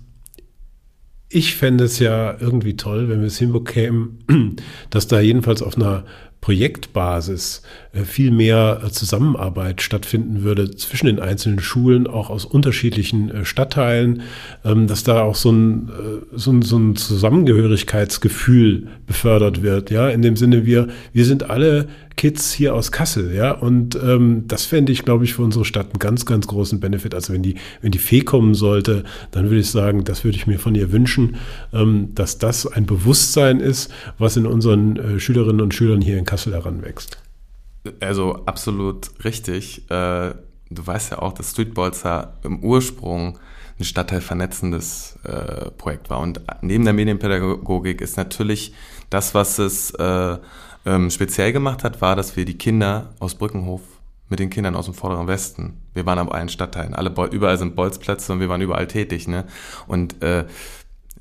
ich 1.29 1.57
fände 1.57 1.85
es 1.85 1.99
ja 1.99 2.37
irgendwie 2.39 2.77
toll, 2.77 3.09
wenn 3.09 3.21
wir 3.21 3.27
es 3.27 3.39
hinbekämen, 3.39 4.19
dass 4.91 5.09
da 5.09 5.21
jedenfalls 5.21 5.63
auf 5.63 5.77
einer 5.77 6.05
Projektbasis 6.45 7.63
äh, 7.95 8.05
viel 8.05 8.31
mehr 8.31 8.83
äh, 8.85 8.91
Zusammenarbeit 8.91 9.81
stattfinden 9.81 10.43
würde 10.43 10.71
zwischen 10.73 11.07
den 11.07 11.19
einzelnen 11.19 11.59
Schulen, 11.61 12.07
auch 12.07 12.29
aus 12.29 12.45
unterschiedlichen 12.45 13.31
äh, 13.31 13.45
Stadtteilen, 13.47 14.21
ähm, 14.63 14.87
dass 14.87 15.05
da 15.05 15.23
auch 15.23 15.37
so 15.37 15.51
ein, 15.51 15.91
so 16.33 16.53
ein, 16.53 16.61
so 16.61 16.77
ein 16.77 16.97
Zusammengehörigkeitsgefühl 16.97 18.89
befördert 19.07 19.63
wird. 19.63 19.91
Ja, 19.91 20.11
in 20.11 20.21
dem 20.21 20.37
Sinne, 20.37 20.67
wir, 20.67 20.89
wir 21.15 21.25
sind 21.25 21.49
alle 21.49 21.89
Kids 22.17 22.53
hier 22.53 22.75
aus 22.75 22.93
Kassel, 22.93 23.35
ja, 23.35 23.53
und 23.53 23.97
ähm, 23.97 24.45
das 24.47 24.65
fände 24.65 24.93
ich, 24.93 25.05
glaube 25.05 25.25
ich, 25.25 25.35
für 25.35 25.43
unsere 25.43 25.65
Stadt 25.65 25.87
einen 25.87 25.99
ganz, 25.99 26.27
ganz 26.27 26.47
großen 26.47 26.81
Benefit. 26.81 27.15
Also 27.15 27.33
wenn 27.33 27.43
die, 27.43 27.57
wenn 27.81 27.91
die 27.91 27.99
Fee 27.99 28.21
kommen 28.21 28.55
sollte, 28.55 29.05
dann 29.31 29.45
würde 29.45 29.61
ich 29.61 29.71
sagen, 29.71 30.05
das 30.05 30.25
würde 30.25 30.37
ich 30.37 30.47
mir 30.47 30.59
von 30.59 30.75
ihr 30.75 30.93
wünschen, 30.93 31.37
ähm, 31.73 32.15
dass 32.15 32.39
das 32.39 32.67
ein 32.67 32.87
Bewusstsein 32.87 33.61
ist, 33.61 33.93
was 34.19 34.37
in 34.37 34.47
unseren 34.47 34.97
äh, 34.97 35.21
Schülerinnen 35.21 35.61
und 35.61 35.75
Schülern 35.75 36.01
hier 36.01 36.19
in 36.19 36.25
Kassel 36.25 36.53
heranwächst. 36.53 37.19
Also 38.01 38.45
absolut 38.47 39.11
richtig. 39.25 39.91
Äh, 39.91 40.35
du 40.71 40.87
weißt 40.87 41.13
ja 41.13 41.19
auch, 41.19 41.33
dass 41.33 41.51
Streetbolzer 41.51 42.39
im 42.43 42.63
Ursprung 42.63 43.39
ein 43.79 43.85
stadtteilvernetzendes 43.85 45.19
äh, 45.25 45.71
Projekt 45.73 46.11
war. 46.11 46.21
Und 46.21 46.41
neben 46.63 46.85
der 46.85 46.93
Medienpädagogik 46.93 48.01
ist 48.01 48.17
natürlich 48.17 48.73
das, 49.11 49.35
was 49.35 49.59
es 49.59 49.91
äh, 49.93 50.39
ähm, 50.85 51.11
speziell 51.11 51.53
gemacht 51.53 51.85
hat, 51.85 52.01
war, 52.01 52.17
dass 52.17 52.37
wir 52.37 52.45
die 52.45 52.59
Kinder 52.59 53.15
aus 53.19 53.35
Brückenhof 53.35 53.81
mit 54.29 54.39
den 54.39 54.51
Kindern 54.51 54.75
aus 54.75 54.87
dem 54.87 54.95
vorderen 54.95 55.27
Westen. 55.27 55.83
Wir 55.93 56.07
waren 56.07 56.19
aber 56.19 56.35
allen 56.35 56.49
Stadtteilen. 56.49 56.95
Alle, 56.95 57.11
überall 57.31 57.59
sind 57.59 57.77
Bolzplätze 57.77 58.33
und 58.33 58.41
wir 58.41 58.49
waren 58.49 58.61
überall 58.61 58.87
tätig. 58.87 59.29
Ne? 59.29 59.45
Und 59.87 60.23
äh, 60.23 60.47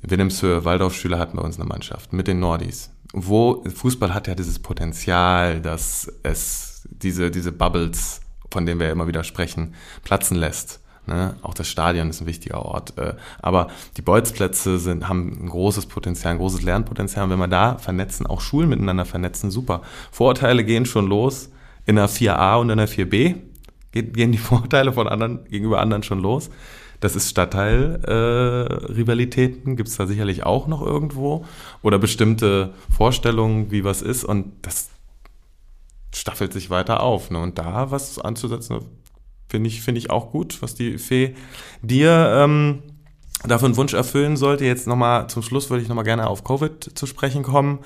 Wilhelmshöhe, 0.02 0.64
Waldorfschüler 0.64 1.18
hatten 1.18 1.36
bei 1.36 1.42
uns 1.42 1.58
eine 1.58 1.68
Mannschaft 1.68 2.12
mit 2.12 2.28
den 2.28 2.40
Nordis. 2.40 2.90
Wo 3.12 3.64
Fußball 3.64 4.12
hat 4.12 4.26
ja 4.26 4.34
dieses 4.34 4.58
Potenzial, 4.58 5.60
dass 5.60 6.12
es 6.22 6.82
diese, 6.90 7.30
diese 7.30 7.52
Bubbles, 7.52 8.20
von 8.50 8.66
denen 8.66 8.80
wir 8.80 8.90
immer 8.90 9.06
wieder 9.06 9.24
sprechen, 9.24 9.74
platzen 10.02 10.36
lässt. 10.36 10.80
Ne? 11.06 11.36
Auch 11.42 11.54
das 11.54 11.68
Stadion 11.68 12.10
ist 12.10 12.20
ein 12.20 12.26
wichtiger 12.26 12.64
Ort. 12.64 12.98
Äh, 12.98 13.14
aber 13.42 13.68
die 13.96 14.02
Bolzplätze 14.02 14.78
sind, 14.78 15.08
haben 15.08 15.44
ein 15.44 15.48
großes 15.48 15.86
Potenzial, 15.86 16.32
ein 16.32 16.38
großes 16.38 16.62
Lernpotenzial. 16.62 17.24
Und 17.24 17.30
wenn 17.30 17.38
wir 17.38 17.48
da 17.48 17.78
vernetzen, 17.78 18.26
auch 18.26 18.40
Schulen 18.40 18.68
miteinander 18.68 19.04
vernetzen, 19.04 19.50
super. 19.50 19.82
Vorurteile 20.10 20.64
gehen 20.64 20.86
schon 20.86 21.06
los 21.06 21.50
in 21.86 21.96
der 21.96 22.08
4a 22.08 22.60
und 22.60 22.70
in 22.70 22.78
der 22.78 22.88
4b. 22.88 23.34
Gehen 23.92 24.32
die 24.32 24.38
Vorteile 24.38 24.92
von 24.92 25.08
anderen 25.08 25.44
gegenüber 25.44 25.80
anderen 25.80 26.02
schon 26.02 26.20
los. 26.20 26.50
Das 27.00 27.16
ist 27.16 27.28
Stadtteilrivalitäten, 27.28 29.72
äh, 29.72 29.76
gibt 29.76 29.90
es 29.90 29.96
da 29.96 30.06
sicherlich 30.06 30.44
auch 30.44 30.68
noch 30.68 30.80
irgendwo. 30.80 31.44
Oder 31.82 31.98
bestimmte 31.98 32.72
Vorstellungen, 32.88 33.70
wie 33.70 33.84
was 33.84 34.00
ist. 34.00 34.24
Und 34.24 34.52
das 34.62 34.88
staffelt 36.14 36.54
sich 36.54 36.70
weiter 36.70 37.02
auf. 37.02 37.30
Ne? 37.30 37.40
Und 37.40 37.58
da 37.58 37.90
was 37.90 38.18
anzusetzen, 38.18 38.78
Finde 39.48 39.68
ich, 39.68 39.82
finde 39.82 39.98
ich 39.98 40.10
auch 40.10 40.30
gut, 40.30 40.62
was 40.62 40.74
die 40.74 40.98
Fee 40.98 41.34
dir 41.82 42.34
ähm, 42.38 42.82
dafür 43.46 43.66
einen 43.66 43.76
Wunsch 43.76 43.94
erfüllen 43.94 44.36
sollte. 44.36 44.64
Jetzt 44.64 44.86
nochmal 44.86 45.28
zum 45.28 45.42
Schluss 45.42 45.70
würde 45.70 45.82
ich 45.82 45.88
nochmal 45.88 46.04
gerne 46.04 46.28
auf 46.28 46.44
Covid 46.44 46.98
zu 46.98 47.06
sprechen 47.06 47.42
kommen. 47.42 47.80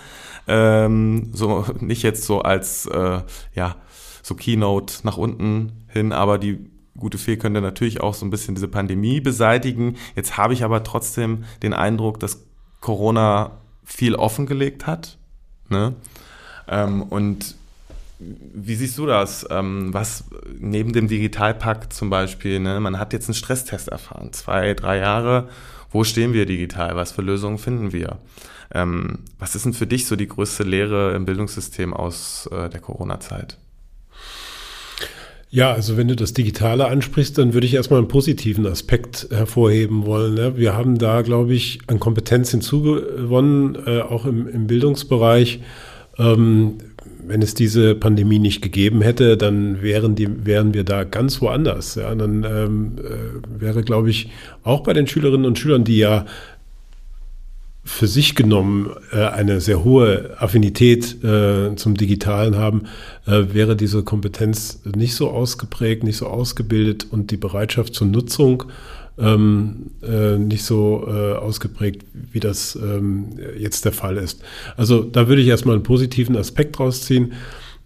Ähm, 0.46 1.30
so 1.32 1.64
nicht 1.80 2.02
jetzt 2.02 2.24
so 2.24 2.40
als 2.40 2.86
äh, 2.86 3.22
ja 3.54 3.76
so 4.22 4.34
Keynote 4.34 4.94
nach 5.04 5.16
unten 5.16 5.84
hin, 5.88 6.12
aber 6.12 6.38
die 6.38 6.70
gute 6.98 7.18
Fee 7.18 7.36
könnte 7.36 7.60
natürlich 7.60 8.00
auch 8.00 8.14
so 8.14 8.26
ein 8.26 8.30
bisschen 8.30 8.54
diese 8.54 8.68
Pandemie 8.68 9.20
beseitigen. 9.20 9.96
Jetzt 10.16 10.36
habe 10.36 10.52
ich 10.52 10.64
aber 10.64 10.82
trotzdem 10.82 11.44
den 11.62 11.72
Eindruck, 11.72 12.20
dass 12.20 12.44
Corona 12.80 13.58
viel 13.84 14.14
offengelegt 14.14 14.86
hat. 14.86 15.18
Ne? 15.68 15.94
Ähm, 16.68 17.02
und 17.02 17.56
wie 18.18 18.74
siehst 18.74 18.98
du 18.98 19.06
das? 19.06 19.46
Ähm, 19.50 19.94
was 19.94 20.24
neben 20.58 20.92
dem 20.92 21.08
Digitalpakt 21.08 21.92
zum 21.92 22.10
Beispiel, 22.10 22.58
ne, 22.58 22.80
man 22.80 22.98
hat 22.98 23.12
jetzt 23.12 23.28
einen 23.28 23.34
Stresstest 23.34 23.88
erfahren, 23.88 24.32
zwei, 24.32 24.74
drei 24.74 24.98
Jahre. 24.98 25.48
Wo 25.90 26.04
stehen 26.04 26.32
wir 26.32 26.44
digital? 26.44 26.96
Was 26.96 27.12
für 27.12 27.22
Lösungen 27.22 27.58
finden 27.58 27.92
wir? 27.92 28.18
Ähm, 28.74 29.20
was 29.38 29.54
ist 29.54 29.64
denn 29.64 29.72
für 29.72 29.86
dich 29.86 30.06
so 30.06 30.16
die 30.16 30.28
größte 30.28 30.62
Lehre 30.62 31.14
im 31.14 31.24
Bildungssystem 31.24 31.94
aus 31.94 32.48
äh, 32.52 32.68
der 32.68 32.80
Corona-Zeit? 32.80 33.56
Ja, 35.50 35.72
also 35.72 35.96
wenn 35.96 36.08
du 36.08 36.16
das 36.16 36.34
Digitale 36.34 36.88
ansprichst, 36.88 37.38
dann 37.38 37.54
würde 37.54 37.66
ich 37.66 37.72
erstmal 37.72 38.00
einen 38.00 38.08
positiven 38.08 38.66
Aspekt 38.66 39.28
hervorheben 39.30 40.04
wollen. 40.04 40.34
Ne? 40.34 40.58
Wir 40.58 40.74
haben 40.74 40.98
da, 40.98 41.22
glaube 41.22 41.54
ich, 41.54 41.78
an 41.86 41.98
Kompetenz 41.98 42.50
hinzugewonnen, 42.50 43.78
äh, 43.86 44.00
auch 44.02 44.26
im, 44.26 44.46
im 44.46 44.66
Bildungsbereich. 44.66 45.60
Ähm, 46.18 46.78
wenn 47.28 47.42
es 47.42 47.54
diese 47.54 47.94
Pandemie 47.94 48.38
nicht 48.38 48.62
gegeben 48.62 49.02
hätte, 49.02 49.36
dann 49.36 49.82
wären, 49.82 50.14
die, 50.14 50.46
wären 50.46 50.74
wir 50.74 50.84
da 50.84 51.04
ganz 51.04 51.40
woanders. 51.40 51.94
Ja, 51.94 52.14
dann 52.14 52.44
ähm, 52.44 52.92
äh, 52.98 53.60
wäre, 53.60 53.82
glaube 53.82 54.10
ich, 54.10 54.30
auch 54.62 54.82
bei 54.82 54.92
den 54.92 55.06
Schülerinnen 55.06 55.46
und 55.46 55.58
Schülern, 55.58 55.84
die 55.84 55.98
ja 55.98 56.24
für 57.88 58.06
sich 58.06 58.34
genommen 58.34 58.90
äh, 59.12 59.24
eine 59.24 59.60
sehr 59.62 59.82
hohe 59.82 60.36
Affinität 60.38 61.24
äh, 61.24 61.74
zum 61.74 61.96
Digitalen 61.96 62.56
haben, 62.56 62.82
äh, 63.26 63.44
wäre 63.52 63.76
diese 63.76 64.02
Kompetenz 64.02 64.82
nicht 64.84 65.14
so 65.14 65.30
ausgeprägt, 65.30 66.04
nicht 66.04 66.18
so 66.18 66.26
ausgebildet 66.26 67.06
und 67.10 67.30
die 67.30 67.38
Bereitschaft 67.38 67.94
zur 67.94 68.06
Nutzung 68.06 68.64
ähm, 69.18 69.90
äh, 70.02 70.38
nicht 70.38 70.64
so 70.64 71.06
äh, 71.08 71.34
ausgeprägt, 71.34 72.04
wie 72.12 72.40
das 72.40 72.76
ähm, 72.76 73.30
jetzt 73.58 73.84
der 73.84 73.92
Fall 73.92 74.16
ist. 74.16 74.42
Also 74.76 75.02
da 75.02 75.28
würde 75.28 75.42
ich 75.42 75.48
erstmal 75.48 75.74
einen 75.74 75.84
positiven 75.84 76.36
Aspekt 76.36 76.78
rausziehen. 76.78 77.32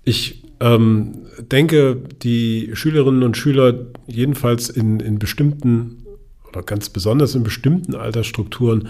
Ich 0.05 0.43
ähm, 0.61 1.27
denke, 1.39 1.97
die 2.23 2.71
Schülerinnen 2.75 3.23
und 3.23 3.37
Schüler 3.37 3.75
jedenfalls 4.07 4.69
in, 4.69 5.01
in 5.01 5.19
bestimmten 5.19 6.07
oder 6.49 6.63
ganz 6.63 6.91
besonders 6.91 7.35
in 7.35 7.43
bestimmten 7.43 7.95
Altersstrukturen 7.95 8.89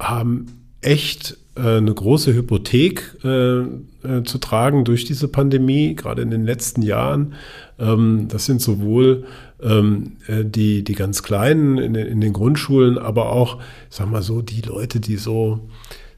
haben 0.00 0.46
echt 0.80 1.38
äh, 1.56 1.76
eine 1.78 1.94
große 1.94 2.34
Hypothek 2.34 3.16
äh, 3.24 3.58
äh, 3.58 4.22
zu 4.24 4.38
tragen 4.38 4.84
durch 4.84 5.04
diese 5.04 5.28
Pandemie, 5.28 5.94
gerade 5.94 6.22
in 6.22 6.30
den 6.30 6.44
letzten 6.44 6.82
Jahren. 6.82 7.34
Ähm, 7.78 8.26
das 8.28 8.46
sind 8.46 8.60
sowohl 8.60 9.24
die, 9.60 10.84
die 10.84 10.94
ganz 10.94 11.22
Kleinen 11.22 11.78
in, 11.78 11.94
in 11.94 12.20
den 12.20 12.32
Grundschulen, 12.32 12.96
aber 12.96 13.32
auch, 13.32 13.60
sag 13.90 14.10
mal 14.10 14.22
so, 14.22 14.40
die 14.40 14.60
Leute, 14.60 15.00
die 15.00 15.16
so 15.16 15.68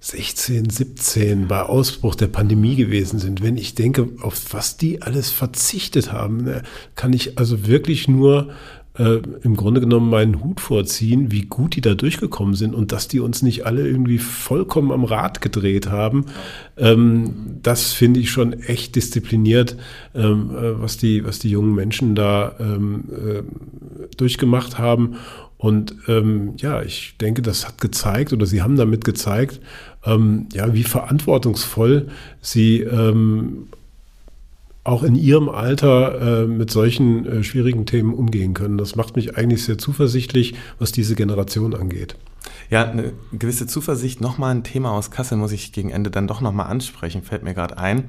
16, 0.00 0.70
17 0.70 1.46
bei 1.46 1.62
Ausbruch 1.62 2.14
der 2.14 2.28
Pandemie 2.28 2.74
gewesen 2.74 3.18
sind. 3.18 3.42
Wenn 3.42 3.58
ich 3.58 3.74
denke, 3.74 4.08
auf 4.22 4.54
was 4.54 4.78
die 4.78 5.02
alles 5.02 5.30
verzichtet 5.30 6.10
haben, 6.10 6.44
ne, 6.44 6.62
kann 6.96 7.12
ich 7.12 7.38
also 7.38 7.66
wirklich 7.66 8.08
nur 8.08 8.50
äh, 9.00 9.22
im 9.42 9.56
Grunde 9.56 9.80
genommen 9.80 10.10
meinen 10.10 10.44
Hut 10.44 10.60
vorziehen, 10.60 11.32
wie 11.32 11.42
gut 11.42 11.74
die 11.74 11.80
da 11.80 11.94
durchgekommen 11.94 12.54
sind 12.54 12.74
und 12.74 12.92
dass 12.92 13.08
die 13.08 13.20
uns 13.20 13.40
nicht 13.40 13.64
alle 13.64 13.86
irgendwie 13.86 14.18
vollkommen 14.18 14.92
am 14.92 15.04
Rad 15.04 15.40
gedreht 15.40 15.90
haben. 15.90 16.26
Ähm, 16.76 17.58
das 17.62 17.92
finde 17.92 18.20
ich 18.20 18.30
schon 18.30 18.52
echt 18.52 18.96
diszipliniert, 18.96 19.76
ähm, 20.14 20.50
äh, 20.50 20.80
was, 20.82 20.98
die, 20.98 21.24
was 21.24 21.38
die 21.38 21.48
jungen 21.48 21.74
Menschen 21.74 22.14
da 22.14 22.54
ähm, 22.60 23.04
äh, 23.10 23.42
durchgemacht 24.16 24.78
haben. 24.78 25.16
Und 25.56 25.94
ähm, 26.08 26.54
ja, 26.58 26.82
ich 26.82 27.16
denke, 27.20 27.40
das 27.40 27.66
hat 27.66 27.80
gezeigt 27.80 28.32
oder 28.34 28.44
sie 28.44 28.60
haben 28.60 28.76
damit 28.76 29.04
gezeigt, 29.04 29.60
ähm, 30.04 30.48
ja, 30.52 30.74
wie 30.74 30.84
verantwortungsvoll 30.84 32.08
sie 32.40 32.80
ähm, 32.80 33.68
auch 34.90 35.02
in 35.04 35.14
ihrem 35.14 35.48
Alter 35.48 36.42
äh, 36.42 36.46
mit 36.46 36.70
solchen 36.70 37.24
äh, 37.24 37.44
schwierigen 37.44 37.86
Themen 37.86 38.12
umgehen 38.12 38.54
können. 38.54 38.76
Das 38.76 38.96
macht 38.96 39.16
mich 39.16 39.36
eigentlich 39.36 39.64
sehr 39.64 39.78
zuversichtlich, 39.78 40.54
was 40.78 40.92
diese 40.92 41.14
Generation 41.14 41.74
angeht. 41.74 42.16
Ja, 42.70 42.84
eine 42.90 43.12
gewisse 43.32 43.66
Zuversicht. 43.66 44.20
Nochmal 44.20 44.54
ein 44.54 44.64
Thema 44.64 44.90
aus 44.92 45.10
Kassel 45.10 45.38
muss 45.38 45.52
ich 45.52 45.72
gegen 45.72 45.90
Ende 45.90 46.10
dann 46.10 46.26
doch 46.26 46.40
nochmal 46.40 46.66
ansprechen, 46.66 47.22
fällt 47.22 47.44
mir 47.44 47.54
gerade 47.54 47.78
ein. 47.78 48.08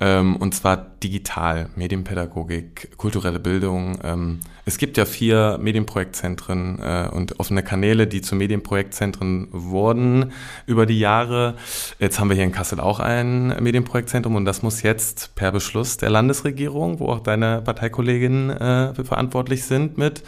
Ähm, 0.00 0.36
und 0.36 0.54
zwar 0.54 0.76
digital, 0.76 1.68
Medienpädagogik, 1.76 2.96
kulturelle 2.96 3.38
Bildung. 3.38 3.98
Ähm, 4.02 4.40
es 4.64 4.78
gibt 4.78 4.96
ja 4.96 5.04
vier 5.04 5.58
Medienprojektzentren 5.60 6.80
äh, 6.80 7.08
und 7.12 7.38
offene 7.38 7.62
Kanäle, 7.62 8.08
die 8.08 8.20
zu 8.20 8.34
Medienprojektzentren 8.34 9.48
wurden 9.52 10.32
über 10.66 10.86
die 10.86 10.98
Jahre. 10.98 11.54
Jetzt 12.00 12.18
haben 12.18 12.28
wir 12.28 12.34
hier 12.34 12.44
in 12.44 12.50
Kassel 12.50 12.80
auch 12.80 12.98
ein 12.98 13.48
Medienprojektzentrum 13.62 14.34
und 14.34 14.46
das 14.46 14.62
muss 14.62 14.82
jetzt 14.82 15.36
per 15.36 15.52
Beschluss 15.52 15.96
der 15.96 16.10
Landesregierung, 16.10 16.98
wo 16.98 17.10
auch 17.10 17.20
deine 17.20 17.62
Parteikolleginnen 17.62 18.50
äh, 18.50 19.04
verantwortlich 19.04 19.64
sind, 19.64 19.96
mit 19.96 20.24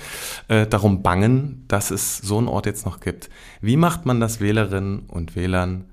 äh, 0.47 0.69
darum 0.69 1.03
bangen, 1.03 1.65
dass 1.67 1.91
es 1.91 2.19
so 2.19 2.39
einen 2.39 2.47
Ort 2.47 2.67
jetzt 2.67 2.87
noch 2.87 3.01
gibt. 3.01 3.31
Wie 3.61 3.77
macht 3.77 4.07
man 4.07 4.21
das 4.21 4.41
Wählerinnen 4.41 5.01
und 5.09 5.35
Wählern 5.35 5.87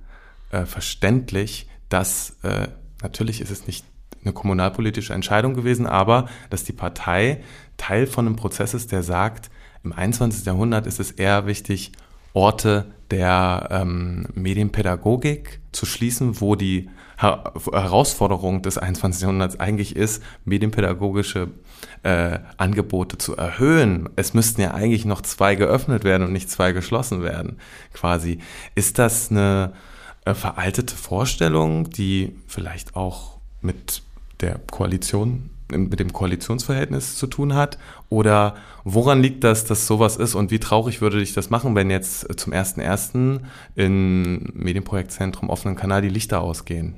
äh, 0.52 0.66
verständlich, 0.66 1.68
dass 1.90 2.38
äh, 2.44 2.68
Natürlich 3.04 3.42
ist 3.42 3.52
es 3.52 3.68
nicht 3.68 3.86
eine 4.24 4.34
kommunalpolitische 4.34 5.14
Entscheidung 5.14 5.54
gewesen, 5.54 5.86
aber 5.86 6.28
dass 6.50 6.64
die 6.64 6.74
Partei 6.74 7.44
Teil 7.78 8.08
von 8.08 8.26
einem 8.26 8.36
Prozess 8.36 8.74
ist, 8.74 8.92
der 8.92 9.04
sagt, 9.04 9.52
im 9.84 9.92
21. 9.92 10.46
Jahrhundert 10.46 10.88
ist 10.88 11.00
es 11.00 11.12
eher 11.12 11.46
wichtig, 11.46 11.92
Orte 12.34 12.86
der 13.12 13.68
ähm, 13.70 14.26
Medienpädagogik 14.34 15.60
zu 15.72 15.86
schließen, 15.86 16.42
wo 16.42 16.56
die 16.56 16.90
Her 17.18 17.54
Herausforderung 17.72 18.64
des 18.64 18.80
21. 18.80 19.22
Jahrhunderts 19.22 19.60
eigentlich 19.60 19.96
ist, 19.96 20.24
medienpädagogische 20.46 21.50
äh, 22.02 22.40
Angebote 22.58 23.20
zu 23.20 23.36
erhöhen. 23.36 24.10
Es 24.16 24.34
müssten 24.34 24.62
ja 24.62 24.74
eigentlich 24.74 25.06
noch 25.06 25.22
zwei 25.22 25.54
geöffnet 25.54 26.04
werden 26.04 26.24
und 26.24 26.34
nicht 26.34 26.50
zwei 26.50 26.72
geschlossen 26.72 27.22
werden, 27.22 27.58
quasi. 27.94 28.40
Ist 28.74 28.98
das 28.98 29.30
eine 29.30 29.74
äh, 30.26 30.34
veraltete 30.34 30.96
Vorstellung, 30.96 31.90
die 31.90 32.36
vielleicht 32.48 32.96
auch 32.96 33.38
mit 33.62 34.02
der 34.42 34.60
Koalition, 34.72 35.50
mit 35.70 36.00
dem 36.00 36.14
Koalitionsverhältnis 36.14 37.16
zu 37.16 37.28
tun 37.28 37.54
hat? 37.54 37.78
Oder 38.10 38.56
woran 38.84 39.22
liegt 39.22 39.44
das, 39.44 39.66
dass 39.66 39.88
sowas 39.88 40.18
ist 40.18 40.36
und 40.36 40.52
wie 40.52 40.60
traurig 40.60 41.02
würde 41.02 41.20
dich 41.20 41.34
das 41.34 41.50
machen, 41.50 41.76
wenn 41.76 41.90
jetzt 41.90 42.40
zum 42.40 42.54
1.1. 42.54 43.40
im 43.76 44.52
Medienprojektzentrum 44.54 45.50
offenen 45.50 45.76
Kanal 45.76 46.02
die 46.02 46.10
Lichter 46.10 46.42
ausgehen? 46.42 46.96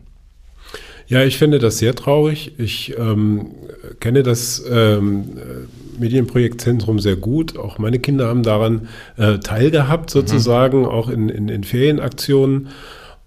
Ja, 1.07 1.23
ich 1.23 1.38
finde 1.38 1.59
das 1.59 1.78
sehr 1.78 1.93
traurig. 1.93 2.53
Ich 2.57 2.97
ähm, 2.97 3.51
kenne 3.99 4.23
das 4.23 4.63
ähm, 4.67 5.38
Medienprojektzentrum 5.99 6.99
sehr 6.99 7.15
gut. 7.15 7.57
Auch 7.57 7.78
meine 7.78 7.99
Kinder 7.99 8.28
haben 8.28 8.41
daran 8.41 8.88
äh, 9.17 9.38
teilgehabt, 9.38 10.09
sozusagen, 10.09 10.80
mhm. 10.80 10.86
auch 10.86 11.09
in, 11.09 11.30
in, 11.30 11.49
in, 11.49 11.63
Ferienaktionen. 11.63 12.69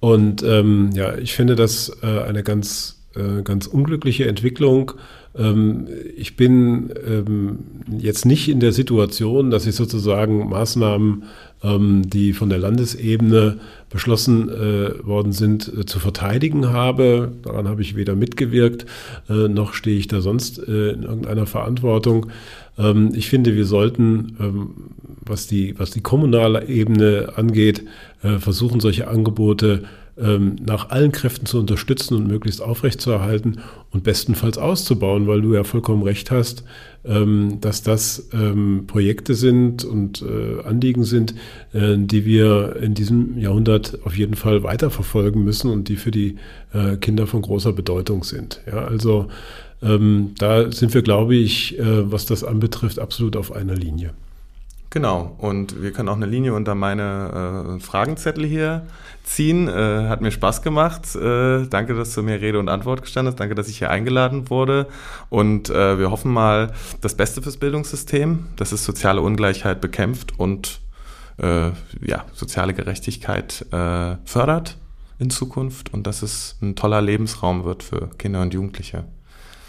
Und 0.01 0.43
ähm, 0.43 0.91
ja, 0.95 1.17
ich 1.17 1.35
finde 1.35 1.57
das 1.57 1.97
äh, 2.03 2.21
eine 2.23 2.43
ganz, 2.43 3.03
äh, 3.15 3.43
ganz 3.43 3.67
unglückliche 3.67 4.29
Entwicklung. 4.29 4.93
Ähm, 5.37 5.87
ich 6.17 6.37
bin 6.37 6.91
ähm, 7.07 7.59
jetzt 7.99 8.27
nicht 8.27 8.49
in 8.49 8.61
der 8.61 8.73
Situation, 8.73 9.51
dass 9.51 9.67
ich 9.67 9.75
sozusagen 9.75 10.49
Maßnahmen, 10.49 11.25
ähm, 11.63 12.09
die 12.09 12.33
von 12.33 12.49
der 12.49 12.59
Landesebene 12.59 13.59
beschlossen 13.91 14.49
äh, 14.49 15.07
worden 15.07 15.33
sind, 15.33 15.73
äh, 15.77 15.87
zu 15.87 15.99
verteidigen 15.99 16.69
habe. 16.69 17.33
Daran 17.43 17.69
habe 17.69 17.83
ich 17.83 17.97
weder 17.97 18.15
mitgewirkt, 18.15 18.87
äh, 19.29 19.49
noch 19.49 19.75
stehe 19.75 19.99
ich 19.99 20.09
da 20.09 20.21
sonst 20.21 20.59
in 20.59 21.03
irgendeiner 21.03 21.47
Verantwortung. 21.47 22.27
Ich 23.15 23.29
finde, 23.29 23.57
wir 23.57 23.65
sollten, 23.65 24.87
was 25.21 25.49
die, 25.49 25.77
was 25.81 25.91
die 25.91 26.01
kommunale 26.01 26.69
Ebene 26.69 27.33
angeht, 27.35 27.83
versuchen, 28.21 28.81
solche 28.81 29.07
Angebote 29.07 29.85
ähm, 30.21 30.57
nach 30.61 30.91
allen 30.91 31.13
Kräften 31.13 31.47
zu 31.47 31.59
unterstützen 31.59 32.15
und 32.15 32.27
möglichst 32.27 32.61
aufrechtzuerhalten 32.61 33.61
und 33.91 34.03
bestenfalls 34.03 34.59
auszubauen, 34.59 35.27
weil 35.27 35.43
du 35.43 35.55
ja 35.55 35.65
vollkommen 35.65 36.03
recht 36.03 36.31
hast, 36.31 36.65
ähm, 37.05 37.59
dass 37.61 37.83
das 37.83 38.29
ähm, 38.33 38.85
Projekte 38.87 39.35
sind 39.35 39.85
und 39.85 40.23
äh, 40.23 40.63
Anliegen 40.65 41.05
sind, 41.05 41.35
äh, 41.73 41.97
die 41.97 42.25
wir 42.25 42.77
in 42.83 42.95
diesem 42.95 43.39
Jahrhundert 43.39 44.05
auf 44.05 44.17
jeden 44.17 44.35
Fall 44.35 44.65
weiterverfolgen 44.65 45.45
müssen 45.45 45.71
und 45.71 45.89
die 45.89 45.97
für 45.97 46.11
die 46.11 46.37
äh, 46.73 46.97
Kinder 46.97 47.27
von 47.27 47.43
großer 47.43 47.73
Bedeutung 47.73 48.25
sind. 48.25 48.61
Ja, 48.67 48.85
also 48.85 49.29
da 49.81 50.73
sind 50.73 50.93
wir, 50.93 51.03
glaube 51.03 51.37
ich, 51.37 51.77
was 51.79 52.27
das 52.27 52.43
anbetrifft, 52.43 52.99
absolut 52.99 53.37
auf 53.37 53.53
einer 53.53 53.77
Linie. 53.77 54.11
Genau, 54.99 55.37
und 55.39 55.81
wir 55.81 55.93
können 55.93 56.09
auch 56.09 56.17
eine 56.17 56.27
Linie 56.27 56.55
unter 56.55 56.75
meine 56.75 57.77
äh, 57.77 57.81
Fragenzettel 57.81 58.45
hier 58.45 58.85
ziehen. 59.23 59.69
Äh, 59.69 60.09
hat 60.09 60.23
mir 60.23 60.33
Spaß 60.33 60.61
gemacht. 60.63 61.15
Äh, 61.15 61.69
danke, 61.69 61.95
dass 61.95 62.17
du 62.17 62.25
mir 62.25 62.41
Rede 62.41 62.59
und 62.59 62.69
Antwort 62.69 63.03
gestanden 63.03 63.31
hast. 63.31 63.39
Danke, 63.39 63.55
dass 63.55 63.69
ich 63.69 63.79
hier 63.79 63.91
eingeladen 63.91 64.51
wurde. 64.51 64.89
Und 65.31 65.71
äh, 65.71 66.01
wir 66.01 66.11
hoffen 66.11 66.33
mal 66.33 66.73
das 67.01 67.15
Beste 67.15 67.43
fürs 67.43 67.59
Bildungssystem, 67.59 68.47
dass 68.57 68.73
es 68.73 68.85
soziale 68.85 69.23
Ungleichheit 69.23 69.81
bekämpft 69.81 70.37
und 70.37 70.81
äh, 71.37 71.69
ja, 72.05 72.25
soziale 72.33 72.75
Gerechtigkeit 72.75 73.67
äh, 73.71 74.17
fördert 74.25 74.79
in 75.21 75.31
Zukunft 75.31 75.95
und 75.95 76.09
dass 76.09 76.23
es 76.23 76.57
ein 76.61 76.75
toller 76.75 77.03
Lebensraum 77.03 77.65
wird 77.65 77.85
für 77.85 78.11
Kinder 78.19 78.43
und 78.43 78.53
Jugendliche. 78.53 79.05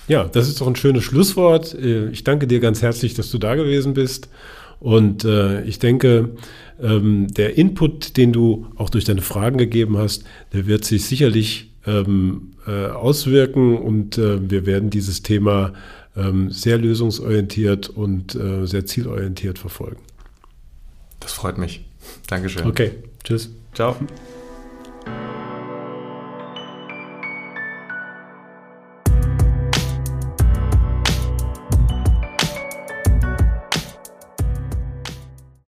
Ja, 0.08 0.24
das 0.24 0.48
ist 0.48 0.60
doch 0.60 0.66
ein 0.66 0.76
schönes 0.76 1.04
Schlusswort. 1.04 1.76
Ich 1.76 2.24
danke 2.24 2.48
dir 2.48 2.60
ganz 2.60 2.82
herzlich, 2.82 3.14
dass 3.14 3.30
du 3.30 3.38
da 3.38 3.54
gewesen 3.54 3.94
bist. 3.94 4.28
Und 4.80 5.26
äh, 5.26 5.62
ich 5.64 5.80
denke, 5.80 6.30
ähm, 6.82 7.28
der 7.28 7.58
Input, 7.58 8.18
den 8.18 8.32
du 8.32 8.68
auch 8.76 8.90
durch 8.90 9.06
deine 9.06 9.22
Fragen 9.22 9.58
gegeben 9.58 9.98
hast, 9.98 10.24
der 10.54 10.68
wird 10.68 10.86
sich 10.86 11.06
sicherlich 11.06 11.72
ähm, 11.86 12.54
äh, 12.66 12.88
auswirken 12.88 13.78
und 13.78 14.18
äh, 14.18 14.50
wir 14.50 14.66
werden 14.66 14.90
dieses 14.90 15.22
Thema 15.22 15.74
ähm, 16.16 16.52
sehr 16.52 16.78
lösungsorientiert 16.78 17.90
und 17.90 18.36
äh, 18.36 18.66
sehr 18.66 18.86
zielorientiert 18.86 19.60
verfolgen. 19.60 20.02
Das 21.20 21.34
freut 21.34 21.58
mich. 21.58 21.86
Dankeschön. 22.28 22.66
Okay, 22.66 22.92
tschüss. 23.24 23.50
Ciao. 23.74 23.96